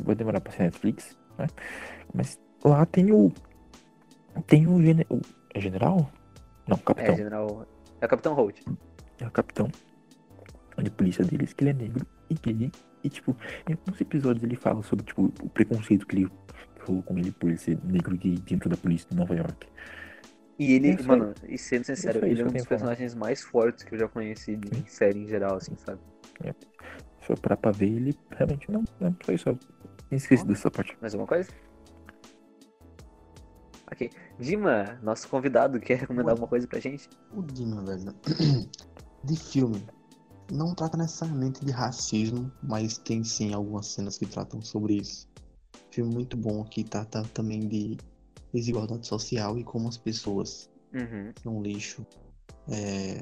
[0.04, 1.48] vai demorar pra ser Netflix, né?
[2.14, 3.32] Mas lá tem o.
[4.46, 5.20] Tem o, gene, o
[5.54, 6.12] é general?
[6.68, 7.16] Não, É, capitão.
[7.16, 7.68] General.
[8.02, 8.62] É o Capitão Holt.
[9.20, 9.70] É o capitão
[10.82, 12.72] de polícia deles, que ele é negro e gay.
[13.04, 13.36] E, tipo,
[13.68, 16.32] em alguns episódios ele fala sobre, tipo, o preconceito que ele
[16.86, 19.68] rolou com ele por ele ser negro e gay dentro da polícia de Nova York.
[20.60, 22.80] E ele, mano, e sendo sincero, ele é um eu dos pra falar.
[22.80, 26.02] personagens mais fortes que eu já conheci de em série em geral, assim, sabe?
[27.22, 28.84] Se for parar pra ver, ele realmente não.
[28.99, 29.53] não foi só.
[29.53, 30.98] Tinha esquecido dessa parte.
[30.99, 31.49] Mais alguma coisa?
[33.90, 34.10] Ok.
[34.38, 36.31] Dima, nosso convidado, quer recomendar Ué.
[36.34, 37.10] alguma coisa pra gente?
[37.34, 38.14] O Dima, velho.
[39.23, 39.81] De filme.
[40.52, 45.30] Não trata necessariamente de racismo, mas tem sim algumas cenas que tratam sobre isso.
[45.91, 47.98] Filme muito bom que trata também de
[48.54, 51.32] desigualdade social e como as pessoas Uhum.
[51.44, 52.06] são lixo.
[52.70, 53.22] É,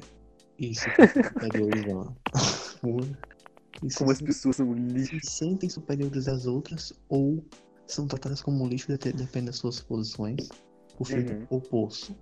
[0.59, 0.89] e se
[1.23, 2.13] superiores a.
[3.83, 5.19] e Como as pessoas são lixo.
[5.19, 7.43] se sentem superiores às outras ou
[7.85, 10.49] são tratadas como lixo dep- depende das suas posições.
[10.99, 11.47] O filme Uhum.
[11.49, 12.17] O Poço,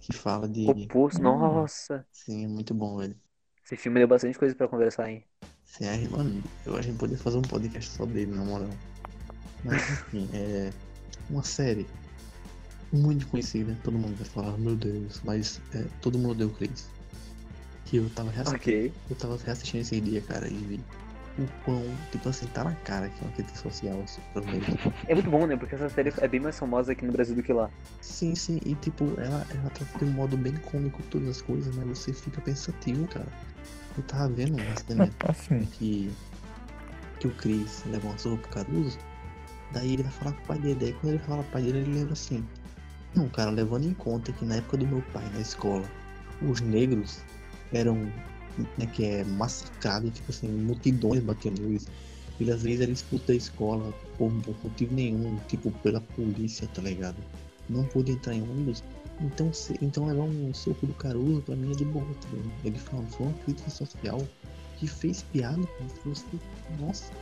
[0.00, 0.70] que fala de.
[0.70, 1.24] O Poço, Hum.
[1.24, 2.06] nossa.
[2.12, 3.16] Sim, é muito bom, velho.
[3.64, 5.24] Esse filme deu bastante coisa pra conversar, hein?
[5.66, 8.68] CR, mano, eu, a gente podia fazer um podcast só dele, na moral.
[9.64, 10.70] Mas enfim, é
[11.30, 11.86] uma série
[12.92, 16.88] muito conhecida, todo mundo vai falar, meu Deus, mas é, todo mundo deu Chris.
[17.84, 18.92] Que eu tava reassistindo, Ok.
[19.10, 20.80] eu tava reassistindo esse dia, cara, e vi
[21.38, 21.82] o quão,
[22.12, 23.94] tipo assim, tá na cara que é uma crítica social
[24.46, 24.76] negros.
[25.08, 25.56] É muito bom, né?
[25.56, 27.68] Porque essa série é bem mais famosa aqui no Brasil do que lá.
[28.00, 31.74] Sim, sim, e tipo, ela, ela trata de um modo bem cômico todas as coisas,
[31.74, 33.26] mas você fica pensativo, cara.
[33.96, 36.10] Eu tava vendo cena Assim, que,
[37.18, 38.98] que o Chris leva uma surra pro Caruso,
[39.74, 41.78] daí ele vai falar com o pai dele, daí quando ele fala pro pai dele,
[41.78, 42.44] ele lembra assim,
[43.14, 45.84] não, cara, levando em conta que na época do meu pai, na escola,
[46.42, 47.20] os negros
[47.72, 47.96] eram,
[48.78, 51.86] né, que é massacrados, tipo assim, multidões batendo neles,
[52.40, 56.82] ele às vezes era expulso da escola por, por motivo nenhum, tipo, pela polícia, tá
[56.82, 57.16] ligado?
[57.68, 58.82] Não pôde entrar em ônibus,
[59.20, 62.52] então, se, então levar um soco do Caruso pra mim é de boa, tá ligado?
[62.64, 64.20] Ele falou, foi uma crítica social
[64.78, 65.62] que fez piada
[66.02, 66.24] como se.
[66.80, 67.12] Nossa,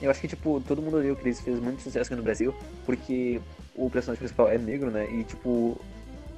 [0.00, 2.54] Eu acho que, tipo, todo mundo odeia o Chris, fez muito sucesso aqui no Brasil,
[2.86, 3.40] porque
[3.74, 5.10] o personagem principal é negro, né?
[5.12, 5.78] E, tipo,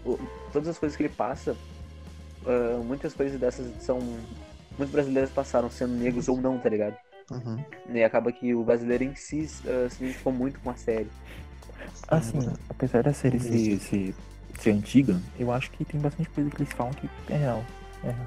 [0.04, 0.18] o-
[0.52, 1.56] todas as coisas que ele passa,
[2.46, 3.98] ah, muitas coisas dessas são.
[4.78, 6.96] Muitos brasileiros passaram sendo negros ou não, tá ligado?
[7.30, 7.64] aham.
[7.92, 11.08] E acaba que o brasileiro em si ah, se identificou muito com a série.
[12.08, 14.14] assim, apesar da série ser, ser,
[14.58, 17.64] ser antiga, eu acho que tem bastante coisa que eles falam que é real.
[18.04, 18.26] É real.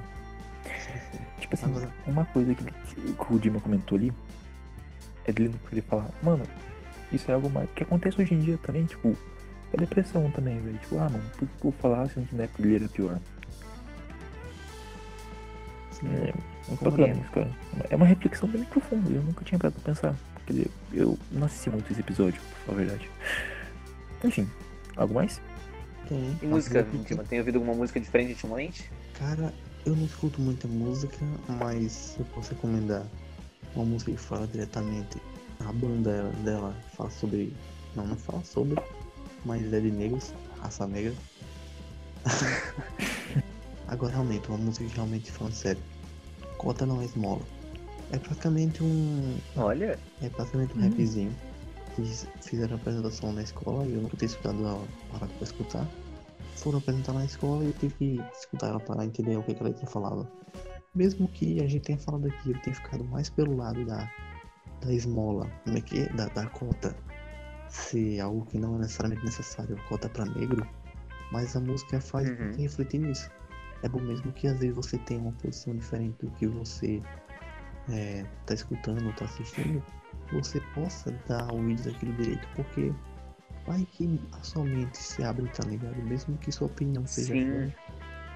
[1.40, 1.66] Tipo assim,
[2.06, 4.12] uma coisa que, que o Dima comentou ali
[5.26, 6.44] é dele ele falar, mano,
[7.12, 9.16] isso é algo mais que acontece hoje em dia também, tipo,
[9.72, 10.78] a depressão também, velho.
[10.78, 13.18] Tipo, ah, mano, por que eu falar se na época ele era pior?
[15.90, 16.08] Sim.
[16.08, 16.34] É,
[16.82, 17.50] bacana isso, cara.
[17.90, 20.14] É uma reflexão bem profunda, eu nunca tinha parado pra pensar.
[20.46, 23.10] Quer dizer, eu não assisti muito esse episódio, pra falar a verdade.
[24.24, 24.48] Enfim,
[24.96, 25.40] algo mais?
[26.08, 26.38] Tem.
[26.40, 27.24] E música, Dima?
[27.24, 28.90] Tem ouvido alguma música diferente ultimamente?
[29.18, 29.52] Cara,
[29.84, 33.04] eu não escuto muita música, mas eu posso recomendar
[33.76, 35.20] uma música que fala diretamente.
[35.60, 37.52] A banda dela fala sobre.
[37.94, 38.76] Não, não fala sobre,
[39.44, 41.14] mas é de negros, raça negra.
[43.88, 45.82] Agora realmente, uma música que realmente falando sério.
[46.58, 47.42] Cota não é esmola.
[48.12, 49.38] É praticamente um.
[49.56, 50.90] Olha, É praticamente um Hum.
[50.90, 51.34] rapzinho.
[51.94, 55.86] Fiz, fizeram a apresentação na escola e eu nunca tinha escutado ela parado pra escutar.
[56.56, 59.62] Foram apresentar na escola e eu tive que escutar ela para entender o que, que
[59.62, 60.26] ela tinha falado.
[60.96, 64.10] Mesmo que a gente tenha falado aqui, eu tenha ficado mais pelo lado da,
[64.80, 66.08] da esmola, como é que é?
[66.14, 66.96] Da, da cota
[67.68, 70.66] ser algo que não é necessariamente necessário, cota para negro,
[71.30, 72.52] mas a música faz Uhum.
[72.56, 73.30] refletir nisso.
[73.82, 77.02] É bom mesmo que às vezes você tenha uma posição diferente do que você
[77.90, 79.82] é, tá escutando ou tá assistindo,
[80.32, 82.90] você possa dar ouvidos àquilo direito, porque
[83.66, 86.02] vai que a sua mente se abre, tá ligado?
[86.04, 87.50] Mesmo que sua opinião seja Sim.
[87.52, 87.72] ruim,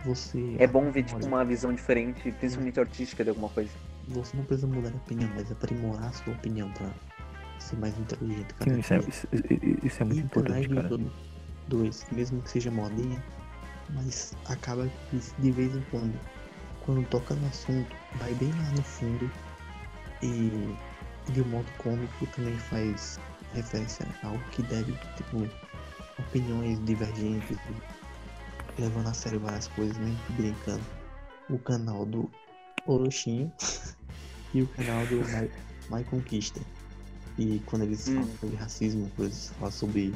[0.05, 0.57] você.
[0.59, 3.71] é bom ver tipo, uma visão diferente, principalmente artística de alguma coisa.
[4.09, 6.91] Você não precisa mudar de opinião, mas aprimorar a sua opinião pra
[7.59, 8.55] ser mais inteligente.
[8.55, 9.29] cada Sim, isso é, isso,
[9.85, 10.89] isso é muito E importante, cara.
[10.89, 11.13] do-
[11.69, 13.23] Dois, mesmo que seja modinha,
[13.91, 16.19] mas acaba que de vez em quando,
[16.85, 19.31] quando toca no assunto, vai bem lá no fundo
[20.23, 20.51] e
[21.31, 23.21] de um modo cômico também faz
[23.55, 25.47] referência a algo que deve, tipo,
[26.19, 28.00] opiniões divergentes, e
[28.81, 30.85] levando a sério várias coisas, mesmo que brincando.
[31.49, 32.31] O canal do
[32.87, 33.53] Orochinho
[34.55, 35.51] e o canal do My,
[35.91, 36.61] My Conquista.
[37.39, 38.15] E quando eles Hum.
[38.23, 40.15] falam sobre racismo, coisas, falam sobre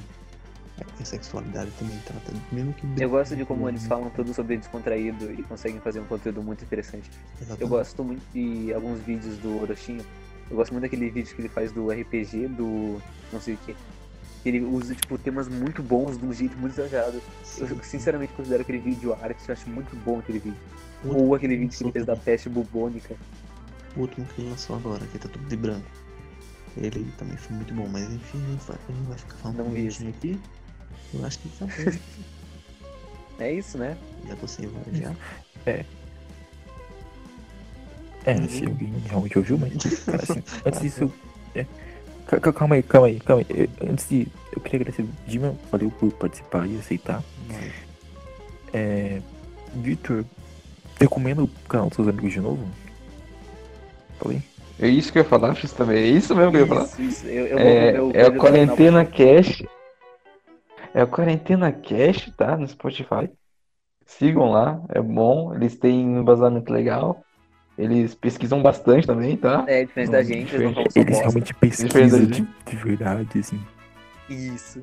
[1.00, 3.88] é, sexualidade também trata, mesmo que Eu gosto de como eles né?
[3.88, 7.10] falam tudo sobre descontraído e conseguem fazer um conteúdo muito interessante.
[7.10, 7.68] Eu Exatamente.
[7.68, 10.04] gosto muito de alguns vídeos do Orochinho.
[10.50, 13.00] Eu gosto muito daquele vídeo que ele faz do RPG, do
[13.32, 13.74] não sei o que.
[14.44, 17.20] Ele usa, tipo, temas muito bons de um jeito muito exagerado.
[17.58, 20.58] Eu sinceramente considero aquele vídeo arte, eu acho muito bom aquele vídeo.
[21.04, 23.16] Ou aquele vídeo que ele fez da peste bubônica.
[23.96, 25.86] O último que ele lançou agora, que tá tudo de branco.
[26.76, 28.76] Ele também foi muito bom, mas enfim, a gente vai,
[29.08, 30.40] vai ficar falando Não um vi minutinho aqui.
[31.12, 31.94] Eu acho que acabou.
[33.36, 33.98] É isso, né?
[34.28, 35.12] já tô sem voz já.
[38.26, 41.12] É, se alguém realmente ouviu, mas assim, antes disso.
[41.54, 41.66] é,
[42.26, 43.68] calma aí, calma aí, calma aí.
[43.80, 44.28] Eu- Antes de.
[44.54, 47.22] Eu queria agradecer o Dima, valeu por participar e aceitar.
[47.48, 47.72] Mas,
[48.72, 49.20] É.
[49.74, 50.24] Victor,
[51.00, 52.64] recomenda o canal dos seus amigos de novo?
[54.18, 54.42] Falei.
[54.80, 55.98] É isso que eu ia falar, X também.
[55.98, 56.84] É isso mesmo que eu ia falar.
[56.84, 57.26] Isso, isso.
[57.26, 59.62] Eu, eu É, vou é o a Quarentena Cash.
[60.92, 62.56] É a Quarentena Cash, tá?
[62.56, 63.30] No Spotify.
[64.06, 65.54] Sigam lá, é bom.
[65.54, 67.23] Eles têm um embasamento legal.
[67.76, 69.64] Eles pesquisam bastante também, tá?
[69.66, 70.92] É, diferente da gente, eles não diferente.
[70.92, 71.22] falam Eles bosta.
[71.24, 72.48] realmente Diferente pesquisam de, gente.
[72.70, 73.60] de verdade, assim.
[74.30, 74.80] Isso.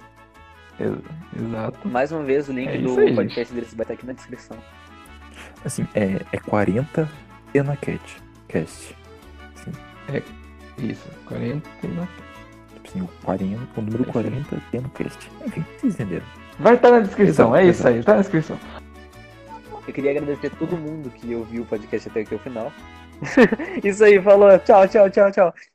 [0.80, 0.98] Ex-
[1.40, 1.88] Exato.
[1.88, 4.58] Mais uma vez, o link É do aí, podcast deles vai estar aqui na descrição.
[5.64, 7.08] Assim, é, é 40
[7.54, 8.02] Enacat
[8.50, 8.96] Cast.
[10.78, 12.08] Isso, quarentena.
[12.74, 15.32] Tipo assim, o 40, o número 40 Enacast.
[15.46, 16.26] Enfim, vocês entenderam.
[16.60, 18.58] Vai estar na descrição, Exato, é isso aí, tá na descrição.
[19.88, 22.72] Eu queria agradecer a todo mundo que ouviu o podcast até aqui ao final.
[23.84, 24.58] Isso aí, falou.
[24.60, 25.71] Tchau, tchau, tchau, tchau.